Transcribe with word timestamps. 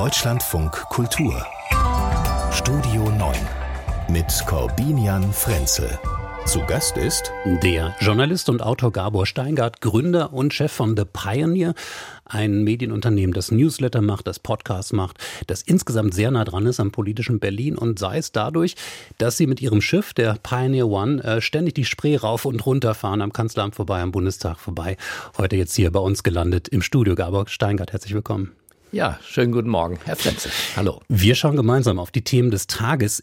Deutschlandfunk 0.00 0.72
Kultur 0.88 1.46
Studio 2.52 3.10
9 3.10 3.36
mit 4.08 4.24
Corbinian 4.46 5.30
Frenzel. 5.30 5.90
Zu 6.46 6.60
Gast 6.64 6.96
ist 6.96 7.30
der 7.62 7.94
Journalist 8.00 8.48
und 8.48 8.62
Autor 8.62 8.92
Gabor 8.92 9.26
Steingart, 9.26 9.82
Gründer 9.82 10.32
und 10.32 10.54
Chef 10.54 10.72
von 10.72 10.96
The 10.96 11.04
Pioneer, 11.04 11.74
ein 12.24 12.64
Medienunternehmen, 12.64 13.34
das 13.34 13.50
Newsletter 13.50 14.00
macht, 14.00 14.26
das 14.26 14.38
Podcasts 14.38 14.94
macht, 14.94 15.18
das 15.48 15.60
insgesamt 15.60 16.14
sehr 16.14 16.30
nah 16.30 16.46
dran 16.46 16.64
ist 16.64 16.80
am 16.80 16.92
politischen 16.92 17.38
Berlin 17.38 17.76
und 17.76 17.98
sei 17.98 18.16
es 18.16 18.32
dadurch, 18.32 18.76
dass 19.18 19.36
sie 19.36 19.46
mit 19.46 19.60
ihrem 19.60 19.82
Schiff, 19.82 20.14
der 20.14 20.38
Pioneer 20.42 20.88
One, 20.88 21.22
äh, 21.22 21.42
ständig 21.42 21.74
die 21.74 21.84
Spree 21.84 22.16
rauf 22.16 22.46
und 22.46 22.64
runter 22.64 22.94
fahren, 22.94 23.20
am 23.20 23.34
Kanzleramt 23.34 23.74
vorbei, 23.74 24.00
am 24.00 24.12
Bundestag 24.12 24.58
vorbei. 24.60 24.96
Heute 25.36 25.56
jetzt 25.56 25.74
hier 25.74 25.92
bei 25.92 26.00
uns 26.00 26.22
gelandet 26.22 26.68
im 26.68 26.80
Studio. 26.80 27.14
Gabor 27.14 27.48
Steingart, 27.48 27.92
herzlich 27.92 28.14
willkommen. 28.14 28.52
Ja, 28.92 29.20
schönen 29.24 29.52
guten 29.52 29.68
Morgen, 29.68 30.00
Herr 30.04 30.16
Frenzel. 30.16 30.50
Hallo. 30.74 31.00
Wir 31.08 31.36
schauen 31.36 31.54
gemeinsam 31.54 32.00
auf 32.00 32.10
die 32.10 32.22
Themen 32.22 32.50
des 32.50 32.66
Tages. 32.66 33.22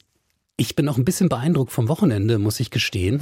Ich 0.56 0.78
bin 0.78 0.88
auch 0.88 0.96
ein 0.96 1.04
bisschen 1.04 1.28
beeindruckt 1.28 1.74
vom 1.74 1.90
Wochenende, 1.90 2.40
muss 2.40 2.62
ich 2.62 2.72
gestehen. 2.72 3.20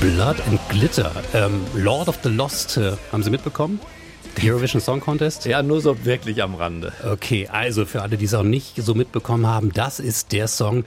Blood 0.00 0.36
and 0.48 0.60
Glitter, 0.70 1.12
ähm, 1.34 1.60
Lord 1.74 2.08
of 2.08 2.18
the 2.22 2.30
Lost, 2.30 2.78
äh, 2.78 2.92
haben 3.12 3.22
Sie 3.22 3.30
mitbekommen? 3.30 3.78
Eurovision 4.42 4.80
Song 4.80 5.00
Contest? 5.00 5.44
Ja, 5.44 5.62
nur 5.62 5.80
so 5.80 6.04
wirklich 6.04 6.42
am 6.42 6.54
Rande. 6.54 6.92
Okay, 7.04 7.48
also 7.48 7.84
für 7.84 8.02
alle, 8.02 8.16
die 8.16 8.24
es 8.24 8.34
auch 8.34 8.42
nicht 8.42 8.76
so 8.76 8.94
mitbekommen 8.94 9.46
haben, 9.46 9.72
das 9.72 10.00
ist 10.00 10.32
der 10.32 10.48
Song, 10.48 10.84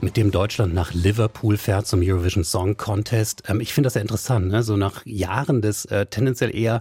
mit 0.00 0.16
dem 0.16 0.30
Deutschland 0.30 0.74
nach 0.74 0.92
Liverpool 0.92 1.56
fährt 1.56 1.86
zum 1.86 2.00
Eurovision 2.02 2.44
Song 2.44 2.76
Contest. 2.76 3.42
Ähm, 3.48 3.60
ich 3.60 3.72
finde 3.72 3.86
das 3.86 3.94
sehr 3.94 4.02
interessant, 4.02 4.48
ne? 4.48 4.62
so 4.62 4.76
nach 4.76 5.04
Jahren 5.04 5.62
des 5.62 5.84
äh, 5.86 6.06
tendenziell 6.06 6.54
eher 6.54 6.80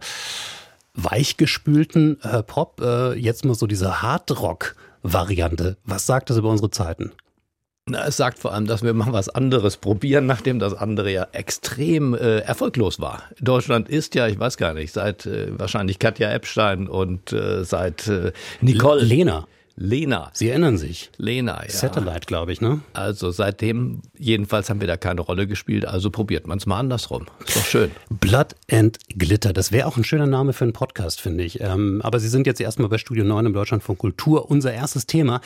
weichgespülten 0.93 2.21
äh, 2.23 2.43
Pop, 2.43 2.81
äh, 2.81 3.13
jetzt 3.13 3.45
mal 3.45 3.55
so 3.55 3.67
diese 3.67 4.01
Hardrock-Variante. 4.01 5.77
Was 5.85 6.05
sagt 6.05 6.29
das 6.29 6.37
über 6.37 6.49
unsere 6.49 6.71
Zeiten? 6.71 7.11
Na, 7.89 8.05
es 8.05 8.17
sagt 8.17 8.39
vor 8.39 8.53
allem, 8.53 8.67
dass 8.67 8.83
wir 8.83 8.93
mal 8.93 9.13
was 9.13 9.29
anderes 9.29 9.77
probieren, 9.77 10.25
nachdem 10.25 10.59
das 10.59 10.73
andere 10.73 11.09
ja 11.11 11.27
extrem 11.31 12.13
äh, 12.13 12.39
erfolglos 12.39 12.99
war. 12.99 13.23
Deutschland 13.39 13.87
ist 13.87 14.13
ja, 14.15 14.27
ich 14.27 14.37
weiß 14.37 14.57
gar 14.57 14.73
nicht, 14.73 14.91
seit 14.91 15.25
äh, 15.25 15.57
wahrscheinlich 15.57 15.97
Katja 15.97 16.29
Epstein 16.31 16.87
und 16.87 17.31
äh, 17.31 17.63
seit 17.63 18.07
äh, 18.07 18.33
Nicole. 18.59 19.01
Lena. 19.01 19.47
Lena. 19.79 20.31
Sie 20.33 20.49
erinnern 20.49 20.79
sich. 20.79 21.11
Lena, 21.17 21.63
ja. 21.63 21.69
Satellite, 21.69 22.25
glaube 22.25 22.51
ich, 22.51 22.61
ne? 22.61 22.81
Also 22.93 23.29
seitdem, 23.29 24.01
jedenfalls 24.17 24.71
haben 24.71 24.81
wir 24.81 24.87
da 24.87 24.97
keine 24.97 25.21
Rolle 25.21 25.45
gespielt, 25.45 25.85
also 25.85 26.09
probiert 26.09 26.47
man 26.47 26.57
es 26.57 26.65
mal 26.65 26.79
andersrum. 26.79 27.27
Ist 27.45 27.55
doch 27.55 27.65
schön. 27.65 27.91
Blood 28.09 28.55
and 28.71 28.97
Glitter, 29.09 29.53
das 29.53 29.71
wäre 29.71 29.87
auch 29.87 29.95
ein 29.95 30.03
schöner 30.03 30.25
Name 30.25 30.53
für 30.53 30.65
einen 30.65 30.73
Podcast, 30.73 31.21
finde 31.21 31.43
ich. 31.43 31.61
Ähm, 31.61 32.01
aber 32.03 32.19
Sie 32.19 32.27
sind 32.27 32.47
jetzt 32.47 32.59
erstmal 32.59 32.89
bei 32.89 32.97
Studio 32.97 33.23
9 33.23 33.45
im 33.45 33.53
Deutschland 33.53 33.83
von 33.83 33.99
Kultur. 33.99 34.49
Unser 34.49 34.73
erstes 34.73 35.05
Thema 35.05 35.41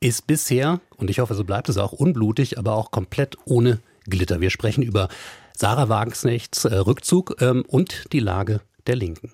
ist 0.00 0.26
bisher, 0.26 0.80
und 0.96 1.10
ich 1.10 1.18
hoffe, 1.18 1.34
so 1.34 1.44
bleibt 1.44 1.68
es 1.68 1.76
auch, 1.76 1.92
unblutig, 1.92 2.58
aber 2.58 2.74
auch 2.76 2.90
komplett 2.90 3.36
ohne 3.44 3.80
Glitter. 4.08 4.40
Wir 4.40 4.50
sprechen 4.50 4.82
über 4.82 5.08
Sarah 5.54 5.90
Wagenknechts 5.90 6.64
äh, 6.64 6.76
Rückzug 6.76 7.36
ähm, 7.40 7.62
und 7.68 8.12
die 8.12 8.20
Lage 8.20 8.62
der 8.86 8.96
Linken. 8.96 9.32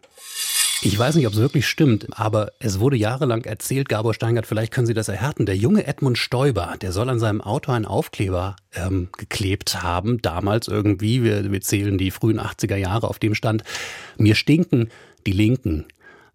Ich 0.84 0.98
weiß 0.98 1.14
nicht, 1.14 1.28
ob 1.28 1.33
es 1.33 1.38
wirklich 1.38 1.69
stimmt, 1.69 2.08
aber 2.11 2.50
es 2.58 2.80
wurde 2.80 2.97
jahrelang 2.97 3.44
erzählt, 3.44 3.88
Gabor 3.88 4.14
Steingart, 4.14 4.48
vielleicht 4.48 4.72
können 4.72 4.89
Sie 4.89 4.94
das 4.94 5.06
erhärten. 5.06 5.47
Der 5.47 5.56
junge 5.56 5.86
Edmund 5.86 6.19
Stoiber, 6.19 6.74
der 6.80 6.91
soll 6.91 7.08
an 7.08 7.20
seinem 7.20 7.41
Auto 7.41 7.70
einen 7.70 7.84
Aufkleber 7.84 8.56
ähm, 8.74 9.08
geklebt 9.16 9.84
haben, 9.84 10.20
damals 10.22 10.66
irgendwie, 10.66 11.22
wir, 11.22 11.52
wir 11.52 11.61
zählen 11.61 11.98
die 11.98 12.11
frühen 12.11 12.41
80er 12.41 12.74
Jahre, 12.74 13.06
auf 13.08 13.20
dem 13.20 13.36
stand, 13.36 13.62
mir 14.19 14.34
stinken 14.34 14.91
die 15.24 15.33
Linken. 15.33 15.84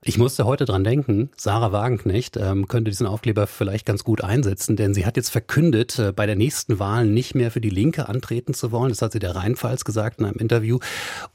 Ich 0.08 0.18
musste 0.18 0.46
heute 0.46 0.64
dran 0.64 0.86
denken, 0.86 1.32
Sarah 1.36 1.74
Wagenknecht 1.74 2.38
ähm, 2.38 2.70
könnte 2.70 2.92
diesen 2.92 3.06
Aufkleber 3.06 3.46
vielleicht 3.46 3.86
ganz 3.86 4.06
gut 4.06 4.24
einsetzen, 4.24 4.78
denn 4.78 4.94
sie 4.94 5.06
hat 5.06 5.18
jetzt 5.18 5.28
verkündet, 5.28 6.00
äh, 6.00 6.14
bei 6.14 6.26
der 6.26 6.38
nächsten 6.38 6.80
Wahl 6.80 7.06
nicht 7.06 7.36
mehr 7.36 7.52
für 7.52 7.60
die 7.60 7.70
Linke 7.70 8.08
antreten 8.08 8.54
zu 8.54 8.72
wollen. 8.72 8.88
Das 8.88 9.02
hat 9.02 9.12
sie 9.12 9.20
der 9.20 9.36
Rheinpfalz 9.36 9.84
gesagt 9.84 10.20
in 10.22 10.26
einem 10.26 10.38
Interview. 10.38 10.80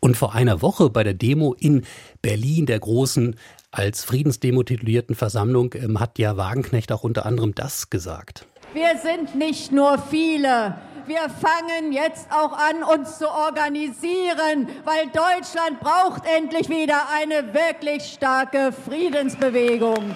Und 0.00 0.16
vor 0.16 0.34
einer 0.34 0.62
Woche 0.62 0.88
bei 0.88 1.04
der 1.04 1.12
Demo 1.12 1.52
in 1.52 1.84
Berlin, 2.22 2.64
der 2.64 2.80
großen 2.80 3.36
als 3.72 4.04
Friedensdemo 4.04 4.62
titulierten 4.62 5.16
Versammlung, 5.16 5.74
ähm, 5.74 6.00
hat 6.00 6.18
ja 6.18 6.38
Wagenknecht 6.38 6.92
auch 6.92 7.04
unter 7.04 7.26
anderem 7.26 7.54
das 7.54 7.90
gesagt. 7.90 8.46
Wir 8.72 8.96
sind 9.02 9.34
nicht 9.34 9.70
nur 9.70 9.98
viele, 9.98 10.76
wir 11.06 11.28
fangen 11.28 11.92
jetzt 11.92 12.28
auch 12.30 12.52
an, 12.52 12.82
uns 12.82 13.18
zu 13.18 13.28
organisieren, 13.28 14.68
weil 14.84 15.06
Deutschland 15.06 15.80
braucht 15.80 16.22
endlich 16.26 16.68
wieder 16.68 17.08
eine 17.12 17.52
wirklich 17.54 18.04
starke 18.04 18.72
Friedensbewegung. 18.72 20.14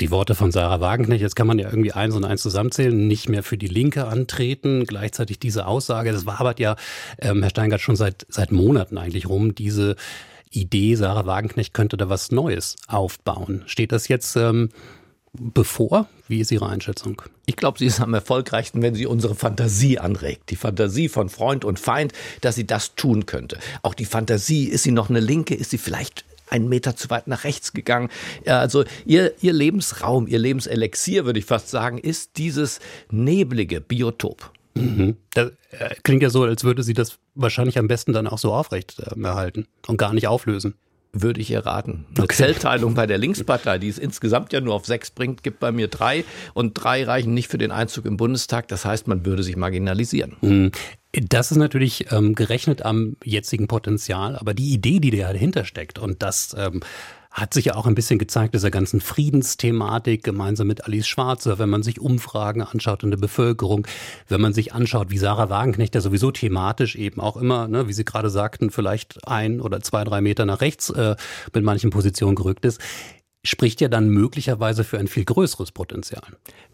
Die 0.00 0.10
Worte 0.10 0.34
von 0.34 0.50
Sarah 0.50 0.80
Wagenknecht, 0.80 1.22
jetzt 1.22 1.36
kann 1.36 1.46
man 1.46 1.58
ja 1.58 1.68
irgendwie 1.68 1.92
eins 1.92 2.16
und 2.16 2.24
eins 2.24 2.42
zusammenzählen, 2.42 3.06
nicht 3.06 3.28
mehr 3.28 3.42
für 3.42 3.56
die 3.56 3.68
Linke 3.68 4.06
antreten. 4.06 4.84
Gleichzeitig 4.84 5.38
diese 5.38 5.66
Aussage, 5.66 6.12
das 6.12 6.26
wabert 6.26 6.58
ja, 6.58 6.76
ähm, 7.20 7.42
Herr 7.42 7.50
Steingart, 7.50 7.80
schon 7.80 7.96
seit, 7.96 8.26
seit 8.28 8.50
Monaten 8.50 8.98
eigentlich 8.98 9.28
rum, 9.28 9.54
diese 9.54 9.96
Idee, 10.50 10.96
Sarah 10.96 11.26
Wagenknecht 11.26 11.72
könnte 11.72 11.96
da 11.96 12.08
was 12.08 12.30
Neues 12.32 12.76
aufbauen. 12.88 13.62
Steht 13.66 13.92
das 13.92 14.08
jetzt 14.08 14.36
ähm, 14.36 14.70
bevor? 15.32 16.08
Wie 16.28 16.40
ist 16.40 16.50
Ihre 16.50 16.68
Einschätzung? 16.68 17.22
Ich 17.46 17.56
glaube, 17.56 17.78
sie 17.78 17.86
ist 17.86 18.00
am 18.00 18.14
erfolgreichsten, 18.14 18.82
wenn 18.82 18.94
sie 18.94 19.06
unsere 19.06 19.34
Fantasie 19.34 19.98
anregt. 19.98 20.50
Die 20.50 20.56
Fantasie 20.56 21.08
von 21.08 21.28
Freund 21.28 21.64
und 21.64 21.78
Feind, 21.78 22.12
dass 22.40 22.54
sie 22.54 22.66
das 22.66 22.94
tun 22.94 23.26
könnte. 23.26 23.58
Auch 23.82 23.94
die 23.94 24.04
Fantasie, 24.04 24.66
ist 24.66 24.84
sie 24.84 24.92
noch 24.92 25.10
eine 25.10 25.20
Linke, 25.20 25.54
ist 25.54 25.70
sie 25.70 25.78
vielleicht 25.78 26.24
einen 26.48 26.68
Meter 26.68 26.96
zu 26.96 27.08
weit 27.08 27.28
nach 27.28 27.44
rechts 27.44 27.72
gegangen. 27.72 28.10
Also 28.44 28.84
ihr, 29.06 29.32
ihr 29.40 29.54
Lebensraum, 29.54 30.26
ihr 30.26 30.38
Lebenselixier, 30.38 31.24
würde 31.24 31.38
ich 31.38 31.46
fast 31.46 31.70
sagen, 31.70 31.98
ist 31.98 32.36
dieses 32.36 32.78
neblige 33.10 33.80
Biotop. 33.80 34.52
Mhm. 34.74 35.16
Das 35.34 35.52
äh, 35.70 35.94
klingt 36.02 36.22
ja 36.22 36.30
so, 36.30 36.44
als 36.44 36.64
würde 36.64 36.82
sie 36.82 36.94
das 36.94 37.18
wahrscheinlich 37.34 37.78
am 37.78 37.88
besten 37.88 38.12
dann 38.12 38.26
auch 38.26 38.38
so 38.38 38.52
aufrecht 38.52 38.98
äh, 38.98 39.20
erhalten 39.22 39.66
und 39.86 39.96
gar 39.96 40.12
nicht 40.12 40.28
auflösen 40.28 40.74
würde 41.12 41.40
ich 41.40 41.50
erraten. 41.50 42.06
Eine 42.14 42.24
okay. 42.24 42.36
Zellteilung 42.36 42.94
bei 42.94 43.06
der 43.06 43.18
Linkspartei, 43.18 43.78
die 43.78 43.88
es 43.88 43.98
insgesamt 43.98 44.52
ja 44.52 44.60
nur 44.60 44.74
auf 44.74 44.86
sechs 44.86 45.10
bringt, 45.10 45.42
gibt 45.42 45.60
bei 45.60 45.70
mir 45.70 45.88
drei 45.88 46.24
und 46.54 46.72
drei 46.74 47.04
reichen 47.04 47.34
nicht 47.34 47.48
für 47.48 47.58
den 47.58 47.70
Einzug 47.70 48.06
im 48.06 48.16
Bundestag. 48.16 48.68
Das 48.68 48.84
heißt, 48.84 49.08
man 49.08 49.26
würde 49.26 49.42
sich 49.42 49.56
marginalisieren. 49.56 50.36
Mhm. 50.40 50.72
Das 51.12 51.50
ist 51.50 51.58
natürlich 51.58 52.10
ähm, 52.10 52.34
gerechnet 52.34 52.86
am 52.86 53.16
jetzigen 53.22 53.68
Potenzial, 53.68 54.36
aber 54.36 54.54
die 54.54 54.72
Idee, 54.72 54.98
die 54.98 55.10
dahinter 55.10 55.66
steckt 55.66 55.98
und 55.98 56.22
das 56.22 56.56
ähm, 56.58 56.80
hat 57.32 57.54
sich 57.54 57.66
ja 57.66 57.74
auch 57.74 57.86
ein 57.86 57.94
bisschen 57.94 58.18
gezeigt, 58.18 58.54
dieser 58.54 58.70
ganzen 58.70 59.00
Friedensthematik 59.00 60.22
gemeinsam 60.22 60.66
mit 60.66 60.84
Alice 60.84 61.06
Schwarzer, 61.06 61.58
wenn 61.58 61.70
man 61.70 61.82
sich 61.82 62.00
Umfragen 62.00 62.62
anschaut 62.62 63.02
in 63.02 63.10
der 63.10 63.18
Bevölkerung, 63.18 63.86
wenn 64.28 64.40
man 64.40 64.52
sich 64.52 64.74
anschaut, 64.74 65.10
wie 65.10 65.18
Sarah 65.18 65.48
Wagenknecht, 65.48 65.94
der 65.94 66.02
sowieso 66.02 66.30
thematisch 66.30 66.94
eben 66.94 67.20
auch 67.20 67.36
immer, 67.36 67.68
ne, 67.68 67.88
wie 67.88 67.92
Sie 67.92 68.04
gerade 68.04 68.30
sagten, 68.30 68.70
vielleicht 68.70 69.26
ein 69.26 69.60
oder 69.60 69.80
zwei, 69.80 70.04
drei 70.04 70.20
Meter 70.20 70.44
nach 70.44 70.60
rechts 70.60 70.90
äh, 70.90 71.16
mit 71.54 71.64
manchen 71.64 71.90
Positionen 71.90 72.36
gerückt 72.36 72.64
ist 72.64 72.80
spricht 73.44 73.80
ja 73.80 73.88
dann 73.88 74.08
möglicherweise 74.08 74.84
für 74.84 74.98
ein 74.98 75.08
viel 75.08 75.24
größeres 75.24 75.72
Potenzial. 75.72 76.22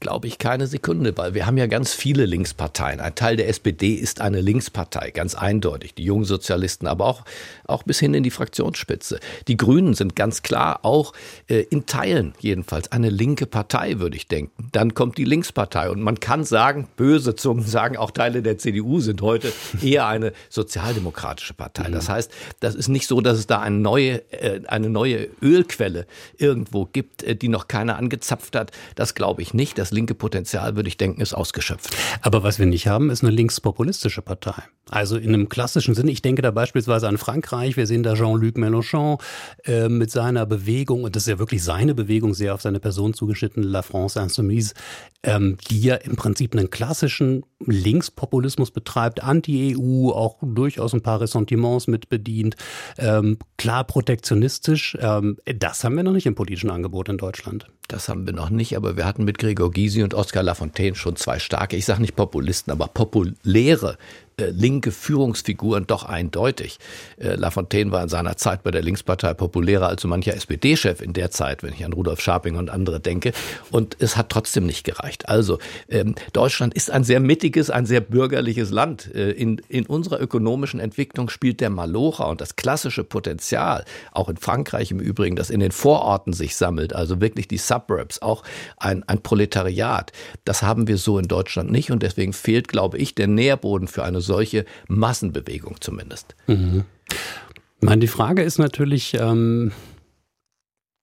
Glaube 0.01 0.27
ich 0.27 0.39
keine 0.39 0.67
Sekunde, 0.67 1.17
weil 1.17 1.33
wir 1.33 1.47
haben 1.47 1.57
ja 1.57 1.67
ganz 1.67 1.95
viele 1.95 2.27
Linksparteien. 2.27 3.01
Ein 3.01 3.15
Teil 3.15 3.37
der 3.37 3.49
SPD 3.49 3.95
ist 3.95 4.21
eine 4.21 4.43
Linkspartei, 4.43 5.11
ganz 5.11 5.35
eindeutig. 5.35 5.95
Die 5.95 6.05
jungen 6.05 6.27
Sozialisten, 6.27 6.87
aber 6.87 7.07
auch, 7.07 7.25
auch 7.67 7.85
bis 7.85 7.99
hin 8.01 8.13
in 8.13 8.23
die 8.23 8.31
Fraktionsspitze. 8.31 9.19
Die 9.49 9.57
Grünen 9.57 9.95
sind 9.95 10.15
ganz 10.15 10.43
klar 10.43 10.81
auch 10.83 11.15
äh, 11.49 11.61
in 11.71 11.87
Teilen 11.87 12.35
jedenfalls 12.39 12.93
eine 12.93 13.09
linke 13.09 13.47
Partei, 13.47 13.99
würde 13.99 14.17
ich 14.17 14.29
denken. 14.29 14.69
Dann 14.73 14.93
kommt 14.93 15.17
die 15.17 15.25
Linkspartei 15.25 15.89
und 15.89 16.03
man 16.03 16.21
kann 16.21 16.45
sagen, 16.45 16.87
böse 16.97 17.35
Zungen 17.35 17.65
sagen, 17.65 17.97
auch 17.97 18.11
Teile 18.11 18.43
der 18.43 18.59
CDU 18.59 19.01
sind 19.01 19.23
heute 19.23 19.55
eher 19.83 20.07
eine 20.07 20.35
sozialdemokratische 20.51 21.55
Partei. 21.55 21.91
Das 21.91 22.11
heißt, 22.11 22.31
das 22.61 22.75
ist 22.75 22.89
nicht 22.89 23.07
so, 23.07 23.23
dass 23.23 23.39
es 23.39 23.47
da 23.47 23.61
eine 23.61 23.79
neue, 23.79 24.31
äh, 24.33 24.61
eine 24.67 24.91
neue 24.91 25.29
Ölquelle 25.41 26.07
irgendwie 26.37 26.58
irgendwo 26.59 26.87
gibt, 26.87 27.23
äh, 27.23 27.37
die 27.37 27.49
noch 27.49 27.69
keiner 27.69 27.97
angezapft 27.97 28.57
hat. 28.57 28.73
Das 28.97 29.15
glaube 29.15 29.43
ich 29.43 29.55
nicht. 29.55 29.79
Das 29.79 29.93
linke 29.93 30.15
Potenzial, 30.15 30.77
würde 30.77 30.89
ich 30.89 30.97
denken, 30.97 31.21
ist 31.21 31.35
ausgeschöpft. 31.35 31.97
Aber 32.23 32.43
was 32.43 32.59
wir 32.59 32.67
nicht 32.67 32.89
haben, 32.89 33.11
ist 33.11 33.23
eine 33.23 33.33
linkspopulistische 33.33 34.23
Partei. 34.23 34.63
Also 34.91 35.17
in 35.17 35.35
einem 35.35 35.49
klassischen 35.49 35.95
Sinne, 35.95 36.11
ich 36.11 36.23
denke 36.23 36.43
da 36.43 36.51
beispielsweise 36.51 37.09
an 37.09 37.19
Frankreich, 37.19 37.77
wir 37.77 37.87
sehen 37.87 38.03
da 38.03 38.15
Jean-Luc 38.15 38.57
Mélenchon 38.57 39.21
äh, 39.65 39.89
mit 39.89 40.11
seiner 40.11 40.47
Bewegung, 40.47 41.05
und 41.05 41.15
das 41.15 41.25
ist 41.25 41.29
ja 41.29 41.39
wirklich 41.39 41.63
seine 41.63 41.95
Bewegung, 41.95 42.35
sehr 42.35 42.55
auf 42.55 42.63
seine 42.63 42.81
Person 42.81 43.13
zugeschnitten, 43.13 43.63
La 43.63 43.83
France 43.83 44.19
Insoumise, 44.19 44.75
ähm, 45.23 45.59
die 45.69 45.83
ja 45.83 45.97
im 45.97 46.17
Prinzip 46.17 46.55
einen 46.55 46.71
klassischen 46.71 47.45
Linkspopulismus 47.65 48.71
betreibt, 48.71 49.23
Anti-EU, 49.23 50.11
auch 50.11 50.37
durchaus 50.43 50.95
ein 50.95 51.03
paar 51.03 51.21
Ressentiments 51.21 51.87
mit 51.89 52.09
bedient, 52.09 52.57
ähm, 52.99 53.39
klar 53.57 53.85
protektionistisch. 53.85 54.97
Ähm, 55.01 55.39
das 55.45 55.83
haben 55.83 55.97
wir 55.97 56.05
noch 56.05 56.13
nicht 56.13 56.27
im 56.27 56.35
politischen 56.35 56.71
Angebot 56.71 57.09
in 57.09 57.19
Deutschland. 57.19 57.67
das 57.89 58.09
haben 58.09 58.27
wir 58.27 58.35
noch 58.35 58.51
nicht, 58.51 58.77
aber 58.77 58.97
wir 58.97 59.07
hatten 59.07 59.25
mit 59.25 59.39
Gregor 59.39 59.71
Gysi 59.71 60.03
und 60.03 60.15
Oskar 60.15 60.43
Lafontaine 60.43 60.95
schon 60.95 61.17
zwei 61.17 61.39
starke, 61.39 61.77
ich 61.77 61.87
sage 61.87 62.03
nicht 62.03 62.17
Populisten, 62.17 62.71
aber 62.71 62.87
populäre 62.87 63.97
linke 64.47 64.93
Führungsfiguren 64.93 65.87
doch 65.87 66.05
eindeutig. 66.05 66.79
Äh, 67.19 67.35
Lafontaine 67.35 67.91
war 67.91 68.03
in 68.03 68.09
seiner 68.09 68.37
Zeit 68.37 68.63
bei 68.63 68.71
der 68.71 68.83
Linkspartei 68.83 69.35
populärer 69.35 69.89
als 69.89 70.03
so 70.03 70.09
mancher 70.09 70.35
SPD-Chef 70.35 71.01
in 71.01 71.13
der 71.13 71.31
Zeit, 71.31 71.63
wenn 71.63 71.73
ich 71.73 71.85
an 71.85 71.93
Rudolf 71.93 72.21
Scharping 72.21 72.57
und 72.57 72.71
andere 72.71 73.01
denke. 73.01 73.33
Und 73.71 73.97
es 74.01 74.17
hat 74.17 74.31
trotzdem 74.31 74.67
nicht 74.67 74.85
gereicht. 74.85 75.29
Also 75.29 75.59
ähm, 75.89 76.15
Deutschland 76.33 76.75
ist 76.75 76.91
ein 76.91 77.05
sehr 77.05 77.21
mittiges, 77.21 77.71
ein 77.71 77.87
sehr 77.87 78.01
bürgerliches 78.01 78.71
Land. 78.71 79.15
Äh, 79.15 79.33
in, 79.33 79.61
in 79.69 79.87
unserer 79.87 80.21
ökonomischen 80.21 80.81
Entwicklung 80.81 81.29
spielt 81.29 81.61
der 81.61 81.71
Malocher 81.71 82.29
und 82.29 82.41
das 82.41 82.57
klassische 82.57 83.05
Potenzial, 83.05 83.85
auch 84.13 84.29
in 84.29 84.37
Frankreich 84.37 84.91
im 84.91 85.01
Übrigen, 85.01 85.37
das 85.37 85.51
in 85.51 85.61
den 85.61 85.73
Vororten 85.73 86.33
sich 86.33 86.57
sammelt, 86.57 86.95
also 86.95 87.21
wirklich 87.21 87.49
die 87.49 87.59
Suburbs, 87.59 88.23
auch 88.23 88.43
ein, 88.77 89.03
ein 89.09 89.21
Proletariat. 89.23 90.13
Das 90.45 90.63
haben 90.63 90.87
wir 90.87 90.97
so 90.97 91.19
in 91.19 91.29
Deutschland 91.29 91.71
nicht 91.71 91.91
und 91.91 92.03
deswegen 92.03 92.33
fehlt, 92.33 92.69
glaube 92.69 92.99
ich, 92.99 93.15
der 93.15 93.27
Nährboden 93.27 93.89
für 93.89 94.05
eine 94.05 94.21
solche 94.29 94.65
Massenbewegung 94.87 95.81
zumindest. 95.81 96.37
Mhm. 96.47 96.85
Ich 97.81 97.89
meine, 97.89 98.01
die 98.01 98.07
Frage 98.07 98.43
ist 98.43 98.59
natürlich, 98.59 99.15
ähm, 99.15 99.73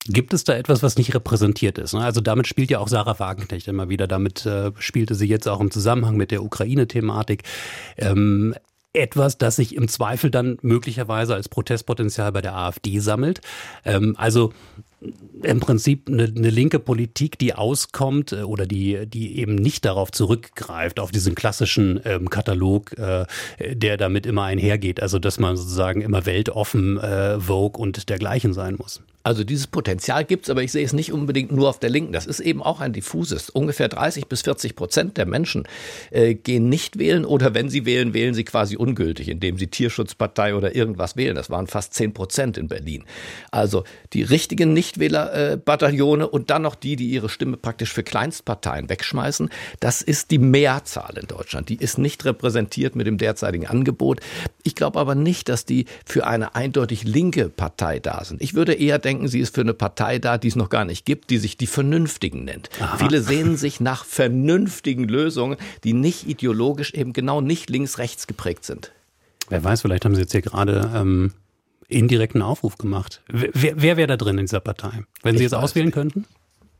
gibt 0.08 0.34
es 0.34 0.44
da 0.44 0.56
etwas, 0.56 0.84
was 0.84 0.98
nicht 0.98 1.14
repräsentiert 1.14 1.78
ist? 1.78 1.94
Ne? 1.94 2.02
Also 2.02 2.22
damit 2.22 2.48
spielt 2.48 2.70
ja 2.70 2.80
auch 2.80 2.88
Sarah 2.88 3.20
Wagenknecht 3.20 3.68
immer 3.68 3.90
wieder. 3.90 4.08
Damit 4.08 4.46
äh, 4.46 4.72
spielte 4.78 5.16
sie 5.16 5.28
jetzt 5.28 5.48
auch 5.48 5.60
im 5.60 5.72
Zusammenhang 5.72 6.16
mit 6.16 6.32
der 6.32 6.44
Ukraine-Thematik. 6.44 7.44
Ähm, 7.98 8.56
etwas, 8.94 9.38
das 9.38 9.58
sich 9.58 9.76
im 9.76 9.88
Zweifel 9.88 10.32
dann 10.32 10.58
möglicherweise 10.62 11.36
als 11.36 11.50
Protestpotenzial 11.50 12.32
bei 12.32 12.42
der 12.42 12.56
AfD 12.56 13.00
sammelt. 13.00 13.42
Ähm, 13.84 14.16
also 14.18 14.54
im 15.44 15.60
Prinzip 15.60 16.08
eine, 16.08 16.24
eine, 16.24 16.50
linke 16.50 16.80
Politik, 16.80 17.38
die 17.38 17.54
auskommt 17.54 18.32
äh, 18.32 18.44
oder 18.44 18.66
die, 18.66 19.06
die 19.06 19.40
eben 19.40 19.56
nicht 19.56 19.86
darauf 19.86 20.12
zurückgreift, 20.12 21.00
auf 21.00 21.12
diesen 21.12 21.36
klassischen 21.36 22.00
ähm, 22.06 22.30
Katalog, 22.30 22.98
äh, 22.98 23.26
der 23.60 23.98
damit 23.98 24.26
immer 24.26 24.44
einhergeht. 24.44 25.02
Also 25.02 25.20
dass 25.20 25.40
man 25.40 25.58
sozusagen 25.58 26.02
immer 26.02 26.26
weltoffen, 26.26 26.98
äh, 26.98 27.40
Vogue 27.40 27.82
und 27.82 28.10
dergleichen 28.10 28.54
sein 28.54 28.76
muss. 28.78 29.02
Also 29.26 29.44
dieses 29.44 29.66
Potenzial 29.66 30.24
gibt 30.24 30.46
es, 30.46 30.52
aber 30.52 30.62
ich 30.62 30.72
sehe 30.72 30.86
es 30.86 30.94
nicht 30.94 31.12
unbedingt 31.12 31.52
nur 31.52 31.68
auf 31.68 31.80
der 31.80 31.90
Linken. 31.90 32.14
Das 32.14 32.28
ist 32.28 32.40
eben 32.40 32.62
auch 32.62 32.80
ein 32.80 32.94
diffuses. 32.94 33.50
Ungefähr 33.50 33.88
30 33.88 34.28
bis 34.28 34.44
40 34.44 34.76
Prozent 34.76 35.18
der 35.18 35.26
Menschen 35.26 35.68
äh, 36.12 36.36
gehen 36.36 36.70
nicht 36.70 37.00
wählen 37.00 37.26
oder 37.26 37.56
wenn 37.56 37.68
sie 37.68 37.88
wählen, 37.88 38.14
wählen 38.14 38.36
sie 38.36 38.44
quasi 38.44 38.78
ungültig, 38.78 39.28
indem 39.28 39.58
sie 39.58 39.66
Tierschutzpartei 39.66 40.54
oder 40.54 40.76
irgendwas 40.76 41.16
wählen. 41.16 41.36
Das 41.36 41.50
waren 41.50 41.66
fast 41.66 41.96
10 41.96 42.14
Prozent 42.14 42.56
in 42.60 42.68
Berlin. 42.68 43.04
Also 43.50 43.84
die 44.14 44.22
richtigen 44.22 44.74
Nichtwählerbataillone 44.86 46.24
äh, 46.24 46.28
und 46.28 46.50
dann 46.50 46.62
noch 46.62 46.76
die, 46.76 46.96
die 46.96 47.10
ihre 47.10 47.30
Stimme 47.30 47.58
praktisch 47.58 47.92
für 47.92 48.04
Kleinstparteien 48.04 48.90
wegschmeißen. 48.90 49.50
Das 49.80 50.02
ist 50.02 50.32
die 50.32 50.40
Mehrzahl 50.40 51.18
in 51.18 51.28
Deutschland. 51.28 51.70
Die 51.70 51.78
ist 51.78 51.98
nicht 51.98 52.24
repräsentiert 52.26 52.96
mit 52.96 53.08
dem 53.08 53.18
derzeitigen 53.18 53.68
Angebot. 53.68 54.22
Ich 54.64 54.76
glaube 54.76 55.00
aber 55.00 55.16
nicht, 55.16 55.50
dass 55.50 55.66
die 55.66 55.86
für 56.06 56.28
eine 56.28 56.56
eindeutig 56.56 57.04
linke 57.04 57.50
Partei 57.50 58.00
da 58.00 58.24
sind. 58.24 58.42
Ich 58.42 58.54
würde 58.54 58.74
eher 58.74 59.00
denken, 59.00 59.16
denken, 59.16 59.28
sie 59.28 59.40
ist 59.40 59.56
für 59.56 59.62
eine 59.62 59.74
Partei 59.74 60.20
da, 60.20 60.38
die 60.38 60.48
es 60.48 60.56
noch 60.56 60.70
gar 60.70 60.86
nicht 60.86 61.06
gibt, 61.06 61.30
die 61.30 61.38
sich 61.38 61.58
die 61.58 61.68
Vernünftigen 61.68 62.44
nennt. 62.44 62.70
Aha. 62.80 62.98
Viele 62.98 63.22
sehnen 63.22 63.58
sich 63.58 63.80
nach 63.80 64.06
vernünftigen 64.06 65.08
Lösungen, 65.08 65.58
die 65.84 65.94
nicht 65.94 66.28
ideologisch 66.28 66.94
eben 66.94 67.14
genau 67.14 67.42
nicht 67.42 67.70
links-rechts 67.70 68.28
geprägt 68.28 68.66
sind. 68.66 68.92
Wer 69.50 69.64
weiß, 69.64 69.82
vielleicht 69.82 70.06
haben 70.06 70.16
Sie 70.16 70.22
jetzt 70.22 70.32
hier 70.32 70.42
gerade 70.42 70.92
ähm, 70.94 71.32
indirekten 71.88 72.42
Aufruf 72.42 72.78
gemacht. 72.78 73.22
Wer, 73.28 73.50
wer 73.54 73.98
wäre 73.98 74.08
da 74.08 74.18
drin 74.18 74.38
in 74.38 74.46
dieser 74.46 74.60
Partei? 74.60 75.04
Wenn 75.22 75.38
Sie 75.38 75.44
ich 75.44 75.52
jetzt 75.52 75.54
auswählen 75.54 75.88
nicht. 75.88 75.96
könnten? 75.96 76.26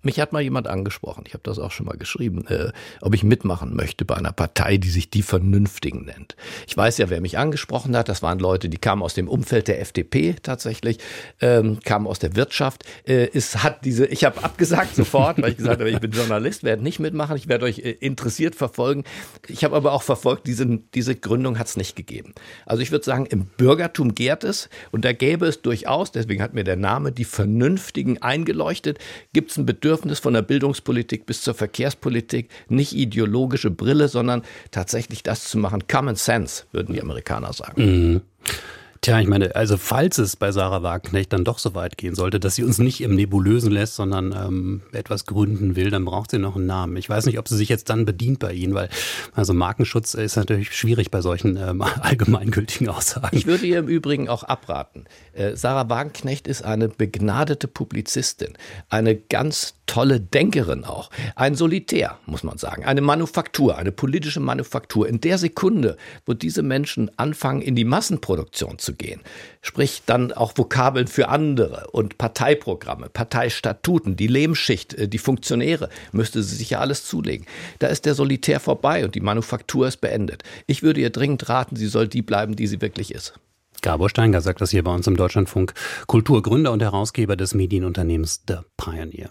Mich 0.06 0.20
hat 0.20 0.34
mal 0.34 0.42
jemand 0.42 0.68
angesprochen, 0.68 1.24
ich 1.26 1.34
habe 1.34 1.42
das 1.44 1.58
auch 1.58 1.72
schon 1.72 1.88
mal 1.88 1.98
geschrieben, 1.98 2.46
äh, 2.46 2.72
ob 3.02 3.16
ich 3.16 3.24
mitmachen 3.24 3.76
möchte 3.76 4.06
bei 4.06 4.16
einer 4.16 4.32
Partei, 4.32 4.78
die 4.78 4.92
sich 4.92 5.10
die 5.10 5.24
Vernünftigen 5.24 6.06
nennt. 6.06 6.36
Ich 6.68 6.78
weiß 6.78 7.00
ja, 7.00 7.10
wer 7.10 7.22
mich 7.22 7.40
angesprochen 7.40 7.98
hat. 7.98 8.08
Das 8.08 8.22
waren 8.22 8.38
Leute, 8.38 8.70
die 8.70 8.78
kamen 8.78 9.02
aus 9.02 9.16
dem 9.16 9.28
Umfeld 9.28 9.68
der 9.68 9.82
FDP 9.82 10.36
tatsächlich, 10.44 11.00
ähm, 11.42 11.80
kamen 11.84 12.06
aus 12.06 12.20
der 12.20 12.36
Wirtschaft. 12.36 12.84
Äh, 13.08 13.30
es 13.34 13.64
hat 13.64 13.84
diese, 13.84 14.06
ich 14.06 14.24
habe 14.26 14.44
abgesagt 14.44 14.96
sofort, 14.96 15.42
weil 15.42 15.52
ich 15.52 15.58
gesagt 15.58 15.80
habe, 15.80 15.90
ich 15.90 16.00
bin 16.00 16.12
Journalist, 16.12 16.64
werde 16.64 16.84
nicht 16.84 17.00
mitmachen, 17.00 17.36
ich 17.36 17.48
werde 17.48 17.66
euch 17.66 17.80
äh, 17.80 17.90
interessiert 17.94 18.54
verfolgen. 18.54 19.06
Ich 19.48 19.64
habe 19.64 19.76
aber 19.76 19.92
auch 19.94 20.04
verfolgt, 20.04 20.46
diese, 20.46 20.68
diese 20.94 21.16
Gründung 21.16 21.58
hat 21.58 21.66
es 21.66 21.78
nicht 21.78 21.96
gegeben. 21.96 22.36
Also 22.68 22.84
ich 22.84 22.92
würde 22.92 23.06
sagen, 23.06 23.26
im 23.26 23.46
Bürgertum 23.46 24.14
gärt 24.14 24.44
es 24.44 24.70
und 24.92 25.04
da 25.04 25.14
gäbe 25.14 25.48
es 25.48 25.64
durchaus, 25.64 26.12
deswegen 26.12 26.44
hat 26.44 26.54
mir 26.54 26.64
der 26.64 26.76
Name 26.76 27.12
die 27.12 27.26
Vernünftigen 27.26 28.22
eingeleuchtet, 28.22 29.00
gibt 29.34 29.50
es 29.50 29.58
ein 29.58 29.66
Bedürfnis, 29.66 29.95
Bedürfnis 29.96 30.20
von 30.20 30.34
der 30.34 30.42
Bildungspolitik 30.42 31.26
bis 31.26 31.42
zur 31.42 31.54
Verkehrspolitik, 31.54 32.50
nicht 32.68 32.92
ideologische 32.92 33.72
Brille, 33.72 34.10
sondern 34.10 34.42
tatsächlich 34.72 35.24
das 35.24 35.48
zu 35.48 35.58
machen. 35.58 35.88
Common 35.88 36.18
Sense, 36.18 36.66
würden 36.74 36.94
die 36.94 37.02
Amerikaner 37.02 37.54
sagen. 37.54 37.82
Mhm. 37.82 38.22
Tja, 39.06 39.20
ich 39.20 39.28
meine, 39.28 39.56
also 39.56 39.78
falls 39.78 40.18
es 40.18 40.36
bei 40.36 40.52
Sarah 40.52 40.82
Wagenknecht 40.82 41.32
dann 41.32 41.44
doch 41.44 41.60
so 41.60 41.76
weit 41.76 41.96
gehen 41.96 42.16
sollte, 42.16 42.40
dass 42.40 42.56
sie 42.56 42.64
uns 42.64 42.80
nicht 42.80 43.02
im 43.02 43.14
Nebulösen 43.14 43.72
lässt, 43.72 43.94
sondern 43.94 44.32
ähm, 44.32 44.82
etwas 44.94 45.28
gründen 45.28 45.76
will, 45.76 45.92
dann 45.92 46.06
braucht 46.06 46.32
sie 46.32 46.40
noch 46.40 46.56
einen 46.56 46.66
Namen. 46.66 46.98
Ich 46.98 47.08
weiß 47.08 47.28
nicht, 47.28 47.38
ob 47.38 47.48
sie 47.48 47.56
sich 47.56 47.70
jetzt 47.70 47.92
dann 47.92 48.06
bedient 48.06 48.40
bei 48.40 48.52
Ihnen, 48.52 48.74
weil 48.74 48.90
also 49.36 49.54
Markenschutz 49.54 50.16
ist 50.16 50.38
natürlich 50.38 50.76
schwierig 50.76 51.12
bei 51.12 51.22
solchen 51.22 51.56
ähm, 51.56 51.84
allgemeingültigen 52.02 52.90
Aussagen. 52.90 53.38
Ich 53.38 53.46
würde 53.46 53.68
ihr 53.68 53.78
im 53.78 53.88
Übrigen 53.88 54.28
auch 54.28 54.42
abraten. 54.42 55.06
Äh, 55.34 55.56
Sarah 55.56 55.88
Wagenknecht 55.88 56.48
ist 56.48 56.64
eine 56.64 56.88
begnadete 56.88 57.68
Publizistin, 57.68 58.54
eine 58.90 59.16
ganz 59.16 59.76
tolle 59.86 60.20
Denkerin 60.20 60.84
auch, 60.84 61.10
ein 61.36 61.54
Solitär, 61.54 62.18
muss 62.26 62.44
man 62.44 62.58
sagen, 62.58 62.86
eine 62.86 63.02
Manufaktur, 63.02 63.78
eine 63.78 63.92
politische 63.92 64.40
Manufaktur. 64.40 65.08
In 65.08 65.22
der 65.22 65.38
Sekunde, 65.38 65.98
wo 66.26 66.34
diese 66.34 66.64
Menschen 66.64 67.12
anfangen, 67.18 67.62
in 67.62 67.76
die 67.76 67.86
Massenproduktion 67.86 68.80
zu 68.80 68.95
gehen. 68.98 69.22
Sprich 69.62 70.04
dann 70.06 70.32
auch 70.32 70.54
Vokabeln 70.56 71.08
für 71.08 71.30
andere 71.30 71.88
und 71.92 72.18
Parteiprogramme, 72.18 73.10
Parteistatuten, 73.10 74.16
die 74.16 74.28
Lehmschicht, 74.28 74.94
äh, 74.94 75.08
die 75.08 75.18
Funktionäre, 75.18 75.90
müsste 76.12 76.44
sie 76.44 76.56
sich 76.56 76.72
ja 76.72 76.80
alles 76.80 77.06
zulegen. 77.06 77.46
Da 77.80 77.88
ist 77.88 78.06
der 78.06 78.16
Solitär 78.16 78.60
vorbei 78.60 79.06
und 79.06 79.16
die 79.16 79.22
Manufaktur 79.22 79.88
ist 79.88 79.98
beendet. 79.98 80.44
Ich 80.68 80.84
würde 80.84 81.02
ihr 81.02 81.10
dringend 81.10 81.48
raten, 81.50 81.76
sie 81.76 81.88
soll 81.88 82.08
die 82.08 82.22
bleiben, 82.22 82.56
die 82.56 82.68
sie 82.68 82.82
wirklich 82.82 83.14
ist. 83.14 83.34
Gabor 83.82 84.10
Steinger 84.10 84.42
sagt 84.42 84.62
das 84.62 84.72
hier 84.72 84.84
bei 84.84 84.94
uns 84.94 85.06
im 85.06 85.16
Deutschlandfunk. 85.16 85.74
Kulturgründer 86.08 86.72
und 86.72 86.82
Herausgeber 86.82 87.36
des 87.36 87.54
Medienunternehmens 87.54 88.44
The 88.48 88.58
Pioneer. 88.78 89.30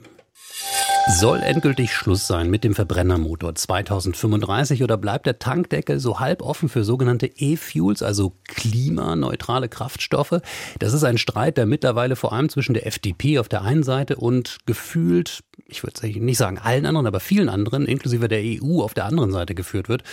Soll 1.07 1.43
endgültig 1.43 1.93
Schluss 1.93 2.27
sein 2.27 2.49
mit 2.49 2.65
dem 2.65 2.75
Verbrennermotor 2.75 3.55
2035 3.55 4.83
oder 4.83 4.97
bleibt 4.97 5.27
der 5.27 5.39
Tankdeckel 5.39 6.01
so 6.01 6.19
halb 6.19 6.41
offen 6.41 6.71
für 6.71 6.83
sogenannte 6.83 7.27
E-Fuels, 7.27 8.03
also 8.03 8.33
klimaneutrale 8.49 9.69
Kraftstoffe? 9.69 10.41
Das 10.79 10.95
ist 10.95 11.05
ein 11.05 11.19
Streit, 11.19 11.59
der 11.59 11.67
mittlerweile 11.67 12.17
vor 12.17 12.33
allem 12.33 12.49
zwischen 12.49 12.73
der 12.73 12.87
FDP 12.87 13.39
auf 13.39 13.51
der 13.51 13.61
einen 13.63 13.83
Seite 13.83 14.17
und 14.17 14.57
gefühlt, 14.65 15.45
ich 15.67 15.83
würde 15.83 16.07
nicht 16.21 16.39
sagen 16.39 16.57
allen 16.57 16.87
anderen, 16.87 17.07
aber 17.07 17.21
vielen 17.21 17.51
anderen, 17.51 17.85
inklusive 17.85 18.29
der 18.29 18.41
EU 18.43 18.81
auf 18.81 18.95
der 18.95 19.05
anderen 19.05 19.31
Seite 19.31 19.55
geführt 19.55 19.91
wird. 19.91 20.05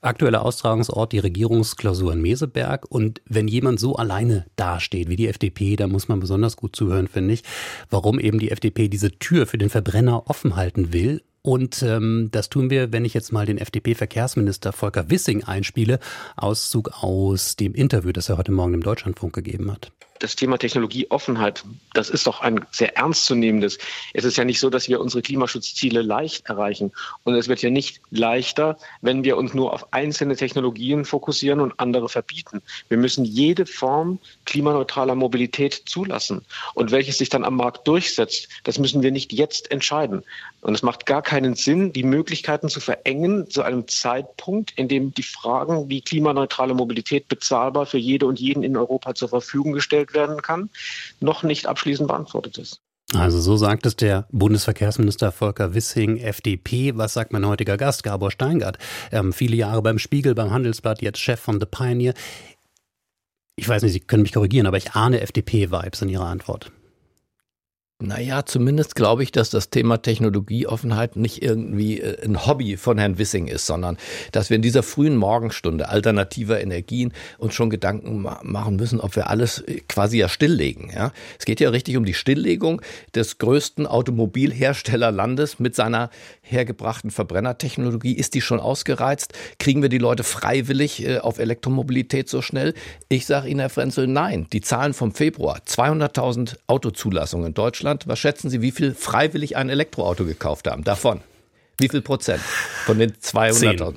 Aktueller 0.00 0.42
Austragungsort 0.42 1.12
die 1.12 1.20
Regierungsklausur 1.20 2.12
in 2.12 2.20
Meseberg. 2.20 2.90
Und 2.90 3.22
wenn 3.28 3.46
jemand 3.46 3.78
so 3.78 3.94
alleine 3.94 4.46
dasteht 4.56 5.08
wie 5.08 5.14
die 5.14 5.28
FDP, 5.28 5.76
da 5.76 5.86
muss 5.86 6.08
man 6.08 6.18
besonders 6.18 6.56
gut 6.56 6.74
zuhören, 6.74 7.06
finde 7.06 7.34
ich, 7.34 7.44
warum 7.88 8.18
eben 8.18 8.40
die 8.40 8.50
FDP 8.50 8.88
diese 8.88 9.12
Tür 9.12 9.46
für 9.46 9.58
den 9.58 9.70
Verbrenner 9.70 10.28
offen 10.32 10.56
halten 10.56 10.94
will. 10.94 11.22
Und 11.42 11.82
ähm, 11.82 12.30
das 12.32 12.48
tun 12.48 12.70
wir, 12.70 12.90
wenn 12.90 13.04
ich 13.04 13.12
jetzt 13.12 13.34
mal 13.34 13.44
den 13.44 13.58
FDP-Verkehrsminister 13.58 14.72
Volker 14.72 15.10
Wissing 15.10 15.44
einspiele, 15.44 15.98
Auszug 16.36 17.02
aus 17.02 17.56
dem 17.56 17.74
Interview, 17.74 18.12
das 18.12 18.30
er 18.30 18.38
heute 18.38 18.52
Morgen 18.52 18.72
im 18.72 18.82
Deutschlandfunk 18.82 19.34
gegeben 19.34 19.70
hat 19.70 19.92
das 20.22 20.36
Thema 20.36 20.56
Technologieoffenheit, 20.56 21.64
das 21.94 22.08
ist 22.08 22.26
doch 22.26 22.40
ein 22.40 22.64
sehr 22.70 22.96
ernstzunehmendes. 22.96 23.78
Es 24.14 24.24
ist 24.24 24.36
ja 24.36 24.44
nicht 24.44 24.60
so, 24.60 24.70
dass 24.70 24.88
wir 24.88 25.00
unsere 25.00 25.22
Klimaschutzziele 25.22 26.02
leicht 26.02 26.46
erreichen. 26.48 26.92
Und 27.24 27.34
es 27.34 27.48
wird 27.48 27.62
ja 27.62 27.70
nicht 27.70 28.00
leichter, 28.10 28.78
wenn 29.00 29.24
wir 29.24 29.36
uns 29.36 29.52
nur 29.52 29.72
auf 29.72 29.92
einzelne 29.92 30.36
Technologien 30.36 31.04
fokussieren 31.04 31.60
und 31.60 31.78
andere 31.78 32.08
verbieten. 32.08 32.62
Wir 32.88 32.98
müssen 32.98 33.24
jede 33.24 33.66
Form 33.66 34.18
klimaneutraler 34.44 35.16
Mobilität 35.16 35.82
zulassen. 35.86 36.44
Und 36.74 36.92
welches 36.92 37.18
sich 37.18 37.28
dann 37.28 37.44
am 37.44 37.56
Markt 37.56 37.88
durchsetzt, 37.88 38.48
das 38.62 38.78
müssen 38.78 39.02
wir 39.02 39.10
nicht 39.10 39.32
jetzt 39.32 39.70
entscheiden. 39.70 40.22
Und 40.60 40.74
es 40.74 40.82
macht 40.82 41.06
gar 41.06 41.22
keinen 41.22 41.56
Sinn, 41.56 41.92
die 41.92 42.04
Möglichkeiten 42.04 42.68
zu 42.68 42.78
verengen 42.78 43.50
zu 43.50 43.62
einem 43.62 43.88
Zeitpunkt, 43.88 44.72
in 44.76 44.86
dem 44.86 45.12
die 45.12 45.24
Fragen, 45.24 45.88
wie 45.88 46.00
klimaneutrale 46.00 46.74
Mobilität 46.74 47.26
bezahlbar 47.26 47.86
für 47.86 47.98
jede 47.98 48.26
und 48.26 48.38
jeden 48.38 48.62
in 48.62 48.76
Europa 48.76 49.14
zur 49.16 49.28
Verfügung 49.28 49.72
gestellt 49.72 50.11
werden 50.14 50.42
kann, 50.42 50.70
noch 51.20 51.42
nicht 51.42 51.66
abschließend 51.66 52.08
beantwortet 52.08 52.58
ist. 52.58 52.80
Also 53.14 53.40
so 53.40 53.56
sagt 53.56 53.84
es 53.84 53.96
der 53.96 54.26
Bundesverkehrsminister 54.32 55.32
Volker 55.32 55.74
Wissing, 55.74 56.16
FDP. 56.16 56.96
Was 56.96 57.12
sagt 57.12 57.32
mein 57.32 57.46
heutiger 57.46 57.76
Gast, 57.76 58.04
Gabor 58.04 58.30
Steingart? 58.30 58.78
Ähm, 59.10 59.32
viele 59.32 59.56
Jahre 59.56 59.82
beim 59.82 59.98
Spiegel, 59.98 60.34
beim 60.34 60.50
Handelsblatt, 60.50 61.02
jetzt 61.02 61.18
Chef 61.18 61.38
von 61.38 61.60
The 61.60 61.66
Pioneer. 61.66 62.14
Ich 63.56 63.68
weiß 63.68 63.82
nicht, 63.82 63.92
Sie 63.92 64.00
können 64.00 64.22
mich 64.22 64.32
korrigieren, 64.32 64.66
aber 64.66 64.78
ich 64.78 64.92
ahne 64.92 65.20
FDP-Vibes 65.20 66.02
in 66.02 66.08
Ihrer 66.08 66.26
Antwort. 66.26 66.72
Naja, 68.00 68.44
zumindest 68.44 68.96
glaube 68.96 69.22
ich, 69.22 69.30
dass 69.30 69.50
das 69.50 69.70
Thema 69.70 70.02
Technologieoffenheit 70.02 71.14
nicht 71.14 71.40
irgendwie 71.40 72.00
äh, 72.00 72.24
ein 72.24 72.46
Hobby 72.46 72.76
von 72.76 72.98
Herrn 72.98 73.16
Wissing 73.16 73.46
ist, 73.46 73.66
sondern 73.66 73.96
dass 74.32 74.50
wir 74.50 74.56
in 74.56 74.62
dieser 74.62 74.82
frühen 74.82 75.16
Morgenstunde 75.16 75.88
alternativer 75.88 76.60
Energien 76.60 77.12
uns 77.38 77.54
schon 77.54 77.70
Gedanken 77.70 78.22
machen 78.42 78.74
müssen, 78.74 79.00
ob 79.00 79.14
wir 79.14 79.30
alles 79.30 79.60
äh, 79.60 79.82
quasi 79.88 80.18
ja 80.18 80.28
stilllegen. 80.28 80.90
Ja? 80.92 81.12
Es 81.38 81.44
geht 81.44 81.60
ja 81.60 81.70
richtig 81.70 81.96
um 81.96 82.04
die 82.04 82.14
Stilllegung 82.14 82.82
des 83.14 83.38
größten 83.38 83.86
Automobilherstellerlandes 83.86 85.60
mit 85.60 85.76
seiner 85.76 86.10
hergebrachten 86.40 87.12
Verbrennertechnologie. 87.12 88.14
Ist 88.14 88.34
die 88.34 88.40
schon 88.40 88.58
ausgereizt? 88.58 89.32
Kriegen 89.60 89.80
wir 89.80 89.88
die 89.88 89.98
Leute 89.98 90.24
freiwillig 90.24 91.06
äh, 91.06 91.18
auf 91.18 91.38
Elektromobilität 91.38 92.28
so 92.28 92.42
schnell? 92.42 92.74
Ich 93.08 93.26
sage 93.26 93.48
Ihnen, 93.48 93.60
Herr 93.60 93.70
Frenzel, 93.70 94.08
nein. 94.08 94.48
Die 94.52 94.60
Zahlen 94.60 94.92
vom 94.92 95.12
Februar, 95.12 95.60
200.000 95.66 96.56
Autozulassungen 96.66 97.48
in 97.48 97.54
Deutschland, 97.54 97.91
Deutschland, 97.92 98.08
was 98.08 98.18
schätzen 98.18 98.50
Sie, 98.50 98.62
wie 98.62 98.70
viel 98.70 98.94
freiwillig 98.94 99.56
ein 99.56 99.68
Elektroauto 99.68 100.24
gekauft 100.24 100.68
haben? 100.68 100.84
Davon. 100.84 101.20
Wie 101.78 101.88
viel 101.88 102.02
Prozent 102.02 102.40
von 102.84 102.98
den 102.98 103.12
200.000? 103.12 103.94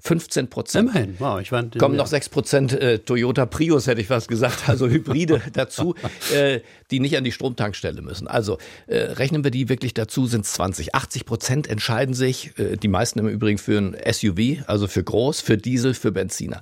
15 0.00 0.50
Prozent. 0.50 0.90
Immerhin, 0.90 1.14
wow, 1.18 1.40
ich 1.40 1.52
war, 1.52 1.64
Kommen 1.78 1.96
noch 1.96 2.08
6 2.08 2.28
Prozent 2.28 2.72
äh, 2.72 2.98
Toyota 2.98 3.46
Prius, 3.46 3.86
hätte 3.86 4.00
ich 4.00 4.08
fast 4.08 4.26
gesagt, 4.26 4.68
also 4.68 4.88
Hybride 4.88 5.40
dazu, 5.52 5.94
äh, 6.34 6.60
die 6.90 6.98
nicht 6.98 7.16
an 7.16 7.22
die 7.22 7.30
Stromtankstelle 7.30 8.02
müssen. 8.02 8.26
Also 8.26 8.58
äh, 8.88 8.96
rechnen 8.98 9.44
wir 9.44 9.52
die 9.52 9.68
wirklich 9.68 9.94
dazu, 9.94 10.26
sind 10.26 10.44
es 10.44 10.52
20. 10.54 10.94
80 10.96 11.24
Prozent 11.24 11.68
entscheiden 11.68 12.14
sich, 12.14 12.58
äh, 12.58 12.76
die 12.76 12.88
meisten 12.88 13.20
im 13.20 13.28
Übrigen 13.28 13.58
für 13.58 13.78
ein 13.78 13.96
SUV, 14.12 14.64
also 14.66 14.88
für 14.88 15.04
groß, 15.04 15.40
für 15.40 15.56
Diesel, 15.56 15.94
für 15.94 16.10
Benziner. 16.10 16.60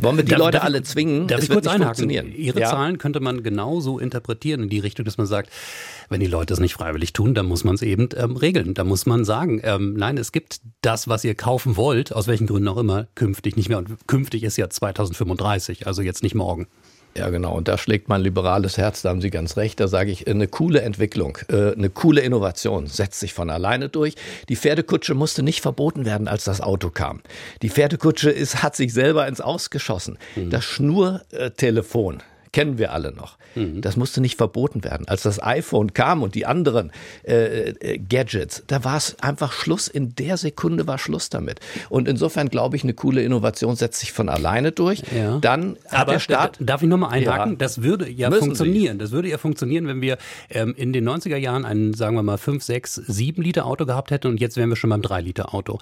Wollen 0.00 0.16
wir 0.16 0.24
die 0.24 0.30
darf, 0.30 0.40
Leute 0.40 0.52
darf, 0.58 0.64
alle 0.64 0.82
zwingen? 0.82 1.28
Darf 1.28 1.38
es 1.38 1.44
ich 1.44 1.50
kurz 1.50 1.66
einhaken? 1.68 2.10
Ihre 2.10 2.60
ja? 2.60 2.70
Zahlen 2.70 2.98
könnte 2.98 3.20
man 3.20 3.44
genauso 3.44 3.98
interpretieren 3.98 4.64
in 4.64 4.68
die 4.68 4.80
Richtung, 4.80 5.04
dass 5.04 5.18
man 5.18 5.26
sagt, 5.26 5.50
wenn 6.08 6.20
die 6.20 6.26
Leute 6.26 6.52
es 6.52 6.60
nicht 6.60 6.74
freiwillig 6.74 7.12
tun, 7.12 7.34
dann 7.34 7.46
muss 7.46 7.62
man 7.62 7.76
es 7.76 7.82
eben 7.82 8.08
ähm, 8.16 8.36
regeln. 8.36 8.74
Da 8.74 8.82
muss 8.82 9.06
man 9.06 9.24
sagen, 9.24 9.60
ähm, 9.62 9.94
nein, 9.94 10.18
es 10.18 10.32
gibt 10.32 10.60
das, 10.80 11.06
was 11.06 11.24
ihr 11.24 11.34
kaufen 11.36 11.76
wollt, 11.76 12.12
aus 12.12 12.26
welchen 12.26 12.46
Gründen 12.48 12.68
auch 12.68 12.78
immer, 12.78 13.06
künftig 13.14 13.56
nicht 13.56 13.68
mehr. 13.68 13.78
Und 13.78 14.06
künftig 14.08 14.42
ist 14.42 14.56
ja 14.56 14.68
2035, 14.68 15.86
also 15.86 16.02
jetzt 16.02 16.22
nicht 16.22 16.34
morgen. 16.34 16.66
Ja, 17.18 17.30
genau. 17.30 17.56
Und 17.56 17.66
da 17.66 17.76
schlägt 17.76 18.08
mein 18.08 18.20
liberales 18.20 18.78
Herz, 18.78 19.02
da 19.02 19.08
haben 19.08 19.20
Sie 19.20 19.30
ganz 19.30 19.56
recht. 19.56 19.80
Da 19.80 19.88
sage 19.88 20.12
ich, 20.12 20.28
eine 20.28 20.46
coole 20.46 20.82
Entwicklung, 20.82 21.38
äh, 21.48 21.72
eine 21.72 21.90
coole 21.90 22.20
Innovation 22.20 22.86
setzt 22.86 23.18
sich 23.18 23.34
von 23.34 23.50
alleine 23.50 23.88
durch. 23.88 24.14
Die 24.48 24.54
Pferdekutsche 24.54 25.14
musste 25.14 25.42
nicht 25.42 25.60
verboten 25.60 26.04
werden, 26.04 26.28
als 26.28 26.44
das 26.44 26.60
Auto 26.60 26.90
kam. 26.90 27.20
Die 27.62 27.70
Pferdekutsche 27.70 28.30
ist, 28.30 28.62
hat 28.62 28.76
sich 28.76 28.92
selber 28.92 29.26
ins 29.26 29.40
Ausgeschossen. 29.40 30.16
Mhm. 30.36 30.50
Das 30.50 30.64
Schnurtelefon 30.64 32.22
kennen 32.52 32.78
wir 32.78 32.92
alle 32.92 33.12
noch. 33.12 33.36
Mhm. 33.54 33.80
Das 33.80 33.96
musste 33.96 34.20
nicht 34.20 34.36
verboten 34.36 34.84
werden. 34.84 35.06
Als 35.08 35.22
das 35.22 35.42
iPhone 35.42 35.92
kam 35.92 36.22
und 36.22 36.34
die 36.34 36.46
anderen 36.46 36.92
äh, 37.24 37.70
äh, 37.70 37.98
Gadgets, 37.98 38.62
da 38.66 38.84
war 38.84 38.96
es 38.96 39.16
einfach 39.20 39.52
Schluss. 39.52 39.88
In 39.88 40.14
der 40.14 40.36
Sekunde 40.36 40.86
war 40.86 40.98
Schluss 40.98 41.28
damit. 41.28 41.60
Und 41.88 42.08
insofern 42.08 42.48
glaube 42.48 42.76
ich, 42.76 42.84
eine 42.84 42.94
coole 42.94 43.22
Innovation 43.22 43.76
setzt 43.76 44.00
sich 44.00 44.12
von 44.12 44.28
alleine 44.28 44.72
durch. 44.72 45.02
Ja. 45.16 45.38
Dann 45.38 45.76
Aber 45.90 46.12
der 46.12 46.20
Staat. 46.20 46.56
Darf 46.60 46.82
ich 46.82 46.88
nochmal 46.88 47.10
einhaken? 47.10 47.52
Ja. 47.52 47.58
Das 47.58 47.82
würde 47.82 48.10
ja 48.10 48.30
funktionieren. 48.30 48.94
Sie. 48.94 48.98
Das 48.98 49.10
würde 49.12 49.28
ja 49.28 49.38
funktionieren, 49.38 49.86
wenn 49.86 50.00
wir 50.00 50.18
ähm, 50.50 50.74
in 50.76 50.92
den 50.92 51.08
90er 51.08 51.36
Jahren 51.36 51.64
ein, 51.64 51.94
sagen 51.94 52.16
wir 52.16 52.22
mal, 52.22 52.38
5, 52.38 52.62
6, 52.62 52.94
7 52.94 53.42
Liter 53.42 53.66
Auto 53.66 53.86
gehabt 53.86 54.10
hätten 54.10 54.28
und 54.28 54.40
jetzt 54.40 54.56
wären 54.56 54.68
wir 54.68 54.76
schon 54.76 54.90
beim 54.90 55.02
3 55.02 55.20
Liter 55.20 55.54
Auto. 55.54 55.78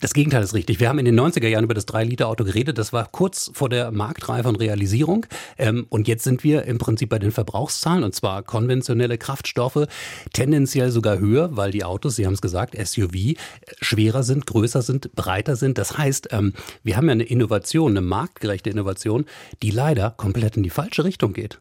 Das 0.00 0.14
Gegenteil 0.14 0.42
ist 0.42 0.54
richtig. 0.54 0.80
Wir 0.80 0.88
haben 0.88 0.98
in 0.98 1.04
den 1.04 1.20
90er 1.20 1.46
Jahren 1.46 1.64
über 1.64 1.74
das 1.74 1.86
3-Liter-Auto 1.86 2.44
geredet. 2.44 2.78
Das 2.78 2.94
war 2.94 3.06
kurz 3.12 3.50
vor 3.52 3.68
der 3.68 3.90
Marktreife 3.90 4.48
und 4.48 4.56
Realisierung. 4.56 5.26
Ähm, 5.58 5.86
und 5.90 6.08
jetzt 6.08 6.24
sind 6.24 6.42
wir 6.42 6.64
im 6.64 6.78
Prinzip 6.78 7.10
bei 7.10 7.18
den 7.18 7.32
Verbrauchszahlen, 7.32 8.02
und 8.02 8.14
zwar 8.14 8.42
konventionelle 8.42 9.18
Kraftstoffe, 9.18 9.86
tendenziell 10.32 10.90
sogar 10.90 11.18
höher, 11.18 11.54
weil 11.54 11.70
die 11.70 11.84
Autos, 11.84 12.16
Sie 12.16 12.24
haben 12.24 12.32
es 12.32 12.40
gesagt, 12.40 12.74
SUV, 12.74 13.14
äh, 13.14 13.36
schwerer 13.82 14.22
sind, 14.22 14.46
größer 14.46 14.80
sind, 14.80 15.12
breiter 15.14 15.56
sind. 15.56 15.76
Das 15.76 15.98
heißt, 15.98 16.28
ähm, 16.30 16.54
wir 16.82 16.96
haben 16.96 17.06
ja 17.06 17.12
eine 17.12 17.24
Innovation, 17.24 17.92
eine 17.92 18.00
marktgerechte 18.00 18.70
Innovation, 18.70 19.26
die 19.62 19.70
leider 19.70 20.14
komplett 20.16 20.56
in 20.56 20.62
die 20.62 20.70
falsche 20.70 21.04
Richtung 21.04 21.34
geht. 21.34 21.60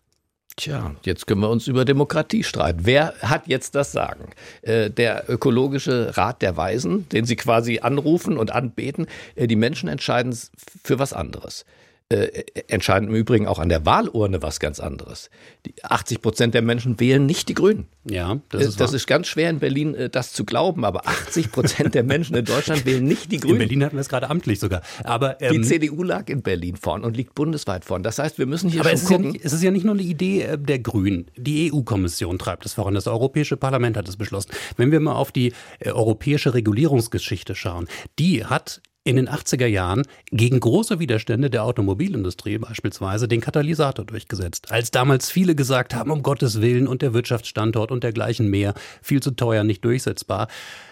Tja, 0.59 0.93
jetzt 1.03 1.25
können 1.25 1.39
wir 1.39 1.49
uns 1.49 1.67
über 1.67 1.85
Demokratie 1.85 2.43
streiten. 2.43 2.81
Wer 2.83 3.13
hat 3.21 3.47
jetzt 3.47 3.75
das 3.75 3.93
Sagen? 3.93 4.31
Äh, 4.61 4.89
der 4.89 5.29
ökologische 5.29 6.17
Rat 6.17 6.41
der 6.41 6.57
Weisen, 6.57 7.07
den 7.09 7.23
Sie 7.23 7.37
quasi 7.37 7.79
anrufen 7.79 8.37
und 8.37 8.51
anbeten, 8.51 9.07
äh, 9.35 9.47
die 9.47 9.55
Menschen 9.55 9.87
entscheiden 9.87 10.37
für 10.83 10.99
was 10.99 11.13
anderes 11.13 11.65
äh, 12.11 12.43
entscheiden 12.67 13.09
im 13.09 13.15
Übrigen 13.15 13.45
auch 13.45 13.59
an 13.59 13.69
der 13.69 13.85
Wahlurne 13.85 14.41
was 14.41 14.59
ganz 14.59 14.79
anderes. 14.79 15.29
Die 15.67 15.75
80 15.83 16.23
Prozent 16.23 16.53
der 16.55 16.63
Menschen 16.63 16.99
wählen 16.99 17.23
nicht 17.23 17.49
die 17.49 17.53
Grünen. 17.53 17.87
Ja, 18.03 18.39
das 18.49 18.65
ist, 18.65 18.79
das 18.79 18.93
ist 18.93 19.05
ganz 19.05 19.27
schwer 19.27 19.51
in 19.51 19.59
Berlin, 19.59 19.93
äh, 19.93 20.09
das 20.09 20.33
zu 20.33 20.43
glauben, 20.43 20.85
aber 20.85 21.07
80 21.07 21.51
Prozent 21.51 21.93
der 21.93 22.03
Menschen 22.03 22.35
in 22.35 22.45
Deutschland 22.45 22.85
wählen 22.85 23.03
nicht 23.03 23.31
die 23.31 23.37
Grünen. 23.37 23.55
In 23.55 23.59
Berlin 23.59 23.83
hatten 23.83 23.95
wir 23.95 24.01
es 24.01 24.09
gerade 24.09 24.27
amtlich 24.27 24.59
sogar. 24.59 24.81
Aber 25.03 25.39
ähm, 25.39 25.53
die 25.53 25.61
CDU 25.61 26.01
lag 26.01 26.29
in 26.29 26.41
Berlin 26.41 26.77
vorn 26.77 27.03
und 27.03 27.15
liegt 27.15 27.35
bundesweit 27.35 27.85
vorn. 27.85 28.01
Das 28.01 28.17
heißt, 28.17 28.39
wir 28.39 28.47
müssen 28.47 28.71
hier 28.71 28.81
aber 28.81 28.89
schon 28.89 28.97
es 28.97 29.05
gucken. 29.05 29.25
Ist 29.25 29.27
ja 29.27 29.31
nicht, 29.33 29.45
es 29.45 29.53
ist 29.53 29.63
ja 29.63 29.71
nicht 29.71 29.85
nur 29.85 29.93
eine 29.93 30.03
Idee 30.03 30.41
äh, 30.41 30.57
der 30.57 30.79
Grünen. 30.79 31.29
Die 31.37 31.71
EU-Kommission 31.71 32.39
treibt 32.39 32.65
es 32.65 32.73
voran. 32.73 32.95
Das 32.95 33.05
Europäische 33.05 33.55
Parlament 33.55 33.97
hat 33.97 34.09
es 34.09 34.17
beschlossen. 34.17 34.49
Wenn 34.77 34.91
wir 34.91 34.99
mal 34.99 35.13
auf 35.13 35.31
die 35.31 35.53
äh, 35.77 35.91
europäische 35.91 36.55
Regulierungsgeschichte 36.55 37.53
schauen, 37.53 37.87
die 38.17 38.45
hat 38.45 38.81
in 39.09 39.15
den 39.15 39.29
80er 39.29 39.65
Jahren 39.65 40.03
gegen 40.31 40.59
große 40.59 40.99
Widerstände 40.99 41.49
der 41.49 41.63
Automobilindustrie 41.63 42.57
beispielsweise 42.57 43.27
den 43.27 43.41
Katalysator 43.41 44.05
durchgesetzt. 44.05 44.71
Als 44.71 44.91
damals 44.91 45.31
viele 45.31 45.55
gesagt 45.55 45.95
haben, 45.95 46.11
um 46.11 46.23
Gottes 46.23 46.61
Willen 46.61 46.87
und 46.87 47.01
der 47.01 47.13
Wirtschaftsstandort 47.13 47.91
und 47.91 48.03
dergleichen 48.03 48.49
mehr, 48.49 48.73
viel 49.01 49.21
zu 49.21 49.31
teuer, 49.31 49.63
nicht 49.63 49.83
durchsetzbar, 49.83 50.47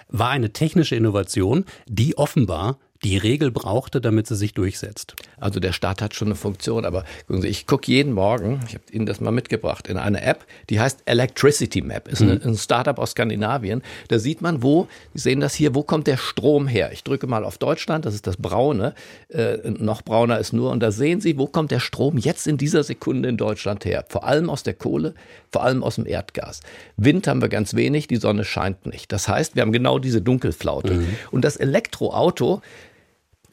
war 0.09 0.29
eine 0.29 0.51
technische 0.51 0.95
Innovation, 0.95 1.65
die 1.87 2.17
offenbar 2.17 2.79
die 3.03 3.17
Regel 3.17 3.51
brauchte, 3.51 4.01
damit 4.01 4.27
sie 4.27 4.35
sich 4.35 4.53
durchsetzt. 4.53 5.15
Also 5.37 5.59
der 5.59 5.71
Staat 5.71 6.01
hat 6.01 6.15
schon 6.15 6.29
eine 6.29 6.35
Funktion, 6.35 6.85
aber 6.85 7.03
gucken 7.27 7.41
Sie, 7.41 7.47
ich 7.47 7.67
gucke 7.67 7.91
jeden 7.91 8.13
Morgen, 8.13 8.59
ich 8.67 8.73
habe 8.73 8.83
Ihnen 8.91 9.05
das 9.05 9.21
mal 9.21 9.31
mitgebracht, 9.31 9.87
in 9.87 9.97
eine 9.97 10.21
App, 10.21 10.45
die 10.69 10.79
heißt 10.79 11.01
Electricity 11.05 11.81
Map, 11.81 12.07
ist 12.07 12.21
mhm. 12.21 12.41
ein 12.43 12.57
Startup 12.57 12.97
aus 12.97 13.11
Skandinavien. 13.11 13.83
Da 14.07 14.19
sieht 14.19 14.41
man, 14.41 14.63
wo, 14.63 14.87
Sie 15.13 15.21
sehen 15.21 15.39
das 15.39 15.53
hier, 15.53 15.75
wo 15.75 15.83
kommt 15.83 16.07
der 16.07 16.17
Strom 16.17 16.67
her? 16.67 16.91
Ich 16.91 17.03
drücke 17.03 17.27
mal 17.27 17.43
auf 17.43 17.57
Deutschland, 17.57 18.05
das 18.05 18.13
ist 18.13 18.27
das 18.27 18.37
Braune, 18.37 18.93
äh, 19.29 19.57
noch 19.69 20.01
brauner 20.01 20.39
ist 20.39 20.53
nur, 20.53 20.71
und 20.71 20.81
da 20.81 20.91
sehen 20.91 21.21
Sie, 21.21 21.37
wo 21.37 21.47
kommt 21.47 21.71
der 21.71 21.79
Strom 21.79 22.17
jetzt 22.17 22.47
in 22.47 22.57
dieser 22.57 22.83
Sekunde 22.83 23.29
in 23.29 23.37
Deutschland 23.37 23.85
her? 23.85 24.05
Vor 24.09 24.23
allem 24.23 24.49
aus 24.49 24.63
der 24.63 24.73
Kohle, 24.73 25.13
vor 25.51 25.63
allem 25.63 25.83
aus 25.83 25.95
dem 25.95 26.05
Erdgas. 26.05 26.61
Wind 26.97 27.27
haben 27.27 27.41
wir 27.41 27.49
ganz 27.49 27.73
wenig, 27.73 28.07
die 28.07 28.17
Sonne 28.17 28.43
scheint 28.43 28.85
nicht. 28.85 29.11
Das 29.11 29.27
heißt, 29.27 29.55
wir 29.55 29.61
haben 29.61 29.71
genau 29.71 29.99
diese 29.99 30.21
Dunkelflaute. 30.21 30.95
Mhm. 30.95 31.07
Und 31.31 31.45
das 31.45 31.57
Elektroauto, 31.57 32.61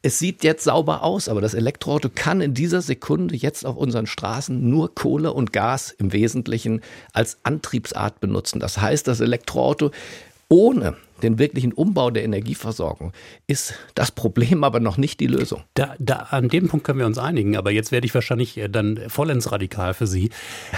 es 0.02 0.18
sieht 0.18 0.44
jetzt 0.44 0.64
sauber 0.64 1.02
aus, 1.02 1.28
aber 1.28 1.40
das 1.40 1.54
Elektroauto 1.54 2.10
kann 2.14 2.40
in 2.40 2.52
dieser 2.52 2.82
Sekunde 2.82 3.36
jetzt 3.36 3.64
auf 3.64 3.76
unseren 3.76 4.06
Straßen 4.06 4.68
nur 4.68 4.94
Kohle 4.94 5.32
und 5.32 5.52
Gas 5.52 5.92
im 5.92 6.12
Wesentlichen 6.12 6.82
als 7.12 7.38
Antriebsart 7.42 8.20
benutzen. 8.20 8.60
Das 8.60 8.78
heißt, 8.78 9.08
das 9.08 9.20
Elektroauto 9.20 9.92
ohne 10.48 10.96
den 11.22 11.38
wirklichen 11.38 11.72
Umbau 11.72 12.10
der 12.10 12.24
Energieversorgung 12.24 13.12
ist 13.46 13.74
das 13.94 14.10
Problem 14.10 14.64
aber 14.64 14.80
noch 14.80 14.96
nicht 14.96 15.20
die 15.20 15.26
Lösung. 15.26 15.62
Da, 15.74 15.94
da, 15.98 16.16
an 16.30 16.48
dem 16.48 16.68
Punkt 16.68 16.84
können 16.84 16.98
wir 16.98 17.06
uns 17.06 17.18
einigen, 17.18 17.56
aber 17.56 17.70
jetzt 17.70 17.92
werde 17.92 18.06
ich 18.06 18.14
wahrscheinlich 18.14 18.58
äh, 18.58 18.68
dann 18.68 19.00
vollends 19.08 19.52
radikal 19.52 19.94
für 19.94 20.06
Sie. 20.06 20.30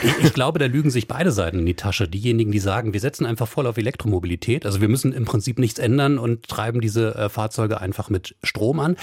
Ich, 0.03 0.27
ich 0.27 0.33
glaube, 0.33 0.59
da 0.59 0.67
lügen 0.67 0.91
sich 0.91 1.09
beide 1.09 1.33
Seiten 1.33 1.61
in 1.61 1.67
die 1.67 1.75
Tasche. 1.75 2.09
Diejenigen, 2.09 2.53
die 2.53 2.59
sagen, 2.59 2.93
wir 2.93 3.01
setzen 3.01 3.27
einfach 3.27 3.49
voll 3.49 3.67
auf 3.67 3.77
Elektromobilität, 3.77 4.67
also 4.67 4.81
wir 4.81 4.89
müssen 4.89 5.13
im 5.13 5.25
Prinzip 5.25 5.59
nichts 5.59 5.79
ändern 5.79 6.19
und 6.19 6.49
treiben 6.49 6.81
diese 6.81 7.15
äh, 7.15 7.29
Fahrzeuge 7.29 7.81
einfach 7.81 8.11
mit 8.11 8.37
Strom 8.43 8.81
an. 8.81 8.97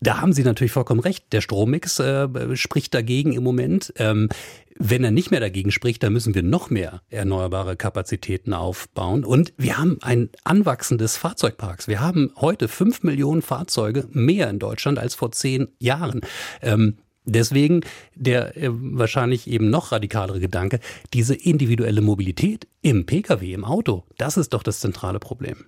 Da 0.00 0.20
haben 0.20 0.32
Sie 0.32 0.42
natürlich 0.42 0.72
vollkommen 0.72 1.00
recht. 1.00 1.32
Der 1.32 1.42
Strommix 1.42 1.98
äh, 1.98 2.56
spricht 2.56 2.94
dagegen 2.94 3.34
im 3.34 3.42
Moment. 3.42 3.92
Ähm, 3.96 4.30
wenn 4.78 5.04
er 5.04 5.10
nicht 5.10 5.30
mehr 5.30 5.40
dagegen 5.40 5.70
spricht, 5.70 6.02
dann 6.02 6.14
müssen 6.14 6.34
wir 6.34 6.42
noch 6.42 6.70
mehr 6.70 7.02
erneuerbare 7.10 7.76
Kapazitäten 7.76 8.54
aufbauen. 8.54 9.26
Und 9.26 9.52
wir 9.58 9.76
haben 9.76 9.98
ein 10.00 10.30
Anwachsen 10.42 10.96
des 10.96 11.18
Fahrzeugparks. 11.18 11.86
Wir 11.86 12.00
haben 12.00 12.32
heute 12.36 12.66
fünf 12.66 13.02
Millionen 13.02 13.42
Fahrzeuge 13.42 14.08
mehr 14.12 14.48
in 14.48 14.58
Deutschland 14.58 14.98
als 14.98 15.14
vor 15.14 15.32
zehn 15.32 15.68
Jahren. 15.78 16.22
Ähm, 16.62 16.96
Deswegen 17.26 17.82
der 18.14 18.56
äh, 18.56 18.70
wahrscheinlich 18.72 19.46
eben 19.46 19.68
noch 19.68 19.92
radikalere 19.92 20.40
Gedanke, 20.40 20.80
diese 21.12 21.34
individuelle 21.34 22.00
Mobilität 22.00 22.66
im 22.80 23.04
Pkw, 23.04 23.52
im 23.52 23.64
Auto, 23.64 24.04
das 24.16 24.38
ist 24.38 24.54
doch 24.54 24.62
das 24.62 24.80
zentrale 24.80 25.20
Problem. 25.20 25.66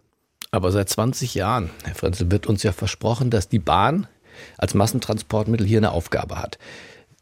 Aber 0.50 0.72
seit 0.72 0.88
20 0.88 1.34
Jahren, 1.34 1.70
Herr 1.84 1.94
Frenzel, 1.94 2.30
wird 2.30 2.46
uns 2.46 2.62
ja 2.62 2.72
versprochen, 2.72 3.30
dass 3.30 3.48
die 3.48 3.58
Bahn 3.58 4.06
als 4.58 4.74
Massentransportmittel 4.74 5.66
hier 5.66 5.78
eine 5.78 5.92
Aufgabe 5.92 6.38
hat. 6.38 6.58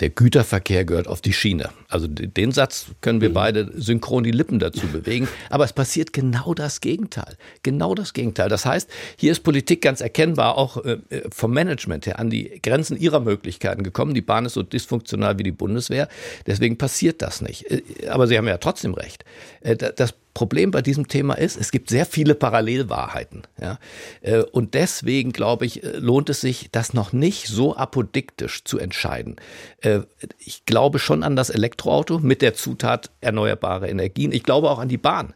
Der 0.01 0.09
Güterverkehr 0.09 0.87
gehört 0.87 1.09
auf 1.09 1.21
die 1.21 1.35
Schiene. 1.35 1.71
Also 1.89 2.07
den 2.09 2.53
Satz 2.53 2.87
können 3.03 3.21
wir 3.21 3.29
mhm. 3.29 3.35
beide 3.35 3.71
synchron 3.77 4.25
die 4.25 4.31
Lippen 4.31 4.59
dazu 4.59 4.87
bewegen. 4.93 5.29
Aber 5.51 5.65
es 5.65 5.75
passiert 5.75 6.13
genau 6.13 6.55
das 6.55 6.81
Gegenteil. 6.81 7.37
Genau 7.63 7.95
das 7.95 8.15
Gegenteil. 8.15 8.49
Das 8.49 8.65
heißt, 8.65 8.89
hier 9.17 9.31
ist 9.31 9.41
Politik 9.41 9.83
ganz 9.83 10.01
erkennbar 10.01 10.57
auch 10.57 10.83
äh, 10.85 10.99
vom 11.31 11.53
Management 11.53 12.07
her 12.07 12.19
an 12.19 12.31
die 12.31 12.61
Grenzen 12.63 12.97
ihrer 12.97 13.21
Möglichkeiten 13.21 13.83
gekommen. 13.83 14.15
Die 14.15 14.23
Bahn 14.23 14.47
ist 14.47 14.55
so 14.55 14.63
dysfunktional 14.63 15.39
wie 15.39 15.43
die 15.43 15.53
Bundeswehr. 15.53 16.09
Deswegen 16.47 16.79
passiert 16.79 17.21
das 17.21 17.43
nicht. 17.43 17.71
Äh, 17.71 17.83
aber 18.09 18.27
Sie 18.27 18.39
haben 18.39 18.49
ja 18.49 18.57
trotzdem 18.57 18.95
recht. 18.95 19.25
Äh, 19.61 19.77
das 19.77 20.15
Problem 20.35 20.71
bei 20.71 20.83
diesem 20.83 21.09
Thema 21.09 21.35
ist, 21.35 21.57
es 21.57 21.71
gibt 21.71 21.91
sehr 21.91 22.07
viele 22.07 22.35
Parallelwahrheiten. 22.35 23.43
Ja? 23.61 23.79
Äh, 24.21 24.43
und 24.43 24.75
deswegen, 24.75 25.33
glaube 25.33 25.67
ich, 25.67 25.83
äh, 25.83 25.97
lohnt 25.97 26.31
es 26.31 26.41
sich, 26.41 26.71
das 26.71 26.95
noch 26.95 27.13
nicht 27.13 27.47
so 27.49 27.77
apodiktisch 27.77 28.65
zu 28.65 28.79
entscheiden. 28.79 29.37
Äh, 29.81 30.01
ich 30.39 30.65
glaube 30.67 30.99
schon 30.99 31.23
an 31.23 31.37
das 31.37 31.51
Elektroauto 31.51 32.19
mit 32.19 32.43
der 32.43 32.55
Zutat 32.55 33.11
erneuerbare 33.21 33.89
Energien. 33.89 34.33
Ich 34.33 34.43
glaube 34.43 34.71
auch 34.71 34.79
an 34.79 34.89
die 34.89 34.99
Bahn 34.99 35.35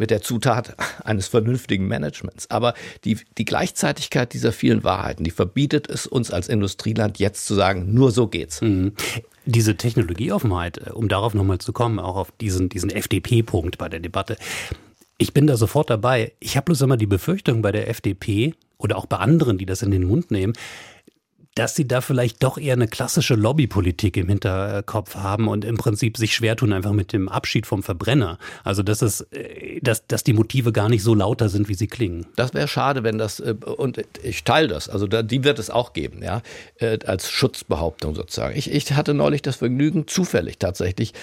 mit 0.00 0.10
der 0.10 0.22
Zutat 0.22 0.74
eines 1.04 1.28
vernünftigen 1.28 1.86
Managements. 1.86 2.50
Aber 2.50 2.74
die, 3.04 3.18
die 3.38 3.44
Gleichzeitigkeit 3.44 4.32
dieser 4.32 4.50
vielen 4.50 4.82
Wahrheiten, 4.82 5.22
die 5.22 5.30
verbietet 5.30 5.88
es 5.88 6.06
uns 6.06 6.32
als 6.32 6.48
Industrieland 6.48 7.18
jetzt 7.18 7.46
zu 7.46 7.54
sagen, 7.54 7.92
nur 7.92 8.10
so 8.10 8.26
geht's. 8.26 8.62
Mhm. 8.62 8.94
Diese 9.44 9.76
Technologieoffenheit, 9.76 10.78
äh, 10.78 10.90
um 10.90 11.08
darauf 11.08 11.34
nochmal 11.34 11.58
zu 11.58 11.72
kommen, 11.72 11.98
auch 11.98 12.16
auf 12.16 12.32
diesen, 12.40 12.68
diesen 12.68 12.90
FDP-Punkt 12.90 13.78
bei 13.78 13.88
der 13.88 14.00
Debatte. 14.00 14.36
Ich 15.18 15.34
bin 15.34 15.46
da 15.46 15.56
sofort 15.56 15.90
dabei. 15.90 16.32
Ich 16.40 16.56
habe 16.56 16.64
bloß 16.64 16.80
immer 16.80 16.96
die 16.96 17.06
Befürchtung 17.06 17.60
bei 17.60 17.70
der 17.70 17.88
FDP 17.88 18.54
oder 18.78 18.96
auch 18.96 19.06
bei 19.06 19.18
anderen, 19.18 19.58
die 19.58 19.66
das 19.66 19.82
in 19.82 19.90
den 19.90 20.04
Mund 20.04 20.30
nehmen, 20.30 20.54
dass 21.54 21.74
sie 21.74 21.86
da 21.86 22.00
vielleicht 22.00 22.42
doch 22.42 22.58
eher 22.58 22.74
eine 22.74 22.86
klassische 22.86 23.34
Lobbypolitik 23.34 24.16
im 24.16 24.28
Hinterkopf 24.28 25.16
haben 25.16 25.48
und 25.48 25.64
im 25.64 25.76
Prinzip 25.76 26.16
sich 26.16 26.34
schwer 26.34 26.56
tun 26.56 26.72
einfach 26.72 26.92
mit 26.92 27.12
dem 27.12 27.28
Abschied 27.28 27.66
vom 27.66 27.82
Verbrenner. 27.82 28.38
Also 28.62 28.82
dass 28.82 29.02
es, 29.02 29.22
äh, 29.32 29.80
dass, 29.80 30.06
dass 30.06 30.22
die 30.22 30.32
Motive 30.32 30.72
gar 30.72 30.88
nicht 30.88 31.02
so 31.02 31.14
lauter 31.14 31.48
sind, 31.48 31.68
wie 31.68 31.74
sie 31.74 31.88
klingen. 31.88 32.26
Das 32.36 32.54
wäre 32.54 32.68
schade, 32.68 33.02
wenn 33.02 33.18
das 33.18 33.40
äh, 33.40 33.54
und 33.64 34.00
ich 34.22 34.44
teile 34.44 34.68
das. 34.68 34.88
Also 34.88 35.06
die 35.06 35.44
wird 35.44 35.58
es 35.58 35.70
auch 35.70 35.92
geben, 35.92 36.22
ja, 36.22 36.42
äh, 36.76 36.98
als 37.04 37.30
Schutzbehauptung 37.30 38.14
sozusagen. 38.14 38.56
Ich, 38.56 38.70
ich 38.70 38.92
hatte 38.92 39.14
neulich 39.14 39.42
das 39.42 39.56
Vergnügen, 39.56 40.06
zufällig 40.06 40.58
tatsächlich 40.58 41.14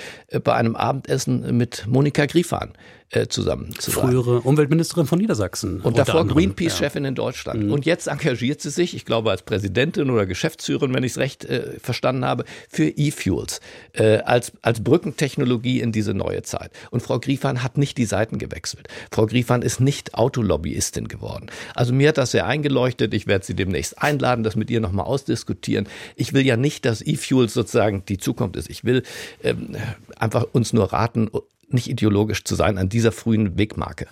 bei 0.44 0.54
einem 0.54 0.76
Abendessen 0.76 1.56
mit 1.56 1.86
Monika 1.88 2.26
Griefahn 2.26 2.74
äh, 3.10 3.28
zusammen 3.28 3.74
zu 3.80 3.92
sein. 3.92 4.10
Frühere 4.10 4.42
Umweltministerin 4.42 5.08
von 5.08 5.20
Niedersachsen. 5.20 5.80
Und 5.80 5.98
davor 5.98 6.28
Greenpeace-Chefin 6.28 7.04
ja. 7.04 7.10
in 7.10 7.16
Deutschland. 7.16 7.64
Mhm. 7.64 7.72
Und 7.72 7.86
jetzt 7.86 8.08
engagiert 8.08 8.62
sie 8.62 8.70
sich, 8.70 8.96
ich 8.96 9.06
glaube 9.06 9.32
als 9.32 9.44
Präsidentin 9.44 10.10
oder 10.10 10.26
Geschäftsführerin, 10.26 10.94
wenn 10.94 11.04
ich 11.04 11.14
es 11.14 11.18
recht 11.18 11.46
äh, 11.46 11.80
verstanden 11.80 12.26
habe, 12.26 12.44
für 12.70 12.90
E-Fuels 12.90 13.62
äh, 13.94 14.18
als, 14.18 14.52
als 14.62 14.84
Brückentechnologie 14.84 15.80
in 15.80 15.94
diese 15.94 16.14
neue 16.14 16.42
Zeit. 16.44 16.72
Und 16.92 17.02
Frau 17.02 17.18
Griefahn 17.20 17.64
hat 17.64 17.78
nicht 17.78 17.98
die 17.98 18.06
Seiten 18.06 18.40
gewechselt. 18.40 18.88
Frau 19.12 19.26
Griefahn 19.26 19.62
ist 19.62 19.80
nicht 19.80 20.16
Autolobbyistin 20.16 21.08
geworden. 21.08 21.48
Also 21.76 21.94
mir 21.94 22.10
hat 22.10 22.18
das 22.18 22.32
sehr 22.32 22.46
eingeleuchtet. 22.46 23.14
Ich 23.14 23.26
werde 23.26 23.46
sie 23.46 23.56
demnächst 23.56 24.02
einladen, 24.02 24.44
das 24.44 24.58
mit 24.58 24.70
ihr 24.70 24.82
nochmal 24.82 25.06
ausdiskutieren. 25.06 25.88
Ich 26.18 26.34
will 26.34 26.46
ja 26.46 26.58
nicht, 26.58 26.84
dass 26.84 27.02
E-Fuels 27.02 27.54
sozusagen 27.54 28.04
die 28.06 28.18
Zukunft 28.18 28.58
ist. 28.58 28.70
Ich 28.70 28.84
will 28.84 29.04
ähm, 29.44 29.78
einfach 30.18 30.46
uns 30.52 30.74
nur 30.74 30.92
raten, 30.92 31.30
nicht 31.70 31.88
ideologisch 31.90 32.44
zu 32.44 32.56
sein 32.56 32.78
an 32.78 32.90
dieser 32.90 33.12
frühen 33.12 33.58
Wegmarke. 33.58 34.08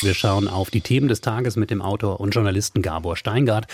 Wir 0.00 0.14
schauen 0.14 0.48
auf 0.48 0.70
die 0.70 0.80
Themen 0.80 1.08
des 1.08 1.20
Tages 1.20 1.56
mit 1.56 1.70
dem 1.70 1.82
Autor 1.82 2.20
und 2.20 2.34
Journalisten 2.34 2.82
Gabor 2.82 3.16
Steingart. 3.16 3.66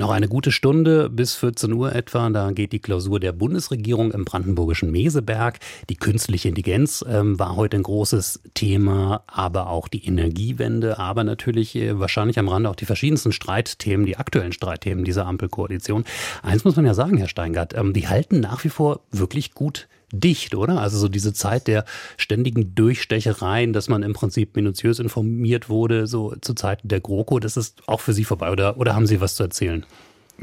Noch 0.00 0.10
eine 0.10 0.28
gute 0.28 0.50
Stunde 0.50 1.10
bis 1.10 1.34
14 1.34 1.74
Uhr 1.74 1.94
etwa, 1.94 2.30
da 2.30 2.52
geht 2.52 2.72
die 2.72 2.78
Klausur 2.78 3.20
der 3.20 3.32
Bundesregierung 3.32 4.12
im 4.12 4.24
brandenburgischen 4.24 4.90
Meseberg. 4.90 5.58
Die 5.90 5.96
künstliche 5.96 6.48
Intelligenz 6.48 7.04
ähm, 7.06 7.38
war 7.38 7.54
heute 7.54 7.76
ein 7.76 7.82
großes 7.82 8.40
Thema, 8.54 9.24
aber 9.26 9.68
auch 9.68 9.88
die 9.88 10.06
Energiewende, 10.06 10.98
aber 10.98 11.22
natürlich 11.22 11.76
äh, 11.76 12.00
wahrscheinlich 12.00 12.38
am 12.38 12.48
Rande 12.48 12.70
auch 12.70 12.76
die 12.76 12.86
verschiedensten 12.86 13.32
Streitthemen, 13.32 14.06
die 14.06 14.16
aktuellen 14.16 14.52
Streitthemen 14.52 15.04
dieser 15.04 15.26
Ampelkoalition. 15.26 16.04
Eins 16.42 16.64
muss 16.64 16.76
man 16.76 16.86
ja 16.86 16.94
sagen, 16.94 17.18
Herr 17.18 17.28
Steingart, 17.28 17.74
ähm, 17.76 17.92
die 17.92 18.08
halten 18.08 18.40
nach 18.40 18.64
wie 18.64 18.70
vor 18.70 19.00
wirklich 19.10 19.52
gut 19.52 19.86
dicht, 20.12 20.54
oder? 20.54 20.80
Also 20.80 20.98
so 20.98 21.08
diese 21.08 21.32
Zeit 21.32 21.66
der 21.66 21.84
ständigen 22.16 22.74
Durchstechereien, 22.74 23.72
dass 23.72 23.88
man 23.88 24.02
im 24.02 24.12
Prinzip 24.12 24.56
minutiös 24.56 24.98
informiert 24.98 25.68
wurde, 25.68 26.06
so 26.06 26.34
zu 26.40 26.54
Zeiten 26.54 26.88
der 26.88 27.00
GroKo, 27.00 27.38
das 27.38 27.56
ist 27.56 27.82
auch 27.86 28.00
für 28.00 28.12
Sie 28.12 28.24
vorbei, 28.24 28.50
oder, 28.50 28.76
oder 28.78 28.94
haben 28.94 29.06
Sie 29.06 29.20
was 29.20 29.34
zu 29.34 29.42
erzählen? 29.42 29.84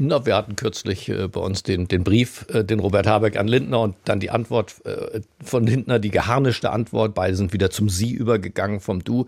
Na, 0.00 0.24
wir 0.24 0.36
hatten 0.36 0.54
kürzlich 0.54 1.08
äh, 1.08 1.26
bei 1.26 1.40
uns 1.40 1.64
den, 1.64 1.88
den 1.88 2.04
Brief, 2.04 2.46
äh, 2.52 2.64
den 2.64 2.78
Robert 2.78 3.08
Habeck 3.08 3.36
an 3.36 3.48
Lindner 3.48 3.80
und 3.80 3.96
dann 4.04 4.20
die 4.20 4.30
Antwort 4.30 4.76
äh, 4.84 5.20
von 5.42 5.66
Lindner, 5.66 5.98
die 5.98 6.10
geharnischte 6.10 6.70
Antwort. 6.70 7.14
Beide 7.14 7.34
sind 7.34 7.52
wieder 7.52 7.70
zum 7.70 7.88
Sie 7.88 8.12
übergegangen 8.12 8.78
vom 8.78 9.02
Du. 9.02 9.26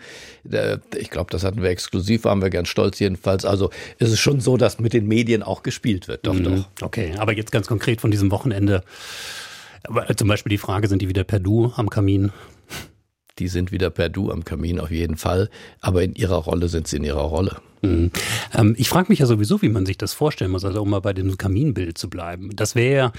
Ich 0.96 1.10
glaube, 1.10 1.30
das 1.30 1.42
hatten 1.42 1.60
wir 1.62 1.70
exklusiv, 1.70 2.24
waren 2.24 2.40
wir 2.40 2.50
ganz 2.50 2.68
stolz 2.68 3.00
jedenfalls. 3.00 3.44
Also 3.44 3.70
ist 3.98 4.12
es 4.12 4.20
schon 4.20 4.40
so, 4.40 4.56
dass 4.56 4.78
mit 4.78 4.92
den 4.92 5.08
Medien 5.08 5.42
auch 5.42 5.64
gespielt 5.64 6.06
wird. 6.06 6.24
Doch, 6.26 6.34
mhm. 6.34 6.44
doch. 6.44 6.68
Okay, 6.82 7.14
aber 7.18 7.32
jetzt 7.32 7.50
ganz 7.50 7.66
konkret 7.66 8.00
von 8.00 8.12
diesem 8.12 8.30
Wochenende. 8.30 8.84
Aber 9.84 10.14
zum 10.16 10.28
Beispiel 10.28 10.50
die 10.50 10.58
Frage, 10.58 10.88
sind 10.88 11.02
die 11.02 11.08
wieder 11.08 11.24
per 11.24 11.40
Du 11.40 11.72
am 11.76 11.90
Kamin? 11.90 12.32
Die 13.38 13.48
sind 13.48 13.72
wieder 13.72 13.90
per 13.90 14.08
Du 14.08 14.30
am 14.30 14.44
Kamin 14.44 14.80
auf 14.80 14.90
jeden 14.90 15.16
Fall, 15.16 15.48
aber 15.80 16.02
in 16.02 16.14
ihrer 16.14 16.36
Rolle 16.36 16.68
sind 16.68 16.86
sie 16.86 16.96
in 16.96 17.04
ihrer 17.04 17.22
Rolle. 17.22 17.56
Mhm. 17.82 18.10
Ähm, 18.54 18.74
ich 18.76 18.88
frage 18.88 19.06
mich 19.08 19.20
ja 19.20 19.26
sowieso, 19.26 19.62
wie 19.62 19.70
man 19.70 19.86
sich 19.86 19.96
das 19.96 20.12
vorstellen 20.12 20.50
muss, 20.50 20.64
also 20.64 20.82
um 20.82 20.90
mal 20.90 21.00
bei 21.00 21.14
dem 21.14 21.38
Kaminbild 21.38 21.96
zu 21.96 22.10
bleiben. 22.10 22.50
Das 22.54 22.74
wäre 22.74 22.94
ja 22.94 23.12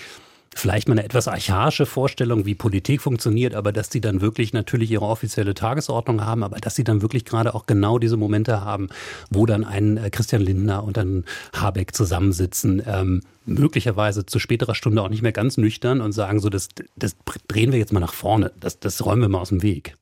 vielleicht 0.56 0.88
mal 0.88 0.94
eine 0.94 1.06
etwas 1.06 1.28
archaische 1.28 1.86
Vorstellung, 1.86 2.46
wie 2.46 2.56
Politik 2.56 3.02
funktioniert, 3.02 3.56
aber 3.56 3.72
dass 3.72 3.90
sie 3.90 4.02
dann 4.02 4.22
wirklich 4.22 4.54
natürlich 4.54 4.92
ihre 4.92 5.06
offizielle 5.06 5.54
Tagesordnung 5.54 6.26
haben, 6.26 6.44
aber 6.44 6.60
dass 6.60 6.76
sie 6.76 6.84
dann 6.84 7.02
wirklich 7.02 7.26
gerade 7.26 7.56
auch 7.56 7.66
genau 7.66 8.00
diese 8.00 8.18
Momente 8.18 8.62
haben, 8.62 8.90
wo 9.30 9.46
dann 9.46 9.64
ein 9.64 9.98
äh, 9.98 10.10
Christian 10.10 10.42
Lindner 10.42 10.84
und 10.84 10.98
ein 10.98 11.26
Habeck 11.54 11.96
zusammensitzen, 11.96 12.82
ähm, 12.86 13.22
möglicherweise 13.46 14.26
zu 14.26 14.40
späterer 14.40 14.76
Stunde 14.76 15.02
auch 15.02 15.10
nicht 15.10 15.22
mehr 15.22 15.32
ganz 15.32 15.58
nüchtern 15.58 16.02
und 16.02 16.12
sagen 16.12 16.40
so, 16.40 16.50
das, 16.50 16.70
das 16.96 17.16
drehen 17.48 17.72
wir 17.72 17.80
jetzt 17.80 17.94
mal 17.94 18.00
nach 18.00 18.14
vorne, 18.14 18.52
das, 18.60 18.80
das 18.80 19.06
räumen 19.06 19.22
wir 19.22 19.30
mal 19.30 19.40
aus 19.40 19.50
dem 19.50 19.64
Weg. 19.64 19.96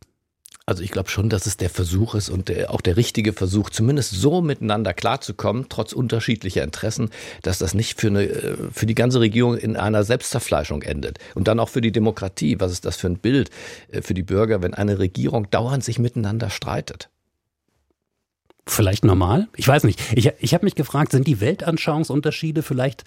Also 0.70 0.84
ich 0.84 0.92
glaube 0.92 1.10
schon, 1.10 1.30
dass 1.30 1.48
es 1.48 1.58
der 1.58 1.72
Versuch 1.72 2.14
ist 2.14 2.30
und 2.30 2.48
der, 2.48 2.72
auch 2.72 2.82
der 2.82 2.96
richtige 2.96 3.34
Versuch, 3.34 3.72
zumindest 3.72 4.12
so 4.12 4.40
miteinander 4.40 4.94
klarzukommen, 4.94 5.66
trotz 5.68 5.94
unterschiedlicher 5.94 6.64
Interessen, 6.64 7.10
dass 7.42 7.58
das 7.58 7.74
nicht 7.74 8.00
für, 8.00 8.10
eine, 8.10 8.26
äh, 8.26 8.56
für 8.72 8.86
die 8.86 8.94
ganze 8.94 9.20
Regierung 9.20 9.58
in 9.58 9.76
einer 9.76 10.04
Selbstzerfleischung 10.04 10.84
endet. 10.84 11.18
Und 11.34 11.48
dann 11.48 11.60
auch 11.60 11.70
für 11.70 11.82
die 11.82 11.92
Demokratie. 11.92 12.60
Was 12.60 12.72
ist 12.72 12.86
das 12.86 12.98
für 12.98 13.08
ein 13.08 13.18
Bild 13.18 13.50
äh, 13.92 14.04
für 14.04 14.14
die 14.14 14.22
Bürger, 14.22 14.62
wenn 14.62 14.76
eine 14.76 15.00
Regierung 15.00 15.50
dauernd 15.50 15.84
sich 15.84 15.98
miteinander 15.98 16.52
streitet? 16.52 17.10
Vielleicht 18.68 19.04
normal? 19.04 19.48
Ich 19.56 19.68
weiß 19.68 19.86
nicht. 19.86 20.00
Ich, 20.16 20.32
ich 20.40 20.54
habe 20.54 20.66
mich 20.66 20.76
gefragt, 20.76 21.14
sind 21.14 21.26
die 21.26 21.42
Weltanschauungsunterschiede 21.42 22.62
vielleicht 22.62 23.06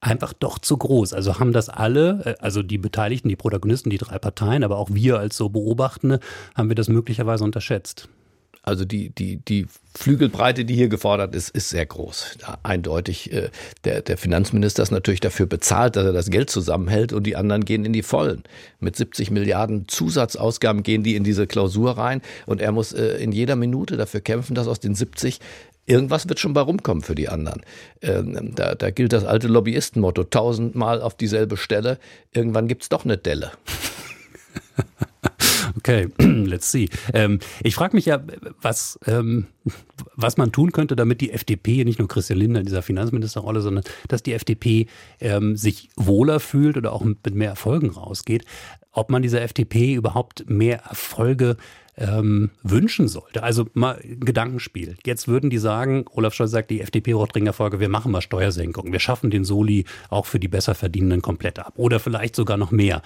einfach 0.00 0.32
doch 0.32 0.58
zu 0.58 0.76
groß. 0.76 1.12
Also 1.12 1.38
haben 1.38 1.52
das 1.52 1.68
alle, 1.68 2.22
äh, 2.24 2.34
also 2.40 2.62
die 2.62 2.78
Beteiligten, 2.78 3.28
die 3.28 3.36
Protagonisten, 3.36 3.90
die 3.90 3.98
drei 3.98 4.18
Parteien, 4.18 4.64
aber 4.64 4.78
auch 4.78 4.88
wir 4.92 5.18
als 5.18 5.36
so 5.36 5.48
Beobachtende, 5.48 6.20
haben 6.54 6.68
wir 6.68 6.76
das 6.76 6.88
möglicherweise 6.88 7.44
unterschätzt. 7.44 8.08
Also 8.62 8.84
die, 8.84 9.08
die, 9.10 9.38
die 9.38 9.66
Flügelbreite, 9.94 10.66
die 10.66 10.74
hier 10.74 10.88
gefordert 10.88 11.34
ist, 11.34 11.48
ist 11.48 11.70
sehr 11.70 11.86
groß. 11.86 12.36
Eindeutig. 12.62 13.32
Äh, 13.32 13.48
der, 13.84 14.02
der 14.02 14.18
Finanzminister 14.18 14.82
ist 14.82 14.90
natürlich 14.90 15.20
dafür 15.20 15.46
bezahlt, 15.46 15.96
dass 15.96 16.04
er 16.04 16.12
das 16.12 16.28
Geld 16.28 16.50
zusammenhält 16.50 17.14
und 17.14 17.24
die 17.24 17.36
anderen 17.36 17.64
gehen 17.64 17.86
in 17.86 17.94
die 17.94 18.02
Vollen. 18.02 18.42
Mit 18.78 18.96
70 18.96 19.30
Milliarden 19.30 19.88
Zusatzausgaben 19.88 20.82
gehen 20.82 21.02
die 21.02 21.16
in 21.16 21.24
diese 21.24 21.46
Klausur 21.46 21.96
rein 21.96 22.20
und 22.44 22.60
er 22.60 22.72
muss 22.72 22.92
äh, 22.92 23.16
in 23.16 23.32
jeder 23.32 23.56
Minute 23.56 23.96
dafür 23.96 24.20
kämpfen, 24.20 24.54
dass 24.54 24.68
aus 24.68 24.78
den 24.78 24.94
70 24.94 25.40
Irgendwas 25.90 26.28
wird 26.28 26.38
schon 26.38 26.52
bei 26.52 26.60
rumkommen 26.60 27.02
für 27.02 27.16
die 27.16 27.28
anderen. 27.28 27.62
Ähm, 28.00 28.54
da, 28.54 28.76
da, 28.76 28.90
gilt 28.90 29.12
das 29.12 29.24
alte 29.24 29.48
Lobbyistenmotto, 29.48 30.22
tausendmal 30.22 31.02
auf 31.02 31.16
dieselbe 31.16 31.56
Stelle, 31.56 31.98
irgendwann 32.32 32.68
gibt 32.68 32.82
es 32.82 32.88
doch 32.88 33.04
eine 33.04 33.18
Delle. 33.18 33.50
Okay, 35.76 36.08
let's 36.18 36.72
see. 36.72 36.88
Ähm, 37.14 37.38
ich 37.62 37.76
frage 37.76 37.94
mich 37.94 38.06
ja, 38.06 38.20
was, 38.60 38.98
ähm, 39.06 39.46
was 40.16 40.36
man 40.36 40.50
tun 40.50 40.72
könnte, 40.72 40.96
damit 40.96 41.20
die 41.20 41.30
FDP, 41.30 41.84
nicht 41.84 42.00
nur 42.00 42.08
Christian 42.08 42.40
Lindner 42.40 42.58
in 42.58 42.66
dieser 42.66 42.82
Finanzministerrolle, 42.82 43.60
sondern 43.60 43.84
dass 44.08 44.22
die 44.22 44.32
FDP 44.32 44.88
ähm, 45.20 45.56
sich 45.56 45.88
wohler 45.96 46.40
fühlt 46.40 46.76
oder 46.76 46.92
auch 46.92 47.04
mit 47.04 47.34
mehr 47.34 47.50
Erfolgen 47.50 47.90
rausgeht. 47.90 48.44
Ob 48.90 49.10
man 49.10 49.22
dieser 49.22 49.42
FDP 49.42 49.94
überhaupt 49.94 50.50
mehr 50.50 50.80
Erfolge 50.80 51.56
ähm, 52.00 52.50
wünschen 52.62 53.06
sollte. 53.06 53.42
Also 53.42 53.66
mal 53.74 54.00
ein 54.02 54.20
Gedankenspiel. 54.20 54.96
Jetzt 55.04 55.28
würden 55.28 55.50
die 55.50 55.58
sagen, 55.58 56.06
Olaf 56.12 56.34
Scholz 56.34 56.50
sagt, 56.50 56.70
die 56.70 56.80
FDP 56.80 57.12
braucht 57.12 57.34
dringend 57.34 57.48
Erfolge, 57.48 57.78
wir 57.78 57.88
machen 57.88 58.10
mal 58.10 58.22
Steuersenkungen. 58.22 58.92
Wir 58.92 59.00
schaffen 59.00 59.30
den 59.30 59.44
Soli 59.44 59.84
auch 60.08 60.26
für 60.26 60.40
die 60.40 60.48
Besserverdienenden 60.48 61.22
komplett 61.22 61.58
ab. 61.58 61.74
Oder 61.76 62.00
vielleicht 62.00 62.34
sogar 62.34 62.56
noch 62.56 62.70
mehr. 62.70 63.02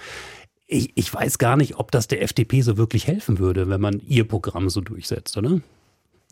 Ich, 0.67 0.91
ich 0.95 1.13
weiß 1.13 1.37
gar 1.37 1.57
nicht, 1.57 1.77
ob 1.77 1.91
das 1.91 2.07
der 2.07 2.23
FDP 2.23 2.61
so 2.61 2.77
wirklich 2.77 3.05
helfen 3.05 3.37
würde, 3.37 3.69
wenn 3.69 3.81
man 3.81 4.01
ihr 4.07 4.27
Programm 4.27 4.69
so 4.69 4.81
durchsetzt, 4.81 5.37
oder? 5.37 5.61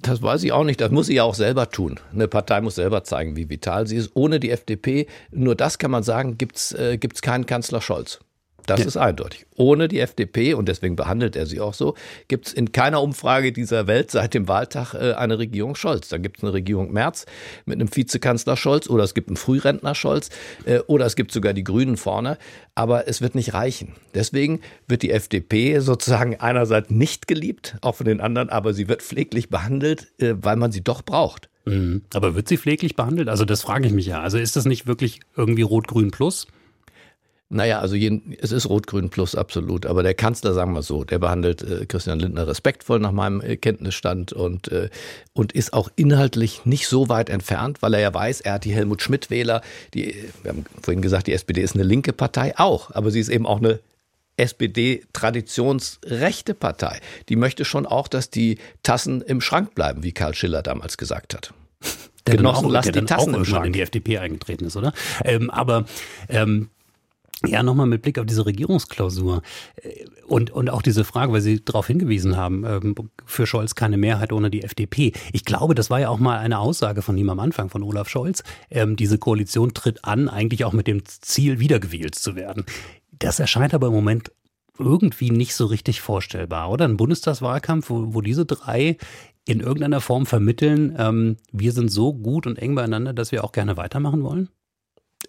Das 0.02 0.21
weiß 0.21 0.43
ich 0.43 0.52
auch 0.52 0.63
nicht. 0.63 0.82
Das 0.82 0.91
muss 0.91 1.06
sie 1.06 1.15
ja 1.15 1.23
auch 1.23 1.36
selber 1.36 1.69
tun. 1.69 1.99
Eine 2.12 2.28
Partei 2.28 2.62
muss 2.62 2.76
selber 2.76 3.04
zeigen, 3.04 3.36
wie 3.36 3.49
vital 3.49 3.88
sie 3.88 3.97
ist. 3.97 4.12
Ohne 4.15 4.39
die 4.39 4.49
FDP, 4.49 5.08
nur 5.32 5.56
das 5.56 5.78
kann 5.78 5.91
man 5.91 6.04
sagen, 6.04 6.38
gibt 6.38 6.58
es 6.58 6.71
äh, 6.73 6.97
keinen 6.97 7.45
Kanzler 7.45 7.80
Scholz. 7.80 8.19
Das 8.65 8.80
ja. 8.80 8.86
ist 8.86 8.97
eindeutig. 8.97 9.45
Ohne 9.56 9.88
die 9.88 9.99
FDP, 9.99 10.54
und 10.54 10.67
deswegen 10.67 10.95
behandelt 10.95 11.36
er 11.36 11.45
sie 11.45 11.60
auch 11.60 11.73
so, 11.73 11.95
gibt 12.28 12.47
es 12.47 12.54
in 12.54 12.71
keiner 12.71 13.02
Umfrage 13.02 13.52
dieser 13.52 13.88
Welt 13.88 14.12
seit 14.12 14.34
dem 14.34 14.47
Wahltag 14.47 14.93
äh, 14.93 15.13
eine 15.13 15.39
Regierung 15.39 15.76
Scholz. 15.76 16.10
Da 16.10 16.17
gibt 16.17 16.38
es 16.38 16.43
eine 16.43 16.54
Regierung 16.54 16.91
Merz 16.91 17.26
mit 17.65 17.80
einem 17.80 17.93
Vizekanzler 17.93 18.58
Scholz 18.58 18.89
oder 18.89 19.04
es 19.04 19.13
gibt 19.13 19.30
einen 19.30 19.38
Frührentner 19.38 19.95
Scholz 19.95 20.30
äh, 20.65 20.80
oder 20.88 21.06
es 21.06 21.15
gibt 21.15 21.32
sogar 21.32 21.54
die 21.54 21.63
Grünen 21.63 21.97
vorne. 21.97 22.38
Aber 22.76 23.08
es 23.08 23.21
wird 23.21 23.36
nicht 23.36 23.54
reichen. 23.54 23.93
Deswegen 24.13 24.62
wird 24.88 25.04
die 25.04 25.12
FDP 25.12 25.80
sozusagen 25.80 26.39
einerseits 26.39 26.89
nicht 26.89 27.28
geliebt, 27.28 27.78
auch 27.82 27.95
von 27.95 28.06
den 28.06 28.21
anderen, 28.21 28.49
aber 28.49 28.73
sie 28.73 28.88
wird 28.88 29.02
pfleglich 29.02 29.49
behandelt, 29.49 30.12
äh, 30.19 30.34
weil 30.38 30.56
man 30.56 30.71
sie 30.71 30.84
doch 30.84 31.02
braucht. 31.02 31.49
Mhm. 31.65 32.04
Aber 32.13 32.36
wird 32.36 32.47
sie 32.47 32.58
pfleglich 32.58 32.95
behandelt? 32.95 33.30
Also 33.30 33.45
das 33.45 33.62
frage 33.62 33.88
ich 33.88 33.93
mich 33.93 34.06
ja. 34.06 34.21
Also 34.21 34.38
ist 34.38 34.56
das 34.56 34.65
nicht 34.65 34.88
wirklich 34.88 35.21
irgendwie 35.36 35.62
Rot-Grün 35.62 36.12
Plus? 36.12 36.47
Naja, 37.49 37.79
also 37.79 37.95
jeden, 37.95 38.36
es 38.39 38.51
ist 38.51 38.67
Rot-Grün 38.67 39.10
plus 39.10 39.36
absolut. 39.36 39.86
Aber 39.86 40.01
der 40.01 40.15
Kanzler, 40.15 40.53
sagen 40.53 40.73
wir 40.73 40.82
so, 40.82 41.03
der 41.03 41.19
behandelt 41.19 41.62
äh, 41.62 41.86
Christian 41.86 42.19
Lindner 42.19 42.47
respektvoll 42.47 42.99
nach 42.99 43.12
meinem 43.12 43.41
äh, 43.41 43.58
Kenntnisstand 43.58 44.34
und, 44.34 44.69
äh, 44.69 44.89
und 45.34 45.51
ist 45.51 45.73
auch 45.73 45.89
inhaltlich 45.95 46.65
nicht 46.65 46.88
so 46.88 47.10
weit 47.10 47.29
entfernt, 47.29 47.82
weil 47.82 47.93
er 47.93 47.99
ja 47.99 48.13
weiß, 48.13 48.41
er 48.41 48.53
hat 48.53 48.65
die 48.65 48.73
Helmut 48.73 49.03
Schmidt-Wähler, 49.03 49.62
die, 49.93 50.15
wir 50.41 50.49
haben 50.49 50.65
vorhin 50.82 51.03
gesagt, 51.03 51.27
die 51.27 51.34
SPD 51.34 51.62
ist 51.62 51.75
eine 51.75 51.84
linke 51.84 52.12
Partei, 52.12 52.58
auch, 52.58 52.89
aber 52.91 53.12
sie 53.12 53.19
ist 53.19 53.29
eben 53.29 53.45
auch 53.45 53.60
eine 53.60 53.79
SPD-traditionsrechte 54.38 56.56
Partei. 56.56 56.99
Die 57.29 57.36
möchte 57.36 57.65
schon 57.65 57.86
auch, 57.86 58.08
dass 58.08 58.32
die 58.32 58.58
Tassen 58.82 59.21
im 59.21 59.41
Schrank 59.41 59.75
bleiben, 59.75 60.01
wie 60.01 60.12
Karl 60.12 60.34
Schiller 60.34 60.63
damals 60.63 60.97
gesagt 60.97 61.36
hat. 61.36 61.53
Der 62.25 62.38
Genossen, 62.38 62.69
lasst 62.69 62.95
die 62.95 63.01
Tassen 63.01 63.34
im 63.34 63.45
Schrank. 63.45 63.67
in 63.67 63.73
die 63.73 63.82
FDP 63.82 64.17
eingetreten 64.17 64.65
ist, 64.65 64.77
oder? 64.77 64.93
Ähm, 65.25 65.49
aber 65.49 65.86
ähm, 66.29 66.69
ja, 67.45 67.62
nochmal 67.63 67.88
mit 67.88 68.01
Blick 68.01 68.19
auf 68.19 68.25
diese 68.25 68.45
Regierungsklausur 68.45 69.41
äh, 69.75 70.06
und, 70.25 70.51
und 70.51 70.69
auch 70.69 70.82
diese 70.82 71.03
Frage, 71.03 71.34
weil 71.34 71.41
Sie 71.41 71.63
darauf 71.63 71.88
hingewiesen 71.88 72.38
haben, 72.38 72.63
ähm, 72.65 72.95
für 73.25 73.45
Scholz 73.45 73.75
keine 73.75 73.97
Mehrheit 73.97 74.32
ohne 74.32 74.49
die 74.49 74.63
FDP. 74.63 75.12
Ich 75.34 75.45
glaube, 75.45 75.75
das 75.75 75.89
war 75.89 75.99
ja 75.99 76.10
auch 76.10 76.19
mal 76.19 76.39
eine 76.39 76.60
Aussage 76.60 77.01
von 77.01 77.17
ihm 77.17 77.29
am 77.29 77.39
Anfang, 77.39 77.69
von 77.69 77.84
Olaf 77.84 78.10
Scholz. 78.10 78.43
Ähm, 78.69 78.95
diese 78.95 79.17
Koalition 79.17 79.73
tritt 79.73 80.06
an, 80.06 80.29
eigentlich 80.29 80.65
auch 80.65 80.73
mit 80.73 80.88
dem 80.88 81.03
Ziel, 81.06 81.60
wiedergewählt 81.60 82.15
zu 82.15 82.36
werden. 82.36 82.65
Das 83.12 83.39
erscheint 83.39 83.73
aber 83.73 83.88
im 83.88 83.93
Moment 83.93 84.32
irgendwie 84.79 85.29
nicht 85.29 85.53
so 85.53 85.65
richtig 85.65 86.01
vorstellbar, 86.01 86.71
oder? 86.71 86.86
Ein 86.86 86.97
Bundestagswahlkampf, 86.97 87.89
wo, 87.89 88.13
wo 88.13 88.21
diese 88.21 88.45
drei 88.45 88.97
in 89.45 89.60
irgendeiner 89.60 90.01
Form 90.01 90.25
vermitteln, 90.25 90.95
ähm, 90.97 91.38
wir 91.51 91.73
sind 91.73 91.89
so 91.89 92.13
gut 92.13 92.47
und 92.47 92.58
eng 92.58 92.75
beieinander, 92.75 93.13
dass 93.13 93.32
wir 93.32 93.43
auch 93.43 93.51
gerne 93.51 93.77
weitermachen 93.77 94.23
wollen? 94.23 94.49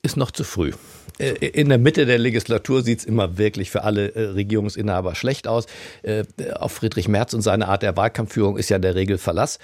Ist 0.05 0.17
noch 0.17 0.31
zu 0.31 0.45
früh. 0.45 0.73
Äh, 1.19 1.47
in 1.47 1.69
der 1.69 1.79
Mitte 1.79 2.07
der 2.07 2.19
Legislatur 2.19 2.83
sieht 2.83 3.01
es 3.01 3.05
immer 3.05 3.39
wirklich 3.39 3.71
für 3.71 3.85
alle 3.85 4.15
äh, 4.15 4.23
Regierungsinhaber 4.31 5.15
schlecht 5.15 5.47
aus. 5.47 5.67
Äh, 6.03 6.25
auf 6.55 6.73
Friedrich 6.73 7.09
Merz 7.09 7.35
und 7.35 7.43
seine 7.43 7.69
Art 7.69 7.83
der 7.83 7.97
Wahlkampfführung 7.97 8.57
ist 8.57 8.69
ja 8.69 8.77
in 8.77 8.83
der 8.83 8.95
Regel 8.95 9.19
Verlass, 9.19 9.59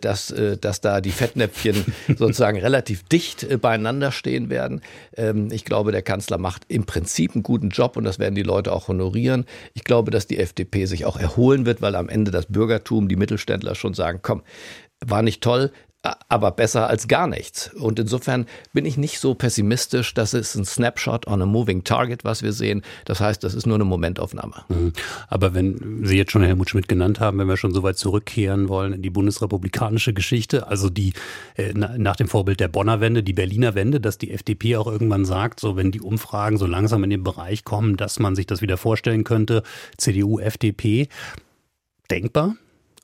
dass, 0.00 0.34
dass 0.60 0.80
da 0.80 1.00
die 1.00 1.10
Fettnäpfchen 1.10 1.84
sozusagen 2.16 2.58
relativ 2.58 3.02
dicht 3.04 3.60
beieinander 3.60 4.12
stehen 4.12 4.50
werden. 4.50 4.82
Ähm, 5.16 5.48
ich 5.50 5.64
glaube, 5.64 5.92
der 5.92 6.02
Kanzler 6.02 6.38
macht 6.38 6.64
im 6.68 6.84
Prinzip 6.84 7.34
einen 7.34 7.42
guten 7.42 7.70
Job 7.70 7.96
und 7.96 8.04
das 8.04 8.18
werden 8.18 8.34
die 8.34 8.42
Leute 8.42 8.72
auch 8.72 8.88
honorieren. 8.88 9.46
Ich 9.74 9.84
glaube, 9.84 10.10
dass 10.10 10.26
die 10.26 10.38
FDP 10.38 10.86
sich 10.86 11.04
auch 11.04 11.18
erholen 11.18 11.66
wird, 11.66 11.82
weil 11.82 11.94
am 11.94 12.08
Ende 12.08 12.30
das 12.30 12.46
Bürgertum, 12.46 13.08
die 13.08 13.16
Mittelständler 13.16 13.74
schon 13.74 13.94
sagen, 13.94 14.20
komm, 14.22 14.42
war 15.04 15.22
nicht 15.22 15.42
toll, 15.42 15.72
aber 16.02 16.50
besser 16.52 16.88
als 16.88 17.08
gar 17.08 17.26
nichts. 17.26 17.72
Und 17.74 17.98
insofern 17.98 18.46
bin 18.72 18.86
ich 18.86 18.96
nicht 18.96 19.20
so 19.20 19.34
pessimistisch. 19.34 20.14
Das 20.14 20.32
ist 20.32 20.54
ein 20.54 20.64
Snapshot 20.64 21.26
on 21.26 21.42
a 21.42 21.46
moving 21.46 21.84
target, 21.84 22.24
was 22.24 22.42
wir 22.42 22.52
sehen. 22.52 22.82
Das 23.04 23.20
heißt, 23.20 23.44
das 23.44 23.54
ist 23.54 23.66
nur 23.66 23.74
eine 23.74 23.84
Momentaufnahme. 23.84 24.64
Mhm. 24.68 24.92
Aber 25.28 25.52
wenn 25.52 26.04
Sie 26.04 26.16
jetzt 26.16 26.32
schon 26.32 26.42
Helmut 26.42 26.70
Schmidt 26.70 26.88
genannt 26.88 27.20
haben, 27.20 27.38
wenn 27.38 27.48
wir 27.48 27.58
schon 27.58 27.74
so 27.74 27.82
weit 27.82 27.98
zurückkehren 27.98 28.68
wollen 28.68 28.94
in 28.94 29.02
die 29.02 29.10
bundesrepublikanische 29.10 30.14
Geschichte, 30.14 30.68
also 30.68 30.88
die 30.88 31.12
äh, 31.56 31.74
nach 31.74 32.16
dem 32.16 32.28
Vorbild 32.28 32.60
der 32.60 32.68
Bonner 32.68 33.00
Wende, 33.00 33.22
die 33.22 33.34
Berliner 33.34 33.74
Wende, 33.74 34.00
dass 34.00 34.16
die 34.16 34.30
FDP 34.30 34.76
auch 34.76 34.86
irgendwann 34.86 35.26
sagt, 35.26 35.60
so 35.60 35.76
wenn 35.76 35.90
die 35.90 36.00
Umfragen 36.00 36.56
so 36.56 36.66
langsam 36.66 37.04
in 37.04 37.10
den 37.10 37.24
Bereich 37.24 37.64
kommen, 37.64 37.98
dass 37.98 38.18
man 38.18 38.34
sich 38.34 38.46
das 38.46 38.62
wieder 38.62 38.78
vorstellen 38.78 39.24
könnte, 39.24 39.62
CDU, 39.98 40.38
FDP, 40.38 41.08
denkbar? 42.10 42.56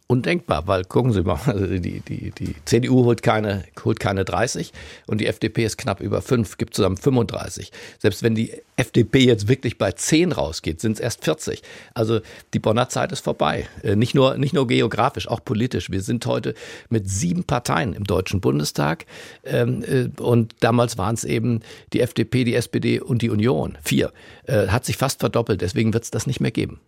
Undenkbar, 0.06 0.66
weil 0.66 0.84
gucken 0.84 1.12
Sie 1.12 1.22
mal, 1.22 1.38
also 1.46 1.66
die, 1.66 2.00
die, 2.00 2.30
die 2.30 2.54
CDU 2.64 3.04
holt 3.04 3.22
keine, 3.22 3.64
holt 3.84 4.00
keine 4.00 4.24
30 4.24 4.72
und 5.06 5.20
die 5.20 5.26
FDP 5.26 5.64
ist 5.64 5.78
knapp 5.78 6.00
über 6.00 6.22
5, 6.22 6.58
gibt 6.58 6.74
zusammen 6.74 6.96
35. 6.96 7.72
Selbst 7.98 8.22
wenn 8.22 8.34
die 8.34 8.52
FDP 8.76 9.20
jetzt 9.24 9.48
wirklich 9.48 9.78
bei 9.78 9.92
10 9.92 10.32
rausgeht, 10.32 10.80
sind 10.80 10.92
es 10.92 11.00
erst 11.00 11.24
40. 11.24 11.62
Also 11.94 12.20
die 12.52 12.58
Bonner 12.58 12.88
Zeit 12.88 13.10
ist 13.10 13.20
vorbei. 13.20 13.66
Äh, 13.82 13.96
nicht 13.96 14.14
nur, 14.14 14.36
nicht 14.36 14.52
nur 14.52 14.66
geografisch, 14.66 15.28
auch 15.28 15.42
politisch. 15.44 15.90
Wir 15.90 16.02
sind 16.02 16.24
heute 16.26 16.54
mit 16.90 17.08
sieben 17.08 17.44
Parteien 17.44 17.94
im 17.94 18.04
Deutschen 18.04 18.40
Bundestag 18.40 19.06
ähm, 19.44 19.82
äh, 19.82 20.08
und 20.20 20.54
damals 20.60 20.98
waren 20.98 21.14
es 21.14 21.24
eben 21.24 21.60
die 21.92 22.00
FDP, 22.00 22.44
die 22.44 22.54
SPD 22.54 23.00
und 23.00 23.22
die 23.22 23.30
Union. 23.30 23.78
Vier. 23.82 24.12
Äh, 24.44 24.68
hat 24.68 24.84
sich 24.84 24.96
fast 24.96 25.20
verdoppelt, 25.20 25.62
deswegen 25.62 25.94
wird 25.94 26.04
es 26.04 26.10
das 26.10 26.26
nicht 26.26 26.40
mehr 26.40 26.50
geben. 26.50 26.80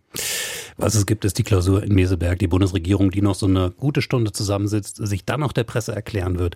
Was 0.77 0.95
es 0.95 1.05
gibt, 1.05 1.25
ist 1.25 1.37
die 1.37 1.43
Klausur 1.43 1.83
in 1.83 1.93
Meseberg. 1.93 2.39
Die 2.39 2.47
Bundesregierung, 2.47 3.11
die 3.11 3.21
noch 3.21 3.35
so 3.35 3.47
eine 3.47 3.71
gute 3.71 4.01
Stunde 4.01 4.31
zusammensitzt, 4.31 4.95
sich 4.95 5.25
dann 5.25 5.41
noch 5.41 5.51
der 5.51 5.65
Presse 5.65 5.93
erklären 5.93 6.39
wird. 6.39 6.55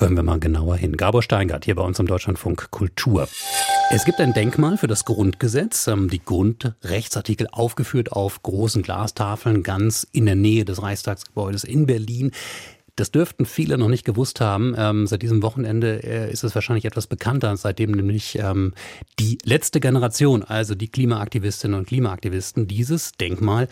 Hören 0.00 0.14
wir 0.14 0.22
mal 0.22 0.38
genauer 0.38 0.76
hin. 0.76 0.96
Gabor 0.96 1.24
Steingart 1.24 1.64
hier 1.64 1.74
bei 1.74 1.82
uns 1.82 1.98
im 1.98 2.06
Deutschlandfunk 2.06 2.70
Kultur. 2.70 3.28
Es 3.90 4.04
gibt 4.04 4.20
ein 4.20 4.32
Denkmal 4.32 4.78
für 4.78 4.86
das 4.86 5.04
Grundgesetz, 5.04 5.88
ähm, 5.88 6.08
die 6.08 6.24
Grundrechtsartikel 6.24 7.48
aufgeführt 7.50 8.12
auf 8.12 8.40
großen 8.44 8.82
Glastafeln 8.82 9.64
ganz 9.64 10.06
in 10.12 10.26
der 10.26 10.36
Nähe 10.36 10.64
des 10.64 10.80
Reichstagsgebäudes 10.80 11.64
in 11.64 11.86
Berlin. 11.86 12.30
Das 12.94 13.10
dürften 13.10 13.44
viele 13.44 13.76
noch 13.76 13.88
nicht 13.88 14.04
gewusst 14.04 14.40
haben. 14.40 14.72
Ähm, 14.78 15.08
seit 15.08 15.22
diesem 15.22 15.42
Wochenende 15.42 16.04
äh, 16.04 16.30
ist 16.30 16.44
es 16.44 16.54
wahrscheinlich 16.54 16.84
etwas 16.84 17.08
bekannter, 17.08 17.56
seitdem 17.56 17.90
nämlich 17.90 18.38
ähm, 18.38 18.74
die 19.18 19.38
letzte 19.42 19.80
Generation, 19.80 20.44
also 20.44 20.76
die 20.76 20.88
Klimaaktivistinnen 20.88 21.76
und 21.76 21.88
Klimaaktivisten, 21.88 22.68
dieses 22.68 23.12
Denkmal 23.12 23.66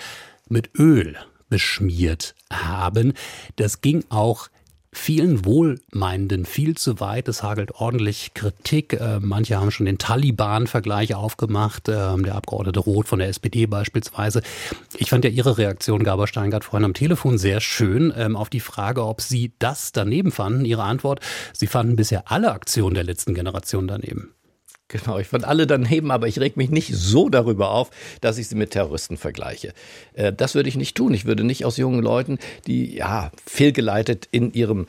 mit 0.48 0.70
Öl 0.76 1.14
beschmiert 1.48 2.34
haben. 2.50 3.12
Das 3.54 3.80
ging 3.80 4.02
auch 4.08 4.48
vielen 4.96 5.44
Wohlmeinenden 5.44 6.46
viel 6.46 6.76
zu 6.76 7.00
weit. 7.00 7.28
Es 7.28 7.42
hagelt 7.42 7.72
ordentlich 7.72 8.32
Kritik. 8.34 8.94
Äh, 8.94 9.20
manche 9.20 9.58
haben 9.58 9.70
schon 9.70 9.86
den 9.86 9.98
Taliban-Vergleich 9.98 11.14
aufgemacht, 11.14 11.88
äh, 11.88 12.16
der 12.16 12.34
Abgeordnete 12.34 12.80
Roth 12.80 13.08
von 13.08 13.18
der 13.18 13.28
SPD 13.28 13.66
beispielsweise. 13.66 14.42
Ich 14.96 15.10
fand 15.10 15.24
ja 15.24 15.30
Ihre 15.30 15.58
Reaktion, 15.58 16.02
Gaber 16.02 16.26
Steingart, 16.26 16.64
vorhin 16.64 16.84
am 16.84 16.94
Telefon 16.94 17.38
sehr 17.38 17.60
schön 17.60 18.12
ähm, 18.16 18.36
auf 18.36 18.48
die 18.48 18.60
Frage, 18.60 19.04
ob 19.04 19.20
Sie 19.20 19.52
das 19.58 19.92
daneben 19.92 20.32
fanden. 20.32 20.64
Ihre 20.64 20.82
Antwort, 20.82 21.20
Sie 21.52 21.66
fanden 21.66 21.96
bisher 21.96 22.30
alle 22.30 22.52
Aktionen 22.52 22.94
der 22.94 23.04
letzten 23.04 23.34
Generation 23.34 23.86
daneben. 23.86 24.35
Genau, 24.88 25.18
ich 25.18 25.26
fand 25.26 25.44
alle 25.44 25.66
daneben, 25.66 26.12
aber 26.12 26.28
ich 26.28 26.38
reg 26.38 26.56
mich 26.56 26.70
nicht 26.70 26.94
so 26.94 27.28
darüber 27.28 27.70
auf, 27.70 27.90
dass 28.20 28.38
ich 28.38 28.46
sie 28.46 28.54
mit 28.54 28.70
Terroristen 28.70 29.16
vergleiche. 29.16 29.72
Äh, 30.14 30.32
das 30.32 30.54
würde 30.54 30.68
ich 30.68 30.76
nicht 30.76 30.96
tun. 30.96 31.12
Ich 31.12 31.24
würde 31.24 31.42
nicht 31.42 31.64
aus 31.64 31.76
jungen 31.76 32.02
Leuten, 32.02 32.38
die 32.68 32.94
ja 32.94 33.32
fehlgeleitet 33.44 34.28
in 34.30 34.52
ihrem 34.52 34.86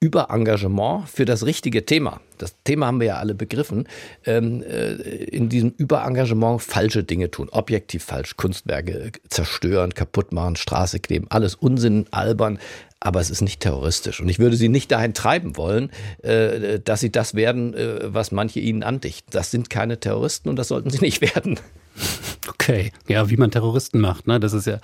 Überengagement 0.00 1.08
für 1.08 1.24
das 1.24 1.44
richtige 1.44 1.84
Thema. 1.84 2.20
Das 2.38 2.54
Thema 2.62 2.86
haben 2.86 3.00
wir 3.00 3.08
ja 3.08 3.16
alle 3.16 3.34
begriffen. 3.34 3.88
Ähm, 4.24 4.62
äh, 4.62 4.92
in 4.92 5.48
diesem 5.48 5.70
Überengagement 5.76 6.62
falsche 6.62 7.02
Dinge 7.02 7.32
tun, 7.32 7.48
objektiv 7.50 8.04
falsch, 8.04 8.36
Kunstwerke 8.36 9.10
zerstören, 9.28 9.94
kaputt 9.94 10.32
machen, 10.32 10.54
Straße 10.54 11.00
kleben, 11.00 11.26
alles 11.30 11.56
Unsinn, 11.56 12.06
albern, 12.12 12.60
aber 13.00 13.20
es 13.20 13.30
ist 13.30 13.40
nicht 13.40 13.60
terroristisch. 13.60 14.20
Und 14.20 14.28
ich 14.28 14.38
würde 14.38 14.56
sie 14.56 14.68
nicht 14.68 14.92
dahin 14.92 15.14
treiben 15.14 15.56
wollen, 15.56 15.90
äh, 16.22 16.78
dass 16.78 17.00
sie 17.00 17.10
das 17.10 17.34
werden, 17.34 17.74
äh, 17.74 18.12
was 18.14 18.30
manche 18.30 18.60
ihnen 18.60 18.84
andichten. 18.84 19.30
Das 19.32 19.50
sind 19.50 19.68
keine 19.68 19.98
Terroristen 19.98 20.48
und 20.48 20.56
das 20.56 20.68
sollten 20.68 20.90
sie 20.90 21.00
nicht 21.00 21.20
werden. 21.34 21.58
Okay, 22.48 22.92
ja, 23.06 23.28
wie 23.28 23.36
man 23.36 23.50
Terroristen 23.50 24.00
macht, 24.00 24.26
ne? 24.26 24.40
Das 24.40 24.52
ist 24.52 24.66
ja, 24.66 24.78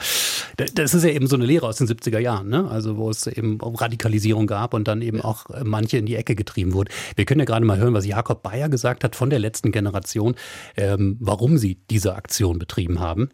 das 0.56 0.94
ist 0.94 1.02
ja 1.02 1.10
eben 1.10 1.26
so 1.26 1.36
eine 1.36 1.46
Lehre 1.46 1.66
aus 1.66 1.76
den 1.76 1.86
70er 1.86 2.18
Jahren, 2.18 2.48
ne? 2.48 2.68
Also 2.68 2.96
wo 2.96 3.08
es 3.08 3.26
eben 3.26 3.58
Radikalisierung 3.60 4.46
gab 4.46 4.74
und 4.74 4.86
dann 4.86 5.00
eben 5.00 5.20
auch 5.20 5.46
manche 5.64 5.96
in 5.96 6.06
die 6.06 6.16
Ecke 6.16 6.34
getrieben 6.34 6.74
wurde. 6.74 6.92
Wir 7.16 7.24
können 7.24 7.40
ja 7.40 7.46
gerade 7.46 7.64
mal 7.64 7.78
hören, 7.78 7.94
was 7.94 8.06
Jakob 8.06 8.42
Bayer 8.42 8.68
gesagt 8.68 9.02
hat 9.02 9.16
von 9.16 9.30
der 9.30 9.38
letzten 9.38 9.72
Generation, 9.72 10.34
ähm, 10.76 11.16
warum 11.20 11.56
sie 11.56 11.78
diese 11.90 12.14
Aktion 12.14 12.58
betrieben 12.58 13.00
haben. 13.00 13.30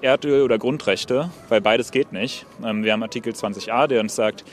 Erdöl 0.00 0.42
oder 0.42 0.58
Grundrechte, 0.58 1.30
weil 1.48 1.60
beides 1.60 1.90
geht 1.90 2.12
nicht. 2.12 2.46
Ähm, 2.64 2.84
wir 2.84 2.92
haben 2.92 3.02
Artikel 3.02 3.32
20a, 3.32 3.86
der 3.86 4.00
uns 4.00 4.14
sagt, 4.14 4.44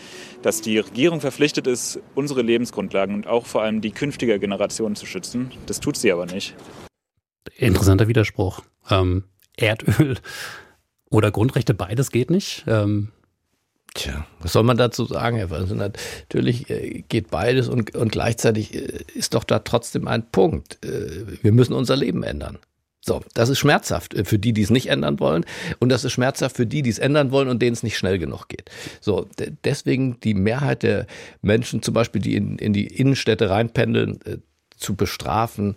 dass 0.41 0.61
die 0.61 0.79
Regierung 0.79 1.21
verpflichtet 1.21 1.67
ist, 1.67 1.99
unsere 2.15 2.41
Lebensgrundlagen 2.41 3.15
und 3.15 3.27
auch 3.27 3.45
vor 3.45 3.61
allem 3.61 3.81
die 3.81 3.91
künftige 3.91 4.39
Generation 4.39 4.95
zu 4.95 5.05
schützen. 5.05 5.51
Das 5.65 5.79
tut 5.79 5.97
sie 5.97 6.11
aber 6.11 6.25
nicht. 6.25 6.55
Interessanter 7.57 8.07
Widerspruch. 8.07 8.61
Ähm, 8.89 9.25
Erdöl 9.57 10.17
oder 11.09 11.31
Grundrechte, 11.31 11.73
beides 11.73 12.11
geht 12.11 12.29
nicht. 12.29 12.63
Ähm, 12.67 13.09
Tja, 13.95 14.25
was 14.39 14.53
soll 14.53 14.63
man 14.63 14.77
dazu 14.77 15.05
sagen, 15.05 15.37
Herr 15.37 15.49
Franzen? 15.49 15.77
Natürlich 15.77 16.69
äh, 16.71 17.03
geht 17.07 17.29
beides 17.29 17.67
und, 17.69 17.95
und 17.95 18.11
gleichzeitig 18.11 18.73
äh, 18.73 19.03
ist 19.13 19.35
doch 19.35 19.43
da 19.43 19.59
trotzdem 19.59 20.07
ein 20.07 20.31
Punkt. 20.31 20.83
Äh, 20.83 21.43
wir 21.43 21.51
müssen 21.51 21.73
unser 21.73 21.95
Leben 21.95 22.23
ändern. 22.23 22.57
So, 23.05 23.21
das 23.33 23.49
ist 23.49 23.59
schmerzhaft 23.59 24.15
für 24.23 24.39
die, 24.39 24.53
die 24.53 24.61
es 24.61 24.69
nicht 24.69 24.87
ändern 24.87 25.19
wollen. 25.19 25.45
Und 25.79 25.89
das 25.89 26.05
ist 26.05 26.13
schmerzhaft 26.13 26.55
für 26.55 26.65
die, 26.65 26.81
die 26.81 26.89
es 26.89 26.99
ändern 26.99 27.31
wollen 27.31 27.49
und 27.49 27.61
denen 27.61 27.73
es 27.73 27.83
nicht 27.83 27.97
schnell 27.97 28.17
genug 28.17 28.47
geht. 28.47 28.71
So, 29.01 29.27
deswegen 29.65 30.19
die 30.21 30.33
Mehrheit 30.33 30.83
der 30.83 31.05
Menschen, 31.41 31.83
zum 31.83 31.93
Beispiel, 31.93 32.21
die 32.21 32.35
in, 32.35 32.57
in 32.57 32.71
die 32.71 32.87
Innenstädte 32.87 33.49
reinpendeln, 33.49 34.19
zu 34.77 34.95
bestrafen, 34.95 35.75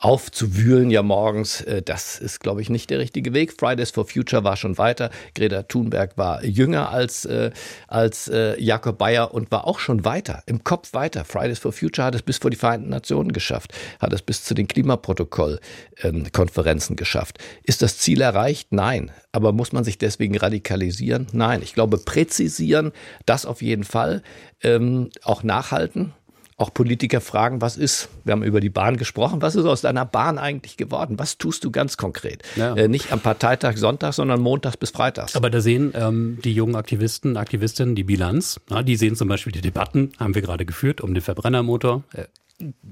aufzuwühlen 0.00 0.90
ja 0.90 1.02
morgens, 1.02 1.60
äh, 1.62 1.82
das 1.82 2.18
ist, 2.18 2.40
glaube 2.40 2.60
ich, 2.62 2.70
nicht 2.70 2.90
der 2.90 2.98
richtige 2.98 3.32
Weg. 3.34 3.54
Fridays 3.58 3.90
for 3.90 4.06
Future 4.06 4.44
war 4.44 4.56
schon 4.56 4.78
weiter. 4.78 5.10
Greta 5.34 5.64
Thunberg 5.64 6.16
war 6.16 6.44
jünger 6.44 6.90
als, 6.90 7.24
äh, 7.24 7.50
als 7.88 8.28
äh, 8.28 8.62
Jakob 8.62 8.96
Bayer 8.98 9.34
und 9.34 9.50
war 9.50 9.66
auch 9.66 9.80
schon 9.80 10.04
weiter, 10.04 10.44
im 10.46 10.62
Kopf 10.62 10.94
weiter. 10.94 11.24
Fridays 11.24 11.58
for 11.58 11.72
Future 11.72 12.06
hat 12.06 12.14
es 12.14 12.22
bis 12.22 12.38
vor 12.38 12.50
die 12.50 12.56
Vereinten 12.56 12.90
Nationen 12.90 13.32
geschafft, 13.32 13.74
hat 13.98 14.12
es 14.12 14.22
bis 14.22 14.44
zu 14.44 14.54
den 14.54 14.68
Klimaprotokollkonferenzen 14.68 16.92
ähm, 16.92 16.96
geschafft. 16.96 17.38
Ist 17.64 17.82
das 17.82 17.98
Ziel 17.98 18.20
erreicht? 18.20 18.68
Nein. 18.70 19.10
Aber 19.32 19.50
muss 19.52 19.72
man 19.72 19.82
sich 19.84 19.98
deswegen 19.98 20.36
radikalisieren? 20.36 21.26
Nein. 21.32 21.60
Ich 21.62 21.74
glaube, 21.74 21.98
präzisieren, 21.98 22.92
das 23.26 23.46
auf 23.46 23.62
jeden 23.62 23.84
Fall. 23.84 24.22
Ähm, 24.62 25.10
auch 25.22 25.42
nachhalten, 25.42 26.14
auch 26.58 26.74
Politiker 26.74 27.20
fragen, 27.20 27.60
was 27.60 27.76
ist, 27.76 28.08
wir 28.24 28.32
haben 28.32 28.42
über 28.42 28.60
die 28.60 28.68
Bahn 28.68 28.96
gesprochen, 28.96 29.40
was 29.40 29.54
ist 29.54 29.64
aus 29.64 29.80
deiner 29.80 30.04
Bahn 30.04 30.38
eigentlich 30.38 30.76
geworden? 30.76 31.16
Was 31.18 31.38
tust 31.38 31.64
du 31.64 31.70
ganz 31.70 31.96
konkret? 31.96 32.42
Ja. 32.56 32.74
Äh, 32.74 32.88
nicht 32.88 33.12
am 33.12 33.20
Parteitag 33.20 33.76
Sonntag, 33.76 34.12
sondern 34.12 34.40
montags 34.40 34.76
bis 34.76 34.90
freitags. 34.90 35.36
Aber 35.36 35.50
da 35.50 35.60
sehen 35.60 35.92
ähm, 35.94 36.38
die 36.42 36.52
jungen 36.52 36.74
Aktivisten, 36.74 37.36
Aktivistinnen 37.36 37.94
die 37.94 38.02
Bilanz. 38.02 38.60
Na, 38.68 38.82
die 38.82 38.96
sehen 38.96 39.14
zum 39.14 39.28
Beispiel 39.28 39.52
die 39.52 39.60
Debatten, 39.60 40.12
haben 40.18 40.34
wir 40.34 40.42
gerade 40.42 40.66
geführt, 40.66 41.00
um 41.00 41.14
den 41.14 41.22
Verbrennermotor. 41.22 42.02
Äh, 42.12 42.24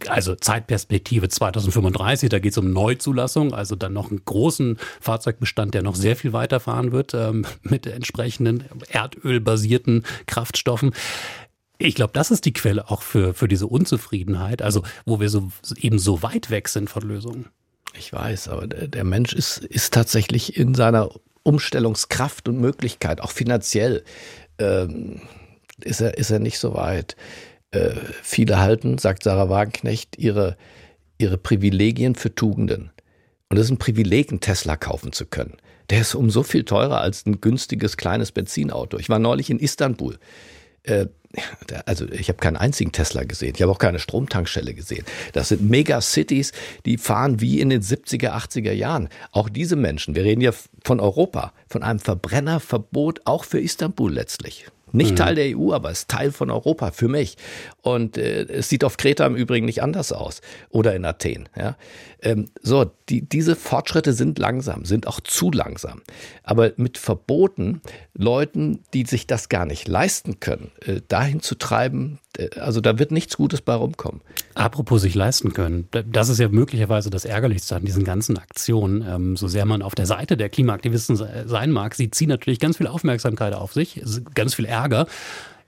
also 0.06 0.36
Zeitperspektive 0.36 1.28
2035, 1.28 2.28
da 2.28 2.38
geht 2.38 2.52
es 2.52 2.58
um 2.58 2.72
Neuzulassung, 2.72 3.52
also 3.52 3.74
dann 3.74 3.92
noch 3.92 4.10
einen 4.10 4.24
großen 4.24 4.78
Fahrzeugbestand, 5.00 5.74
der 5.74 5.82
noch 5.82 5.96
sehr 5.96 6.14
viel 6.14 6.32
weiterfahren 6.32 6.92
wird 6.92 7.14
ähm, 7.14 7.44
mit 7.62 7.86
entsprechenden 7.86 8.64
erdölbasierten 8.90 10.04
Kraftstoffen. 10.26 10.92
Ich 11.78 11.94
glaube, 11.94 12.12
das 12.14 12.30
ist 12.30 12.44
die 12.44 12.52
Quelle 12.52 12.90
auch 12.90 13.02
für, 13.02 13.34
für 13.34 13.48
diese 13.48 13.66
Unzufriedenheit, 13.66 14.62
also 14.62 14.82
wo 15.04 15.20
wir 15.20 15.28
so 15.28 15.50
eben 15.76 15.98
so 15.98 16.22
weit 16.22 16.50
weg 16.50 16.68
sind 16.68 16.88
von 16.88 17.02
Lösungen. 17.02 17.46
Ich 17.98 18.12
weiß, 18.12 18.48
aber 18.48 18.66
der, 18.66 18.88
der 18.88 19.04
Mensch 19.04 19.32
ist, 19.32 19.58
ist 19.58 19.92
tatsächlich 19.92 20.56
in 20.56 20.74
seiner 20.74 21.10
Umstellungskraft 21.42 22.48
und 22.48 22.60
Möglichkeit, 22.60 23.20
auch 23.20 23.30
finanziell, 23.30 24.04
ähm, 24.58 25.20
ist, 25.82 26.00
er, 26.00 26.16
ist 26.18 26.30
er 26.30 26.38
nicht 26.38 26.58
so 26.58 26.74
weit. 26.74 27.16
Äh, 27.70 27.90
viele 28.22 28.58
halten, 28.58 28.98
sagt 28.98 29.22
Sarah 29.22 29.48
Wagenknecht, 29.48 30.18
ihre, 30.18 30.56
ihre 31.18 31.38
Privilegien 31.38 32.14
für 32.14 32.34
Tugenden. 32.34 32.90
Und 33.48 33.58
es 33.58 33.66
ist 33.66 33.70
ein 33.70 33.78
Privileg, 33.78 34.30
einen 34.30 34.40
Tesla 34.40 34.76
kaufen 34.76 35.12
zu 35.12 35.26
können. 35.26 35.56
Der 35.90 36.00
ist 36.00 36.14
um 36.14 36.30
so 36.30 36.42
viel 36.42 36.64
teurer 36.64 37.00
als 37.00 37.26
ein 37.26 37.40
günstiges 37.40 37.96
kleines 37.96 38.32
Benzinauto. 38.32 38.98
Ich 38.98 39.08
war 39.08 39.18
neulich 39.18 39.50
in 39.50 39.60
Istanbul. 39.60 40.18
Äh, 40.86 41.06
also 41.84 42.06
ich 42.08 42.28
habe 42.28 42.38
keinen 42.38 42.56
einzigen 42.56 42.92
Tesla 42.92 43.24
gesehen. 43.24 43.52
Ich 43.54 43.62
habe 43.62 43.70
auch 43.70 43.78
keine 43.78 43.98
Stromtankstelle 43.98 44.72
gesehen. 44.72 45.04
Das 45.34 45.48
sind 45.48 45.68
Megacities, 45.68 46.52
die 46.86 46.96
fahren 46.96 47.40
wie 47.40 47.60
in 47.60 47.68
den 47.68 47.82
70er, 47.82 48.30
80er 48.30 48.72
Jahren. 48.72 49.10
Auch 49.32 49.50
diese 49.50 49.76
Menschen, 49.76 50.14
wir 50.14 50.24
reden 50.24 50.40
ja 50.40 50.52
von 50.84 50.98
Europa, 50.98 51.52
von 51.68 51.82
einem 51.82 51.98
Verbrennerverbot 51.98 53.22
auch 53.26 53.44
für 53.44 53.60
Istanbul 53.60 54.12
letztlich. 54.12 54.66
Nicht 54.92 55.12
mhm. 55.12 55.16
Teil 55.16 55.34
der 55.34 55.56
EU, 55.58 55.72
aber 55.72 55.90
ist 55.90 56.08
Teil 56.08 56.30
von 56.30 56.50
Europa 56.50 56.92
für 56.92 57.08
mich. 57.08 57.36
Und 57.82 58.16
äh, 58.16 58.44
es 58.44 58.68
sieht 58.68 58.84
auf 58.84 58.96
Kreta 58.96 59.26
im 59.26 59.34
Übrigen 59.34 59.66
nicht 59.66 59.82
anders 59.82 60.12
aus 60.12 60.40
oder 60.70 60.94
in 60.94 61.04
Athen. 61.04 61.48
Ja? 61.56 61.76
Ähm, 62.22 62.48
so, 62.62 62.90
die, 63.08 63.28
diese 63.28 63.56
Fortschritte 63.56 64.12
sind 64.12 64.38
langsam, 64.38 64.84
sind 64.84 65.06
auch 65.06 65.20
zu 65.20 65.50
langsam. 65.50 66.02
Aber 66.42 66.72
mit 66.76 66.98
Verboten, 66.98 67.82
Leuten, 68.14 68.80
die 68.94 69.04
sich 69.04 69.26
das 69.26 69.48
gar 69.48 69.66
nicht 69.66 69.88
leisten 69.88 70.40
können, 70.40 70.70
äh, 70.84 71.00
dahin 71.08 71.40
zu 71.40 71.56
treiben, 71.56 72.20
äh, 72.38 72.58
also 72.60 72.80
da 72.80 72.98
wird 72.98 73.10
nichts 73.10 73.36
Gutes 73.36 73.60
bei 73.60 73.74
rumkommen. 73.74 74.22
Apropos 74.54 75.02
sich 75.02 75.14
leisten 75.14 75.52
können, 75.52 75.88
das 75.90 76.28
ist 76.28 76.38
ja 76.38 76.48
möglicherweise 76.48 77.10
das 77.10 77.24
Ärgerlichste 77.24 77.76
an 77.76 77.84
diesen 77.84 78.04
ganzen 78.04 78.38
Aktionen. 78.38 79.04
Ähm, 79.06 79.36
so 79.36 79.48
sehr 79.48 79.66
man 79.66 79.82
auf 79.82 79.94
der 79.94 80.06
Seite 80.06 80.36
der 80.36 80.48
Klimaaktivisten 80.48 81.16
sein 81.16 81.70
mag, 81.72 81.94
sie 81.94 82.10
ziehen 82.10 82.28
natürlich 82.28 82.60
ganz 82.60 82.78
viel 82.78 82.86
Aufmerksamkeit 82.86 83.52
auf 83.52 83.72
sich, 83.72 84.00
ganz 84.34 84.54
viel 84.54 84.64
Ärger. 84.64 84.75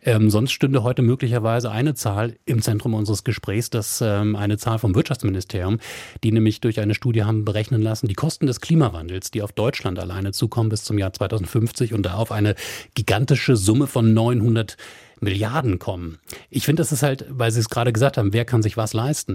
Ähm, 0.08 0.30
sonst 0.30 0.52
stünde 0.52 0.84
heute 0.84 1.02
möglicherweise 1.02 1.70
eine 1.70 1.94
Zahl 1.94 2.36
im 2.46 2.62
Zentrum 2.62 2.94
unseres 2.94 3.24
Gesprächs, 3.24 3.68
das 3.68 4.00
ähm, 4.00 4.36
eine 4.36 4.56
Zahl 4.56 4.78
vom 4.78 4.94
Wirtschaftsministerium, 4.94 5.80
die 6.22 6.30
nämlich 6.30 6.60
durch 6.60 6.80
eine 6.80 6.94
Studie 6.94 7.24
haben 7.24 7.44
berechnen 7.44 7.82
lassen, 7.82 8.06
die 8.06 8.14
Kosten 8.14 8.46
des 8.46 8.60
Klimawandels, 8.60 9.32
die 9.32 9.42
auf 9.42 9.52
Deutschland 9.52 9.98
alleine 9.98 10.32
zukommen 10.32 10.68
bis 10.68 10.84
zum 10.84 10.98
Jahr 10.98 11.12
2050 11.12 11.94
und 11.94 12.04
da 12.04 12.14
auf 12.14 12.30
eine 12.30 12.54
gigantische 12.94 13.56
Summe 13.56 13.86
von 13.88 14.14
900 14.14 14.76
Milliarden 15.20 15.80
kommen. 15.80 16.18
Ich 16.48 16.64
finde, 16.64 16.80
das 16.80 16.92
ist 16.92 17.02
halt, 17.02 17.26
weil 17.28 17.50
Sie 17.50 17.58
es 17.60 17.68
gerade 17.68 17.92
gesagt 17.92 18.18
haben, 18.18 18.32
wer 18.32 18.44
kann 18.44 18.62
sich 18.62 18.76
was 18.76 18.92
leisten? 18.92 19.34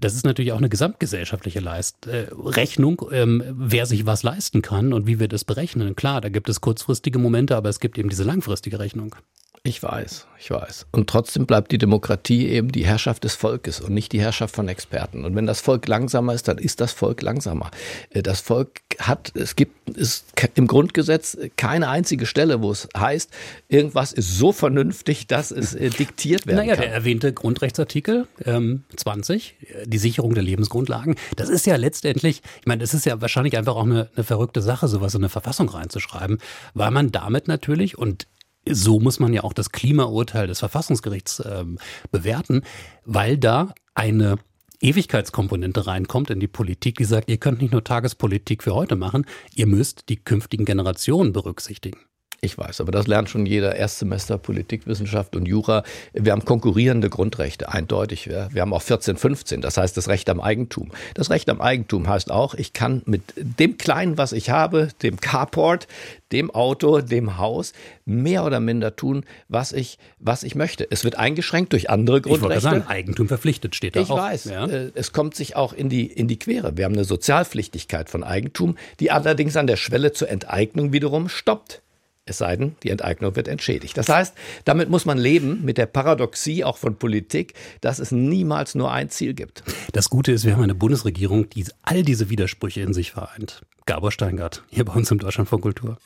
Das 0.00 0.14
ist 0.14 0.24
natürlich 0.24 0.52
auch 0.52 0.58
eine 0.58 0.70
gesamtgesellschaftliche 0.70 1.60
Leist 1.60 2.06
äh, 2.06 2.28
Rechnung, 2.32 3.02
ähm, 3.12 3.44
wer 3.50 3.84
sich 3.84 4.06
was 4.06 4.22
leisten 4.22 4.62
kann 4.62 4.94
und 4.94 5.06
wie 5.06 5.20
wir 5.20 5.28
das 5.28 5.44
berechnen. 5.44 5.94
Klar, 5.94 6.22
da 6.22 6.30
gibt 6.30 6.48
es 6.48 6.62
kurzfristige 6.62 7.18
Momente, 7.18 7.54
aber 7.54 7.68
es 7.68 7.80
gibt 7.80 7.98
eben 7.98 8.08
diese 8.08 8.24
langfristige 8.24 8.78
Rechnung. 8.78 9.14
Ich 9.62 9.82
weiß, 9.82 10.26
ich 10.38 10.50
weiß. 10.50 10.86
Und 10.90 11.10
trotzdem 11.10 11.44
bleibt 11.44 11.70
die 11.70 11.76
Demokratie 11.76 12.48
eben 12.48 12.72
die 12.72 12.86
Herrschaft 12.86 13.24
des 13.24 13.34
Volkes 13.34 13.78
und 13.78 13.92
nicht 13.92 14.10
die 14.12 14.20
Herrschaft 14.20 14.54
von 14.54 14.68
Experten. 14.68 15.26
Und 15.26 15.36
wenn 15.36 15.44
das 15.44 15.60
Volk 15.60 15.86
langsamer 15.86 16.32
ist, 16.32 16.48
dann 16.48 16.56
ist 16.56 16.80
das 16.80 16.92
Volk 16.92 17.20
langsamer. 17.20 17.70
Äh, 18.08 18.22
das 18.22 18.40
Volk 18.40 18.80
hat, 18.98 19.32
es 19.36 19.56
gibt 19.56 19.98
es 19.98 20.24
im 20.54 20.66
Grundgesetz 20.66 21.36
keine 21.58 21.90
einzige 21.90 22.24
Stelle, 22.24 22.62
wo 22.62 22.70
es 22.70 22.88
heißt, 22.96 23.30
irgendwas 23.68 24.14
ist 24.14 24.38
so 24.38 24.52
vernünftig, 24.52 25.26
dass 25.26 25.50
es 25.50 25.74
äh, 25.74 25.90
diktiert 25.90 26.46
werden 26.46 26.56
naja, 26.56 26.76
kann. 26.76 26.78
Naja, 26.80 26.90
der 26.92 26.94
erwähnte 26.94 27.34
Grundrechtsartikel 27.34 28.28
ähm, 28.46 28.84
20, 28.96 29.56
die 29.84 29.98
Sicherung 29.98 30.32
der 30.32 30.42
Lebensgrundlagen, 30.42 31.16
das 31.36 31.50
ist 31.50 31.66
ja 31.66 31.76
letztendlich, 31.76 32.40
ich 32.60 32.66
meine, 32.66 32.80
das 32.80 32.94
ist 32.94 33.04
ja 33.04 33.20
wahrscheinlich 33.20 33.58
einfach 33.58 33.76
auch 33.76 33.84
eine, 33.84 34.08
eine 34.14 34.24
verrückte 34.24 34.62
Sache, 34.62 34.88
sowas 34.88 35.14
in 35.14 35.20
eine 35.20 35.28
Verfassung 35.28 35.68
reinzuschreiben, 35.68 36.38
weil 36.72 36.90
man 36.90 37.12
damit 37.12 37.46
natürlich, 37.46 37.98
und 37.98 38.26
so 38.72 39.00
muss 39.00 39.20
man 39.20 39.32
ja 39.32 39.44
auch 39.44 39.52
das 39.52 39.72
Klimaurteil 39.72 40.46
des 40.46 40.58
Verfassungsgerichts 40.60 41.40
äh, 41.40 41.64
bewerten, 42.10 42.62
weil 43.04 43.38
da 43.38 43.74
eine 43.94 44.38
Ewigkeitskomponente 44.80 45.86
reinkommt 45.86 46.30
in 46.30 46.40
die 46.40 46.48
Politik, 46.48 46.96
die 46.96 47.04
sagt, 47.04 47.28
ihr 47.28 47.36
könnt 47.36 47.60
nicht 47.60 47.72
nur 47.72 47.84
Tagespolitik 47.84 48.62
für 48.62 48.74
heute 48.74 48.96
machen, 48.96 49.26
ihr 49.54 49.66
müsst 49.66 50.08
die 50.08 50.16
künftigen 50.16 50.64
Generationen 50.64 51.32
berücksichtigen. 51.32 52.00
Ich 52.42 52.56
weiß, 52.56 52.80
aber 52.80 52.90
das 52.90 53.06
lernt 53.06 53.28
schon 53.28 53.44
jeder 53.44 53.76
Erstsemester 53.76 54.38
Politikwissenschaft 54.38 55.36
und 55.36 55.46
Jura. 55.46 55.82
Wir 56.14 56.32
haben 56.32 56.44
konkurrierende 56.44 57.10
Grundrechte, 57.10 57.68
eindeutig. 57.68 58.28
Wir 58.28 58.62
haben 58.62 58.72
auch 58.72 58.80
14, 58.80 59.18
15, 59.18 59.60
das 59.60 59.76
heißt 59.76 59.94
das 59.94 60.08
Recht 60.08 60.30
am 60.30 60.40
Eigentum. 60.40 60.90
Das 61.12 61.28
Recht 61.28 61.50
am 61.50 61.60
Eigentum 61.60 62.08
heißt 62.08 62.30
auch, 62.30 62.54
ich 62.54 62.72
kann 62.72 63.02
mit 63.04 63.22
dem 63.36 63.76
Kleinen, 63.76 64.16
was 64.16 64.32
ich 64.32 64.48
habe, 64.48 64.88
dem 65.02 65.20
Carport, 65.20 65.86
dem 66.32 66.50
Auto, 66.50 67.02
dem 67.02 67.36
Haus, 67.36 67.74
mehr 68.06 68.44
oder 68.46 68.58
minder 68.58 68.96
tun, 68.96 69.24
was 69.48 69.72
ich, 69.72 69.98
was 70.18 70.42
ich 70.42 70.54
möchte. 70.54 70.90
Es 70.90 71.04
wird 71.04 71.16
eingeschränkt 71.16 71.74
durch 71.74 71.90
andere 71.90 72.22
Grundrechte. 72.22 72.56
Ich 72.56 72.62
sagen, 72.62 72.86
Eigentum 72.86 73.28
verpflichtet 73.28 73.76
steht 73.76 73.96
da 73.96 74.00
ich 74.00 74.08
auch. 74.08 74.16
Ich 74.16 74.22
weiß, 74.22 74.44
ja. 74.46 74.66
Äh, 74.66 74.92
es 74.94 75.12
kommt 75.12 75.34
sich 75.34 75.56
auch 75.56 75.74
in 75.74 75.90
die, 75.90 76.06
in 76.06 76.26
die 76.26 76.38
Quere. 76.38 76.78
Wir 76.78 76.86
haben 76.86 76.94
eine 76.94 77.04
Sozialpflichtigkeit 77.04 78.08
von 78.08 78.24
Eigentum, 78.24 78.76
die 78.98 79.10
allerdings 79.10 79.56
an 79.56 79.66
der 79.66 79.76
Schwelle 79.76 80.12
zur 80.12 80.30
Enteignung 80.30 80.94
wiederum 80.94 81.28
stoppt. 81.28 81.82
Es 82.30 82.38
sei 82.38 82.54
denn, 82.54 82.76
die 82.84 82.90
Enteignung 82.90 83.34
wird 83.34 83.48
entschädigt. 83.48 83.98
Das 83.98 84.08
heißt, 84.08 84.34
damit 84.64 84.88
muss 84.88 85.04
man 85.04 85.18
leben, 85.18 85.64
mit 85.64 85.78
der 85.78 85.86
Paradoxie 85.86 86.62
auch 86.62 86.78
von 86.78 86.94
Politik, 86.94 87.54
dass 87.80 87.98
es 87.98 88.12
niemals 88.12 88.76
nur 88.76 88.92
ein 88.92 89.10
Ziel 89.10 89.34
gibt. 89.34 89.64
Das 89.92 90.10
Gute 90.10 90.30
ist, 90.30 90.44
wir 90.44 90.52
haben 90.52 90.62
eine 90.62 90.76
Bundesregierung, 90.76 91.50
die 91.50 91.66
all 91.82 92.04
diese 92.04 92.30
Widersprüche 92.30 92.82
in 92.82 92.94
sich 92.94 93.10
vereint. 93.10 93.62
Gabor 93.84 94.12
Steingart, 94.12 94.62
hier 94.70 94.84
bei 94.84 94.92
uns 94.92 95.10
im 95.10 95.18
Deutschlandfunk 95.18 95.62
Kultur. 95.62 95.98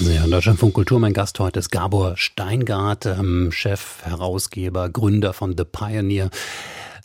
Ja, 0.00 0.26
in 0.26 0.30
Deutschlandfunk 0.30 0.74
Kultur, 0.74 1.00
mein 1.00 1.14
Gast 1.14 1.40
heute 1.40 1.60
ist 1.60 1.70
Gabor 1.70 2.18
Steingart, 2.18 3.06
ähm, 3.06 3.50
Chef, 3.50 4.02
Herausgeber, 4.02 4.90
Gründer 4.90 5.32
von 5.32 5.56
The 5.56 5.64
Pioneer. 5.64 6.28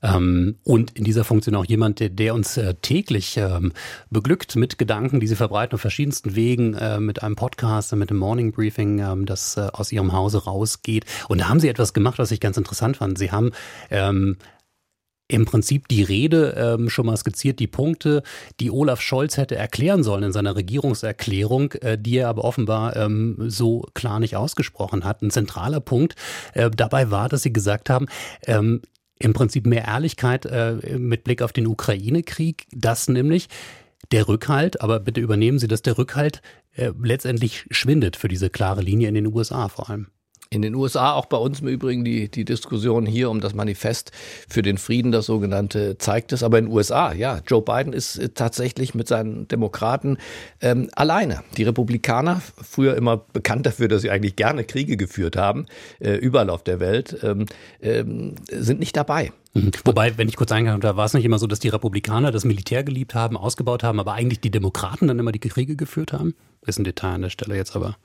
Ähm, 0.02 0.58
und 0.64 0.92
in 0.98 1.04
dieser 1.04 1.24
Funktion 1.24 1.56
auch 1.56 1.66
jemand, 1.66 2.00
der, 2.00 2.10
der 2.10 2.34
uns 2.34 2.58
äh, 2.58 2.74
täglich 2.82 3.38
ähm, 3.38 3.72
beglückt 4.10 4.56
mit 4.56 4.78
Gedanken, 4.78 5.20
die 5.20 5.28
sie 5.28 5.36
verbreiten 5.36 5.76
auf 5.76 5.82
verschiedensten 5.82 6.36
Wegen, 6.36 6.74
äh, 6.74 7.00
mit 7.00 7.24
einem 7.24 7.36
Podcast, 7.36 7.94
mit 7.96 8.10
dem 8.10 8.18
Morning 8.18 8.52
Briefing, 8.52 9.00
ähm, 9.00 9.26
das 9.26 9.58
äh, 9.58 9.68
aus 9.74 9.92
ihrem 9.92 10.14
Hause 10.14 10.44
rausgeht. 10.44 11.06
Und 11.28 11.42
da 11.42 11.50
haben 11.50 11.60
sie 11.60 11.70
etwas 11.70 11.94
gemacht, 11.94 12.20
was 12.20 12.32
ich 12.32 12.40
ganz 12.40 12.58
interessant 12.58 12.98
fand. 12.98 13.18
Sie 13.18 13.32
haben 13.32 13.52
ähm, 13.90 14.38
im 15.32 15.46
Prinzip 15.46 15.88
die 15.88 16.04
Rede 16.04 16.56
ähm, 16.58 16.90
schon 16.90 17.06
mal 17.06 17.16
skizziert, 17.16 17.60
die 17.60 17.68
Punkte, 17.68 18.22
die 18.60 18.70
Olaf 18.70 19.00
Scholz 19.00 19.38
hätte 19.38 19.56
erklären 19.56 20.04
sollen 20.04 20.24
in 20.24 20.34
seiner 20.34 20.56
Regierungserklärung, 20.56 21.72
äh, 21.74 21.98
die 21.98 22.18
er 22.18 22.28
aber 22.28 22.44
offenbar 22.44 22.98
ähm, 22.98 23.38
so 23.48 23.86
klar 23.94 24.20
nicht 24.20 24.36
ausgesprochen 24.36 25.06
hat. 25.06 25.22
Ein 25.22 25.32
zentraler 25.32 25.80
Punkt 25.80 26.16
äh, 26.54 26.70
dabei 26.70 27.12
war, 27.12 27.30
dass 27.30 27.44
sie 27.44 27.54
gesagt 27.54 27.90
haben, 27.90 28.08
ähm, 28.46 28.82
im 29.24 29.34
Prinzip 29.34 29.66
mehr 29.66 29.86
Ehrlichkeit 29.86 30.46
äh, 30.46 30.98
mit 30.98 31.24
Blick 31.24 31.42
auf 31.42 31.54
den 31.54 31.68
Ukraine-Krieg, 31.68 32.68
dass 32.72 33.08
nämlich 33.08 33.48
der 34.12 34.28
Rückhalt, 34.28 34.82
aber 34.82 35.00
bitte 35.00 35.22
übernehmen 35.22 35.60
Sie, 35.60 35.68
dass 35.68 35.82
der 35.82 35.98
Rückhalt 35.98 36.42
äh, 36.74 36.92
letztendlich 37.02 37.66
schwindet 37.72 38.16
für 38.16 38.28
diese 38.28 38.50
klare 38.50 38.82
Linie 38.82 39.08
in 39.08 39.16
den 39.16 39.28
USA 39.28 39.68
vor 39.68 39.90
allem. 39.90 40.08
In 40.54 40.64
den 40.64 40.76
USA, 40.76 41.14
auch 41.14 41.28
bei 41.28 41.38
uns 41.38 41.62
im 41.62 41.70
Übrigen, 41.70 42.04
die, 42.04 42.28
die 42.30 42.44
Diskussion 42.44 43.06
hier 43.06 43.30
um 43.30 43.40
das 43.40 43.56
Manifest 43.56 44.12
für 44.50 44.62
den 44.62 44.78
Frieden, 44.78 45.14
das 45.14 45.26
sogenannte, 45.26 45.98
zeigt 45.98 46.34
es. 46.34 46.44
Aber 46.44 46.60
in 46.60 46.66
den 46.66 46.74
USA, 46.74 47.14
ja, 47.14 47.40
Joe 47.48 47.62
Biden 47.62 47.94
ist 47.94 48.18
äh, 48.18 48.28
tatsächlich 48.28 48.94
mit 48.94 49.08
seinen 49.08 49.48
Demokraten 49.48 50.18
ähm, 50.60 50.90
alleine. 50.94 51.42
Die 51.56 51.64
Republikaner, 51.64 52.42
früher 52.62 52.98
immer 52.98 53.16
bekannt 53.32 53.66
dafür, 53.66 53.88
dass 53.88 54.02
sie 54.02 54.12
eigentlich 54.12 54.36
gerne 54.36 54.66
Kriege 54.66 54.98
geführt 54.98 55.38
haben, 55.38 55.68
äh, 56.00 56.16
überall 56.16 56.50
auf 56.50 56.66
der 56.66 56.82
Welt, 56.82 57.18
ähm, 57.24 57.46
ähm, 57.82 58.36
sind 58.52 58.82
nicht 58.82 58.98
dabei. 58.98 59.32
Mhm. 59.54 59.72
Wobei, 59.86 60.18
wenn 60.18 60.28
ich 60.28 60.36
kurz 60.36 60.52
eingehen 60.52 60.82
da 60.82 60.98
war 60.98 61.06
es 61.06 61.14
nicht 61.14 61.24
immer 61.24 61.40
so, 61.40 61.48
dass 61.48 61.60
die 61.60 61.70
Republikaner 61.70 62.34
das 62.34 62.44
Militär 62.44 62.84
geliebt 62.84 63.16
haben, 63.16 63.38
ausgebaut 63.38 63.84
haben, 63.84 64.02
aber 64.02 64.16
eigentlich 64.16 64.42
die 64.42 64.52
Demokraten 64.52 65.08
dann 65.08 65.18
immer 65.18 65.32
die 65.32 65.40
Kriege 65.40 65.78
geführt 65.78 66.12
haben? 66.12 66.36
Ist 66.64 66.78
ein 66.78 66.84
Detail 66.84 67.16
an 67.16 67.24
der 67.24 67.32
Stelle 67.32 67.56
jetzt 67.56 67.76
aber. 67.76 67.98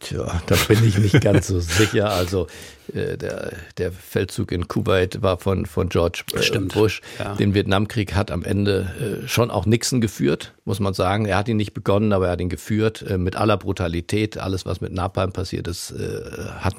Tja, 0.00 0.42
da 0.46 0.54
bin 0.68 0.86
ich 0.86 0.98
nicht 0.98 1.22
ganz 1.22 1.46
so 1.46 1.60
sicher. 1.60 2.10
Also 2.10 2.46
äh, 2.92 3.16
der, 3.16 3.54
der 3.78 3.90
Feldzug 3.90 4.52
in 4.52 4.68
Kuwait 4.68 5.22
war 5.22 5.38
von, 5.38 5.64
von 5.64 5.88
George 5.88 6.24
äh, 6.34 6.58
Bush. 6.58 7.00
Ja. 7.18 7.36
Den 7.36 7.54
Vietnamkrieg 7.54 8.14
hat 8.14 8.30
am 8.30 8.44
Ende 8.44 9.22
äh, 9.24 9.28
schon 9.28 9.50
auch 9.50 9.64
Nixon 9.64 10.02
geführt, 10.02 10.52
muss 10.66 10.78
man 10.78 10.92
sagen. 10.92 11.24
Er 11.24 11.38
hat 11.38 11.48
ihn 11.48 11.56
nicht 11.56 11.72
begonnen, 11.72 12.12
aber 12.12 12.26
er 12.26 12.32
hat 12.32 12.40
ihn 12.42 12.50
geführt 12.50 13.00
äh, 13.00 13.16
mit 13.16 13.36
aller 13.36 13.56
Brutalität. 13.56 14.36
Alles, 14.36 14.66
was 14.66 14.82
mit 14.82 14.92
Napalm 14.92 15.32
passiert 15.32 15.66
ist, 15.66 15.92
äh, 15.92 16.20
hat 16.60 16.74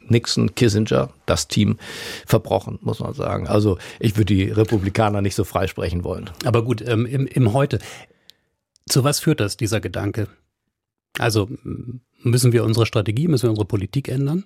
Nixon, 0.00 0.56
Kissinger, 0.56 1.10
das 1.26 1.46
Team 1.46 1.78
verbrochen, 2.26 2.80
muss 2.82 2.98
man 2.98 3.14
sagen. 3.14 3.46
Also 3.46 3.78
ich 4.00 4.16
würde 4.16 4.34
die 4.34 4.50
Republikaner 4.50 5.22
nicht 5.22 5.36
so 5.36 5.44
freisprechen 5.44 6.02
wollen. 6.02 6.28
Aber 6.44 6.64
gut, 6.64 6.82
ähm, 6.84 7.06
im, 7.06 7.28
im 7.28 7.52
Heute. 7.52 7.78
Zu 8.88 9.04
was 9.04 9.20
führt 9.20 9.38
das, 9.38 9.56
dieser 9.56 9.80
Gedanke? 9.80 10.26
Also 11.18 11.48
müssen 12.22 12.52
wir 12.52 12.64
unsere 12.64 12.86
Strategie, 12.86 13.28
müssen 13.28 13.44
wir 13.44 13.50
unsere 13.50 13.66
Politik 13.66 14.08
ändern? 14.08 14.44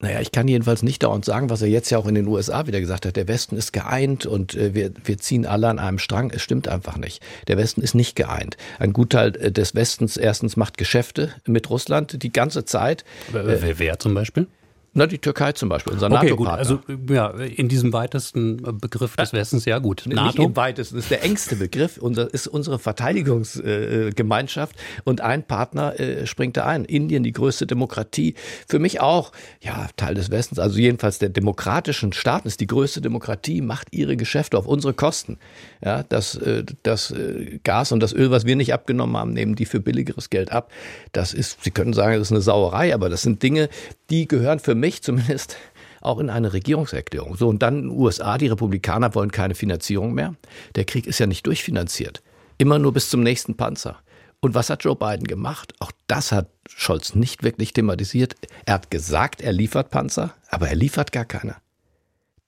Naja, 0.00 0.20
ich 0.20 0.32
kann 0.32 0.48
jedenfalls 0.48 0.82
nicht 0.82 1.02
dauernd 1.02 1.24
sagen, 1.24 1.50
was 1.50 1.62
er 1.62 1.68
jetzt 1.68 1.88
ja 1.88 1.98
auch 1.98 2.06
in 2.06 2.16
den 2.16 2.26
USA 2.26 2.66
wieder 2.66 2.80
gesagt 2.80 3.06
hat. 3.06 3.16
Der 3.16 3.28
Westen 3.28 3.56
ist 3.56 3.72
geeint 3.72 4.26
und 4.26 4.54
äh, 4.54 4.74
wir, 4.74 4.90
wir 5.04 5.18
ziehen 5.18 5.46
alle 5.46 5.68
an 5.68 5.78
einem 5.78 5.98
Strang. 5.98 6.30
Es 6.30 6.42
stimmt 6.42 6.68
einfach 6.68 6.98
nicht. 6.98 7.22
Der 7.46 7.56
Westen 7.56 7.80
ist 7.80 7.94
nicht 7.94 8.16
geeint. 8.16 8.56
Ein 8.78 8.92
Gutteil 8.92 9.36
äh, 9.36 9.52
des 9.52 9.74
Westens 9.74 10.16
erstens 10.16 10.56
macht 10.56 10.78
Geschäfte 10.78 11.32
mit 11.46 11.70
Russland 11.70 12.22
die 12.22 12.32
ganze 12.32 12.64
Zeit. 12.64 13.04
Wer, 13.32 13.78
wer 13.78 13.98
zum 13.98 14.14
Beispiel? 14.14 14.48
Na, 14.96 15.06
die 15.08 15.18
Türkei 15.18 15.50
zum 15.52 15.68
Beispiel, 15.68 15.92
unser 15.92 16.06
okay, 16.06 16.30
NATO-Partner. 16.30 16.58
Also 16.58 16.80
ja, 17.10 17.30
in 17.30 17.68
diesem 17.68 17.92
weitesten 17.92 18.78
Begriff 18.78 19.16
des 19.16 19.32
Westens, 19.32 19.64
ja 19.64 19.80
gut. 19.80 20.04
NATO? 20.06 20.24
Nicht 20.24 20.38
im 20.38 20.54
weitesten, 20.54 20.94
das 20.94 21.06
ist 21.06 21.10
der 21.10 21.24
engste 21.24 21.56
Begriff, 21.56 21.98
unser, 21.98 22.32
ist 22.32 22.46
unsere 22.46 22.78
Verteidigungsgemeinschaft 22.78 24.76
und 25.02 25.20
ein 25.20 25.42
Partner 25.42 25.98
äh, 25.98 26.26
springt 26.28 26.56
da 26.56 26.66
ein. 26.66 26.84
Indien, 26.84 27.24
die 27.24 27.32
größte 27.32 27.66
Demokratie, 27.66 28.36
für 28.68 28.78
mich 28.78 29.00
auch, 29.00 29.32
ja, 29.60 29.88
Teil 29.96 30.14
des 30.14 30.30
Westens, 30.30 30.60
also 30.60 30.78
jedenfalls 30.78 31.18
der 31.18 31.28
demokratischen 31.28 32.12
Staaten 32.12 32.46
ist 32.46 32.60
die 32.60 32.68
größte 32.68 33.00
Demokratie, 33.00 33.62
macht 33.62 33.88
ihre 33.90 34.16
Geschäfte 34.16 34.56
auf 34.56 34.66
unsere 34.66 34.94
Kosten. 34.94 35.38
Ja, 35.84 36.04
das, 36.04 36.36
äh, 36.36 36.62
das 36.84 37.10
äh, 37.10 37.58
Gas 37.64 37.90
und 37.90 37.98
das 37.98 38.12
Öl, 38.12 38.30
was 38.30 38.46
wir 38.46 38.54
nicht 38.54 38.72
abgenommen 38.72 39.16
haben, 39.16 39.32
nehmen 39.32 39.56
die 39.56 39.64
für 39.64 39.80
billigeres 39.80 40.30
Geld 40.30 40.52
ab. 40.52 40.70
Das 41.10 41.34
ist, 41.34 41.64
Sie 41.64 41.72
können 41.72 41.94
sagen, 41.94 42.12
das 42.12 42.28
ist 42.28 42.32
eine 42.32 42.42
Sauerei, 42.42 42.94
aber 42.94 43.08
das 43.08 43.22
sind 43.22 43.42
Dinge, 43.42 43.68
die 44.10 44.28
gehören 44.28 44.60
für 44.60 44.76
mich 44.76 44.83
zumindest 45.02 45.56
auch 46.00 46.18
in 46.18 46.30
eine 46.30 46.52
Regierungserklärung. 46.52 47.36
So, 47.36 47.48
und 47.48 47.62
dann 47.62 47.76
in 47.76 47.88
den 47.88 47.98
USA, 47.98 48.38
die 48.38 48.48
Republikaner 48.48 49.14
wollen 49.14 49.32
keine 49.32 49.54
Finanzierung 49.54 50.12
mehr. 50.12 50.34
Der 50.74 50.84
Krieg 50.84 51.06
ist 51.06 51.18
ja 51.18 51.26
nicht 51.26 51.46
durchfinanziert. 51.46 52.22
Immer 52.58 52.78
nur 52.78 52.92
bis 52.92 53.08
zum 53.08 53.22
nächsten 53.22 53.56
Panzer. 53.56 53.98
Und 54.40 54.54
was 54.54 54.68
hat 54.68 54.84
Joe 54.84 54.94
Biden 54.94 55.26
gemacht? 55.26 55.72
Auch 55.80 55.90
das 56.06 56.30
hat 56.30 56.50
Scholz 56.68 57.14
nicht 57.14 57.42
wirklich 57.42 57.72
thematisiert. 57.72 58.34
Er 58.66 58.74
hat 58.74 58.90
gesagt, 58.90 59.40
er 59.40 59.52
liefert 59.52 59.90
Panzer, 59.90 60.34
aber 60.50 60.68
er 60.68 60.76
liefert 60.76 61.12
gar 61.12 61.24
keine. 61.24 61.56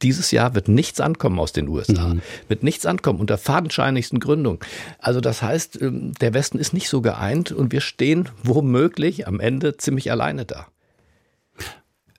Dieses 0.03 0.31
Jahr 0.31 0.55
wird 0.55 0.69
nichts 0.69 1.01
ankommen 1.01 1.39
aus 1.41 1.55
den 1.55 1.69
USA, 1.69 2.09
mhm. 2.09 2.23
wird 2.49 2.63
nichts 2.63 2.85
ankommen 2.85 3.19
unter 3.19 3.39
fadenscheinigsten 3.39 4.21
Gründungen. 4.21 4.61
Also 4.99 5.23
das 5.23 5.41
heißt, 5.41 5.81
ähm, 5.81 6.13
der 6.21 6.35
Westen 6.35 6.59
ist 6.59 6.75
nicht 6.75 6.91
so 6.91 7.01
geeint 7.01 7.51
und 7.51 7.73
wir 7.73 7.81
stehen 7.81 8.29
womöglich 8.43 9.27
am 9.27 9.41
Ende 9.41 9.79
ziemlich 9.79 10.11
alleine 10.11 10.45
da. 10.45 10.67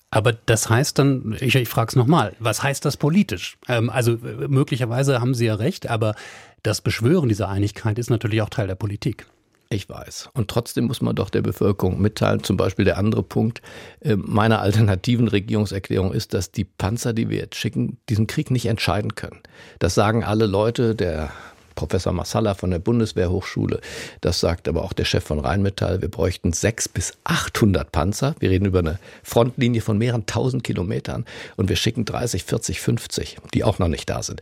Aber 0.10 0.32
das 0.32 0.70
heißt 0.70 1.00
dann, 1.00 1.36
ich, 1.40 1.56
ich 1.56 1.68
frage 1.68 1.90
es 1.90 1.96
nochmal, 1.96 2.34
was 2.40 2.64
heißt 2.64 2.86
das 2.86 2.98
politisch? 2.98 3.58
Ähm, 3.68 3.90
also 3.90 4.14
äh, 4.14 4.48
möglicherweise 4.48 5.20
haben 5.20 5.34
Sie 5.34 5.46
ja 5.46 5.56
recht, 5.56 5.90
aber 5.90 6.16
das 6.64 6.82
Beschwören 6.82 7.30
dieser 7.30 7.50
Einigkeit 7.50 8.00
ist 8.00 8.10
natürlich 8.10 8.42
auch 8.42 8.50
Teil 8.50 8.68
der 8.68 8.76
Politik. 8.76 9.28
Ich 9.70 9.90
weiß. 9.90 10.30
Und 10.34 10.48
trotzdem 10.50 10.86
muss 10.86 11.02
man 11.02 11.16
doch 11.16 11.30
der 11.30 11.42
Bevölkerung 11.42 12.00
mitteilen, 12.02 12.42
zum 12.42 12.56
Beispiel 12.56 12.86
der 12.86 12.98
andere 12.98 13.22
Punkt 13.22 13.62
äh, 14.00 14.16
meiner 14.16 14.62
alternativen 14.62 15.28
Regierungserklärung 15.28 16.14
ist, 16.14 16.34
dass 16.34 16.52
die 16.52 16.64
Panzer, 16.64 17.12
die 17.12 17.30
wir 17.30 17.38
jetzt 17.38 17.56
schicken, 17.56 17.98
diesen 18.08 18.28
Krieg 18.28 18.50
nicht 18.50 18.68
entscheiden 18.68 19.16
können. 19.16 19.42
Das 19.80 19.94
sagen 19.94 20.24
alle 20.24 20.46
Leute, 20.46 20.96
der 20.96 21.32
Professor 21.78 22.12
Massala 22.12 22.56
von 22.56 22.72
der 22.72 22.80
Bundeswehrhochschule. 22.80 23.80
Das 24.20 24.42
sagt 24.42 24.68
aber 24.68 24.84
auch 24.84 24.92
der 24.92 25.06
Chef 25.06 25.24
von 25.24 25.40
Rheinmetall. 25.40 26.02
Wir 26.02 26.10
bräuchten 26.10 26.52
sechs 26.52 26.90
bis 26.90 27.14
800 27.24 27.90
Panzer. 27.94 28.36
Wir 28.40 28.50
reden 28.50 28.66
über 28.66 28.80
eine 28.80 29.00
Frontlinie 29.24 29.82
von 29.82 29.98
mehreren 29.98 30.26
tausend 30.26 30.66
Kilometern 30.66 31.24
und 31.56 31.70
wir 31.70 31.78
schicken 31.78 32.04
30, 32.04 32.44
40, 32.44 32.82
50, 32.82 33.38
die 33.54 33.64
auch 33.64 33.80
noch 33.80 33.88
nicht 33.88 34.10
da 34.10 34.22
sind. 34.22 34.42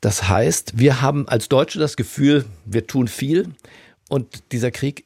Das 0.00 0.28
heißt, 0.28 0.78
wir 0.78 1.02
haben 1.02 1.28
als 1.28 1.50
Deutsche 1.50 1.78
das 1.78 1.96
Gefühl, 1.96 2.46
wir 2.64 2.86
tun 2.86 3.08
viel 3.08 3.50
und 4.08 4.52
dieser 4.52 4.70
Krieg 4.70 5.04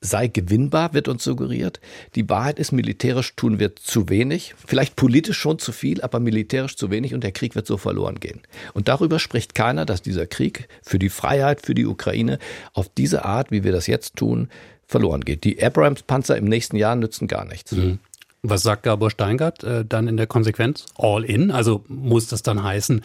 sei 0.00 0.28
gewinnbar, 0.28 0.94
wird 0.94 1.08
uns 1.08 1.22
suggeriert. 1.22 1.80
Die 2.14 2.28
Wahrheit 2.28 2.58
ist, 2.58 2.72
militärisch 2.72 3.34
tun 3.36 3.58
wir 3.58 3.76
zu 3.76 4.08
wenig, 4.08 4.54
vielleicht 4.66 4.96
politisch 4.96 5.38
schon 5.38 5.58
zu 5.58 5.72
viel, 5.72 6.00
aber 6.00 6.20
militärisch 6.20 6.76
zu 6.76 6.90
wenig 6.90 7.12
und 7.12 7.22
der 7.22 7.32
Krieg 7.32 7.54
wird 7.54 7.66
so 7.66 7.76
verloren 7.76 8.18
gehen. 8.18 8.40
Und 8.72 8.88
darüber 8.88 9.18
spricht 9.18 9.54
keiner, 9.54 9.84
dass 9.84 10.00
dieser 10.00 10.26
Krieg 10.26 10.68
für 10.82 10.98
die 10.98 11.10
Freiheit, 11.10 11.60
für 11.60 11.74
die 11.74 11.86
Ukraine 11.86 12.38
auf 12.72 12.88
diese 12.96 13.24
Art, 13.24 13.50
wie 13.50 13.62
wir 13.62 13.72
das 13.72 13.86
jetzt 13.86 14.16
tun, 14.16 14.48
verloren 14.86 15.20
geht. 15.20 15.44
Die 15.44 15.62
Abrams-Panzer 15.62 16.36
im 16.36 16.46
nächsten 16.46 16.76
Jahr 16.76 16.96
nützen 16.96 17.28
gar 17.28 17.44
nichts. 17.44 17.72
Mhm. 17.72 17.98
Was 18.42 18.62
sagt 18.62 18.84
Gabor 18.84 19.10
Steingart 19.10 19.62
äh, 19.64 19.84
dann 19.84 20.08
in 20.08 20.16
der 20.16 20.26
Konsequenz? 20.26 20.86
All 20.96 21.24
in? 21.24 21.50
Also 21.50 21.84
muss 21.88 22.26
das 22.26 22.42
dann 22.42 22.62
heißen, 22.62 23.02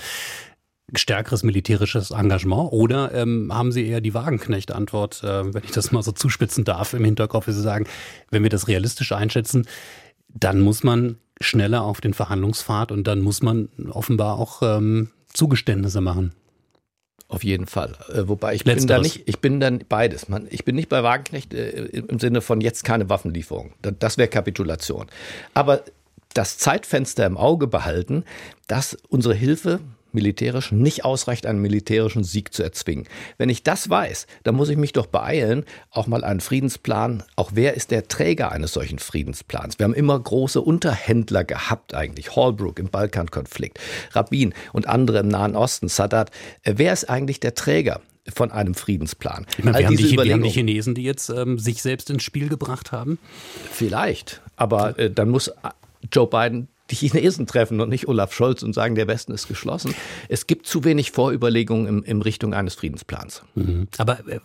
stärkeres 0.94 1.44
militärisches 1.44 2.12
Engagement 2.12 2.72
oder 2.72 3.14
ähm, 3.14 3.52
haben 3.54 3.72
Sie 3.72 3.88
eher 3.88 4.02
die 4.02 4.14
Wagenknecht-Antwort, 4.14 5.24
äh, 5.24 5.54
wenn 5.54 5.64
ich 5.64 5.72
das 5.72 5.92
mal 5.92 6.04
so 6.04 6.12
zuspitzen 6.12 6.64
darf, 6.64 6.94
im 6.94 7.04
Hinterkopf, 7.04 7.48
wie 7.48 7.54
Sie 7.54 7.62
sagen, 7.62 7.88
wenn 8.30 8.44
wir 8.44 8.50
das 8.50 8.68
realistisch 8.68 9.12
einschätzen, 9.12 9.68
dann 10.28 10.62
muss 10.62 10.84
man 10.84 11.18
schneller 11.42 11.84
auf 11.84 12.02
den 12.02 12.14
Verhandlungspfad 12.14 12.92
und 12.92 13.06
dann 13.08 13.22
muss 13.22 13.42
man 13.42 13.70
offenbar 13.90 14.38
auch 14.38 14.62
ähm, 14.62 15.10
Zugeständnisse 15.34 16.02
machen. 16.02 16.34
Auf 17.28 17.44
jeden 17.44 17.66
Fall. 17.66 17.94
Äh, 18.14 18.28
wobei 18.28 18.54
ich 18.54 18.64
Letzteres. 18.64 18.86
bin 18.86 18.88
da 18.88 19.02
nicht, 19.02 19.28
ich 19.28 19.40
bin 19.40 19.60
dann 19.60 19.84
beides. 19.90 20.30
Man, 20.30 20.48
ich 20.50 20.64
bin 20.64 20.76
nicht 20.76 20.90
bei 20.90 21.02
Wagenknecht 21.02 21.54
äh, 21.54 21.86
im 21.88 22.20
Sinne 22.20 22.42
von 22.42 22.62
jetzt 22.62 22.84
keine 22.84 23.10
Waffenlieferung. 23.10 23.74
Das 23.82 24.18
wäre 24.18 24.28
Kapitulation. 24.28 25.08
Aber 25.56 25.84
das 26.34 26.58
Zeitfenster 26.58 27.26
im 27.26 27.38
Auge 27.38 27.66
behalten, 27.66 28.24
dass 28.68 28.96
unsere 29.10 29.34
Hilfe 29.34 29.80
militärisch 30.16 30.72
nicht 30.72 31.06
ausreicht, 31.06 31.46
einen 31.46 31.62
militärischen 31.62 32.24
Sieg 32.24 32.54
zu 32.54 32.64
erzwingen. 32.64 33.08
Wenn 33.38 33.50
ich 33.50 33.62
das 33.62 33.90
weiß, 33.90 34.26
dann 34.44 34.56
muss 34.56 34.70
ich 34.70 34.78
mich 34.78 34.94
doch 34.94 35.06
beeilen, 35.06 35.66
auch 35.92 36.08
mal 36.08 36.24
einen 36.24 36.40
Friedensplan, 36.40 37.24
auch 37.36 37.52
wer 37.54 37.76
ist 37.76 37.92
der 37.92 38.08
Träger 38.08 38.52
eines 38.52 38.74
solchen 38.74 38.98
Friedensplans? 38.98 39.78
Wir 39.78 39.84
haben 39.84 39.94
immer 39.94 40.20
große 40.20 40.60
Unterhändler 40.60 41.44
gehabt 41.44 41.94
eigentlich, 41.94 42.36
Holbrooke 42.36 42.82
im 42.82 42.90
Balkankonflikt, 42.90 43.80
Rabin 44.12 44.54
und 44.74 44.88
andere 44.88 45.20
im 45.20 45.28
Nahen 45.28 45.56
Osten, 45.56 45.88
Sadat. 45.88 46.32
Äh, 46.64 46.74
wer 46.78 46.94
ist 46.94 47.10
eigentlich 47.10 47.40
der 47.40 47.54
Träger? 47.54 48.02
von 48.34 48.52
einem 48.52 48.74
Friedensplan. 48.74 49.46
Ich 49.56 49.64
meine, 49.64 49.78
wir, 49.78 49.86
haben 49.86 49.98
die, 49.98 50.18
wir 50.18 50.34
haben 50.34 50.42
die 50.42 50.50
Chinesen, 50.50 50.96
die 50.96 51.04
jetzt 51.04 51.30
ähm, 51.30 51.60
sich 51.60 51.84
selbst 51.84 52.10
ins 52.10 52.24
Spiel 52.24 52.50
gebracht 52.50 52.92
haben. 52.92 53.20
Vielleicht, 53.72 54.42
aber 54.56 54.98
äh, 54.98 55.12
dann 55.12 55.30
muss 55.30 55.52
Joe 56.12 56.28
Biden 56.28 56.68
die 56.92 56.96
Chinesen 56.96 57.48
treffen 57.48 57.82
und 57.82 57.90
nicht 57.90 58.08
Olaf 58.08 58.34
Scholz 58.34 58.62
und 58.64 58.74
sagen, 58.74 58.96
der 58.96 59.08
Westen 59.08 59.32
ist 59.32 59.48
geschlossen. 59.48 59.96
Es 60.30 60.48
gibt 60.48 60.68
zu 60.68 60.84
wenig 60.84 61.12
Vorüberlegungen 61.12 61.88
in, 61.88 62.04
in 62.04 62.22
Richtung 62.22 62.54
eines 62.54 62.76
Friedensplans. 62.76 63.44
Mhm. 63.56 63.88
Aber 63.98 64.20
äh, 64.28 64.40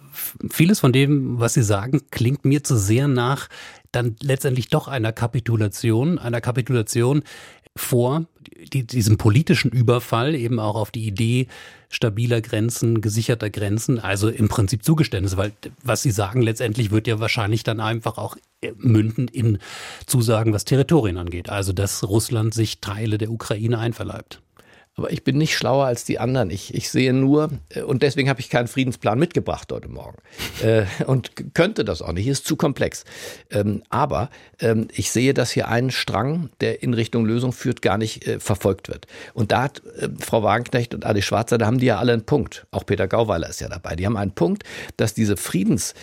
vieles 0.50 0.80
von 0.80 0.92
dem, 0.92 1.38
was 1.38 1.54
Sie 1.54 1.62
sagen, 1.62 2.00
klingt 2.10 2.44
mir 2.44 2.64
zu 2.64 2.76
sehr 2.76 3.08
nach 3.08 3.48
dann 3.92 4.16
letztendlich 4.22 4.68
doch 4.68 4.86
einer 4.86 5.12
Kapitulation, 5.12 6.18
einer 6.18 6.40
Kapitulation, 6.40 7.24
vor, 7.76 8.26
die, 8.72 8.86
diesem 8.86 9.16
politischen 9.16 9.70
Überfall 9.70 10.34
eben 10.34 10.58
auch 10.58 10.74
auf 10.74 10.90
die 10.90 11.06
Idee 11.06 11.46
stabiler 11.88 12.40
Grenzen, 12.40 13.00
gesicherter 13.00 13.50
Grenzen, 13.50 13.98
also 13.98 14.28
im 14.28 14.48
Prinzip 14.48 14.84
Zugeständnisse, 14.84 15.36
weil 15.36 15.52
was 15.82 16.02
Sie 16.02 16.10
sagen 16.10 16.42
letztendlich 16.42 16.90
wird 16.90 17.06
ja 17.06 17.20
wahrscheinlich 17.20 17.62
dann 17.62 17.80
einfach 17.80 18.18
auch 18.18 18.36
münden 18.76 19.28
in 19.28 19.58
Zusagen, 20.06 20.52
was 20.52 20.64
Territorien 20.64 21.16
angeht, 21.16 21.48
also 21.48 21.72
dass 21.72 22.08
Russland 22.08 22.54
sich 22.54 22.80
Teile 22.80 23.18
der 23.18 23.30
Ukraine 23.30 23.78
einverleibt. 23.78 24.40
Aber 25.00 25.12
ich 25.12 25.24
bin 25.24 25.38
nicht 25.38 25.56
schlauer 25.56 25.86
als 25.86 26.04
die 26.04 26.18
anderen. 26.18 26.50
Ich, 26.50 26.74
ich 26.74 26.90
sehe 26.90 27.14
nur, 27.14 27.50
äh, 27.70 27.80
und 27.80 28.02
deswegen 28.02 28.28
habe 28.28 28.40
ich 28.40 28.50
keinen 28.50 28.68
Friedensplan 28.68 29.18
mitgebracht 29.18 29.72
heute 29.72 29.88
Morgen. 29.88 30.18
äh, 30.62 30.84
und 31.06 31.54
könnte 31.54 31.86
das 31.86 32.02
auch 32.02 32.12
nicht, 32.12 32.26
ist 32.26 32.46
zu 32.46 32.56
komplex. 32.56 33.04
Ähm, 33.50 33.82
aber 33.88 34.28
ähm, 34.60 34.88
ich 34.92 35.10
sehe, 35.10 35.32
dass 35.32 35.52
hier 35.52 35.68
ein 35.68 35.90
Strang, 35.90 36.50
der 36.60 36.82
in 36.82 36.92
Richtung 36.92 37.24
Lösung 37.24 37.52
führt, 37.52 37.80
gar 37.80 37.96
nicht 37.96 38.26
äh, 38.26 38.40
verfolgt 38.40 38.88
wird. 38.88 39.06
Und 39.32 39.52
da 39.52 39.62
hat 39.62 39.82
äh, 39.96 40.08
Frau 40.18 40.42
Wagenknecht 40.42 40.92
und 40.92 41.06
Adi 41.06 41.22
Schwarzer, 41.22 41.56
da 41.56 41.66
haben 41.66 41.78
die 41.78 41.86
ja 41.86 41.98
alle 41.98 42.12
einen 42.12 42.26
Punkt. 42.26 42.66
Auch 42.70 42.84
Peter 42.84 43.08
Gauweiler 43.08 43.48
ist 43.48 43.60
ja 43.62 43.70
dabei. 43.70 43.96
Die 43.96 44.04
haben 44.04 44.18
einen 44.18 44.32
Punkt, 44.32 44.64
dass 44.98 45.14
diese 45.14 45.38
Friedens 45.38 45.94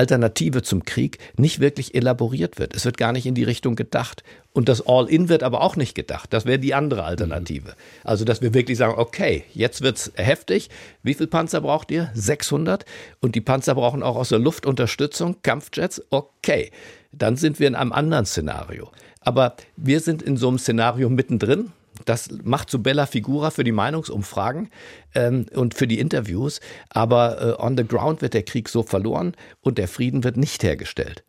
Alternative 0.00 0.62
zum 0.62 0.86
Krieg 0.86 1.18
nicht 1.36 1.60
wirklich 1.60 1.94
elaboriert 1.94 2.58
wird. 2.58 2.74
Es 2.74 2.86
wird 2.86 2.96
gar 2.96 3.12
nicht 3.12 3.26
in 3.26 3.34
die 3.34 3.44
Richtung 3.44 3.76
gedacht. 3.76 4.22
Und 4.54 4.70
das 4.70 4.86
All-In 4.86 5.28
wird 5.28 5.42
aber 5.42 5.60
auch 5.60 5.76
nicht 5.76 5.94
gedacht. 5.94 6.32
Das 6.32 6.46
wäre 6.46 6.58
die 6.58 6.72
andere 6.72 7.04
Alternative. 7.04 7.74
Also, 8.02 8.24
dass 8.24 8.40
wir 8.40 8.54
wirklich 8.54 8.78
sagen, 8.78 8.94
okay, 8.96 9.44
jetzt 9.52 9.82
wird's 9.82 10.10
heftig. 10.14 10.70
Wie 11.02 11.12
viel 11.12 11.26
Panzer 11.26 11.60
braucht 11.60 11.90
ihr? 11.90 12.10
600. 12.14 12.86
Und 13.20 13.34
die 13.34 13.42
Panzer 13.42 13.74
brauchen 13.74 14.02
auch 14.02 14.16
aus 14.16 14.30
der 14.30 14.38
Luft 14.38 14.64
Unterstützung, 14.64 15.36
Kampfjets. 15.42 16.02
Okay. 16.08 16.70
Dann 17.12 17.36
sind 17.36 17.60
wir 17.60 17.68
in 17.68 17.74
einem 17.74 17.92
anderen 17.92 18.24
Szenario. 18.24 18.90
Aber 19.20 19.54
wir 19.76 20.00
sind 20.00 20.22
in 20.22 20.38
so 20.38 20.48
einem 20.48 20.58
Szenario 20.58 21.10
mittendrin. 21.10 21.72
Das 22.04 22.28
macht 22.42 22.70
so 22.70 22.78
Bella 22.78 23.06
Figura 23.06 23.50
für 23.50 23.64
die 23.64 23.72
Meinungsumfragen 23.72 24.70
ähm, 25.14 25.46
und 25.54 25.74
für 25.74 25.86
die 25.86 25.98
Interviews. 25.98 26.60
Aber 26.88 27.58
äh, 27.58 27.62
on 27.62 27.76
the 27.76 27.86
ground 27.86 28.22
wird 28.22 28.34
der 28.34 28.42
Krieg 28.42 28.68
so 28.68 28.82
verloren 28.82 29.34
und 29.60 29.78
der 29.78 29.88
Frieden 29.88 30.24
wird 30.24 30.36
nicht 30.36 30.62
hergestellt. 30.62 31.24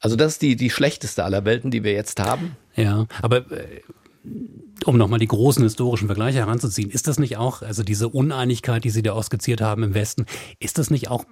Also 0.00 0.16
das 0.16 0.32
ist 0.32 0.42
die, 0.42 0.56
die 0.56 0.70
schlechteste 0.70 1.24
aller 1.24 1.44
Welten, 1.44 1.70
die 1.70 1.82
wir 1.82 1.92
jetzt 1.92 2.20
haben. 2.20 2.56
Ja, 2.76 3.06
aber 3.22 3.50
äh, 3.50 3.80
um 4.86 4.96
nochmal 4.96 5.18
die 5.18 5.26
großen 5.26 5.62
historischen 5.62 6.06
Vergleiche 6.06 6.38
heranzuziehen, 6.38 6.90
ist 6.90 7.08
das 7.08 7.18
nicht 7.18 7.36
auch, 7.36 7.62
also 7.62 7.82
diese 7.82 8.08
Uneinigkeit, 8.08 8.84
die 8.84 8.90
Sie 8.90 9.02
da 9.02 9.12
ausskizziert 9.12 9.60
haben 9.60 9.82
im 9.82 9.94
Westen, 9.94 10.26
ist 10.58 10.78
das 10.78 10.90
nicht 10.90 11.08
auch 11.08 11.24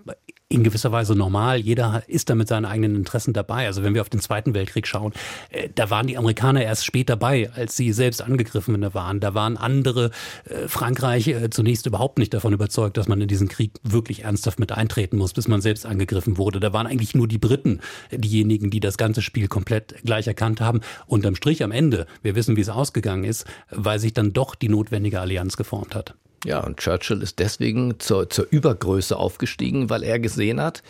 in 0.53 0.63
gewisser 0.63 0.93
Weise 0.93 1.15
normal. 1.15 1.59
Jeder 1.59 2.03
ist 2.07 2.29
da 2.29 2.35
mit 2.35 2.47
seinen 2.47 2.67
eigenen 2.67 2.95
Interessen 2.95 3.33
dabei. 3.33 3.67
Also 3.67 3.83
wenn 3.83 3.95
wir 3.95 4.03
auf 4.03 4.11
den 4.11 4.21
Zweiten 4.21 4.55
Weltkrieg 4.55 4.87
schauen, 4.87 5.13
äh, 5.51 5.71
da 5.75 5.89
waren 5.89 6.07
die 6.07 6.19
Amerikaner 6.19 6.63
erst 6.63 6.85
spät 6.85 7.09
dabei, 7.09 7.51
als 7.55 7.77
sie 7.77 7.93
selbst 7.93 8.21
angegriffen 8.21 8.83
waren. 8.95 9.21
Da 9.21 9.35
waren 9.35 9.57
andere, 9.57 10.11
äh, 10.45 10.69
Frankreich 10.69 11.29
äh, 11.29 11.49
zunächst 11.49 11.87
überhaupt 11.87 12.19
nicht 12.19 12.35
davon 12.35 12.53
überzeugt, 12.53 12.97
dass 12.99 13.09
man 13.09 13.21
in 13.21 13.29
diesen 13.29 13.49
Krieg 13.49 13.73
wirklich 13.83 14.25
ernsthaft 14.25 14.61
mit 14.61 14.73
eintreten 14.73 15.17
muss, 15.17 15.33
bis 15.33 15.49
man 15.49 15.63
selbst 15.63 15.87
angegriffen 15.87 16.37
wurde. 16.37 16.61
Da 16.61 16.73
waren 16.73 16.87
eigentlich 16.87 17.15
nur 17.15 17.29
die 17.29 17.39
Briten 17.39 17.81
diejenigen, 18.11 18.71
die 18.71 18.81
das 18.81 18.99
ganze 18.99 19.23
Spiel 19.23 19.49
komplett 19.49 20.03
gleich 20.05 20.27
erkannt 20.27 20.61
haben. 20.61 20.81
Unterm 21.07 21.35
Strich 21.35 21.63
am 21.63 21.73
Ende, 21.73 22.07
wir 22.23 22.35
wissen, 22.35 22.57
wie 22.57 22.61
es 22.61 22.69
ausgegangen 22.69 23.25
weil 23.71 23.99
sich 23.99 24.13
dann 24.13 24.33
doch 24.33 24.55
die 24.55 24.69
notwendige 24.69 25.21
Allianz 25.21 25.57
geformt 25.57 25.95
hat. 25.95 26.15
Ja, 26.45 26.61
und 26.61 26.79
Churchill 26.79 27.23
ist 27.23 27.39
deswegen 27.39 28.01
zur, 28.01 28.29
zur 28.29 28.47
Übergröße 28.51 29.17
aufgestiegen, 29.17 29.91
weil 29.91 30.03
er 30.03 30.19
gesehen 30.19 30.61
hat, 30.61 30.83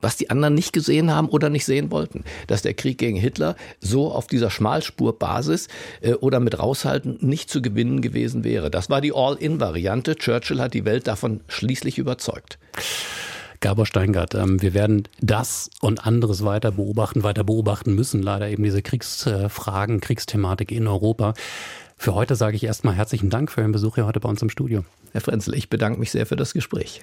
was 0.00 0.16
die 0.16 0.28
anderen 0.28 0.54
nicht 0.54 0.72
gesehen 0.72 1.10
haben 1.10 1.28
oder 1.28 1.48
nicht 1.48 1.64
sehen 1.64 1.90
wollten, 1.90 2.24
dass 2.46 2.62
der 2.62 2.74
Krieg 2.74 2.98
gegen 2.98 3.16
Hitler 3.16 3.56
so 3.80 4.12
auf 4.12 4.26
dieser 4.26 4.50
Schmalspurbasis 4.50 5.68
äh, 6.02 6.12
oder 6.12 6.38
mit 6.40 6.58
raushalten 6.58 7.18
nicht 7.20 7.48
zu 7.48 7.62
gewinnen 7.62 8.02
gewesen 8.02 8.44
wäre. 8.44 8.70
Das 8.70 8.90
war 8.90 9.00
die 9.00 9.14
All-in-Variante. 9.14 10.16
Churchill 10.16 10.60
hat 10.60 10.74
die 10.74 10.84
Welt 10.84 11.06
davon 11.06 11.40
schließlich 11.48 11.98
überzeugt. 11.98 12.58
Gabor 13.60 13.86
Steingart, 13.86 14.34
ähm, 14.34 14.60
wir 14.62 14.74
werden 14.74 15.08
das 15.20 15.70
und 15.80 16.06
anderes 16.06 16.44
weiter 16.44 16.72
beobachten, 16.72 17.22
weiter 17.22 17.44
beobachten 17.44 17.94
müssen, 17.94 18.22
leider 18.22 18.48
eben 18.48 18.62
diese 18.62 18.82
Kriegsfragen, 18.82 20.00
Kriegsthematik 20.00 20.72
in 20.72 20.86
Europa. 20.86 21.34
Für 21.96 22.14
heute 22.14 22.36
sage 22.36 22.56
ich 22.56 22.64
erstmal 22.64 22.94
herzlichen 22.94 23.30
Dank 23.30 23.50
für 23.50 23.62
Ihren 23.62 23.72
Besuch 23.72 23.94
hier 23.94 24.06
heute 24.06 24.20
bei 24.20 24.28
uns 24.28 24.42
im 24.42 24.50
Studio. 24.50 24.84
Herr 25.12 25.22
Frenzel, 25.22 25.54
ich 25.54 25.70
bedanke 25.70 25.98
mich 25.98 26.10
sehr 26.10 26.26
für 26.26 26.36
das 26.36 26.52
Gespräch. 26.52 27.02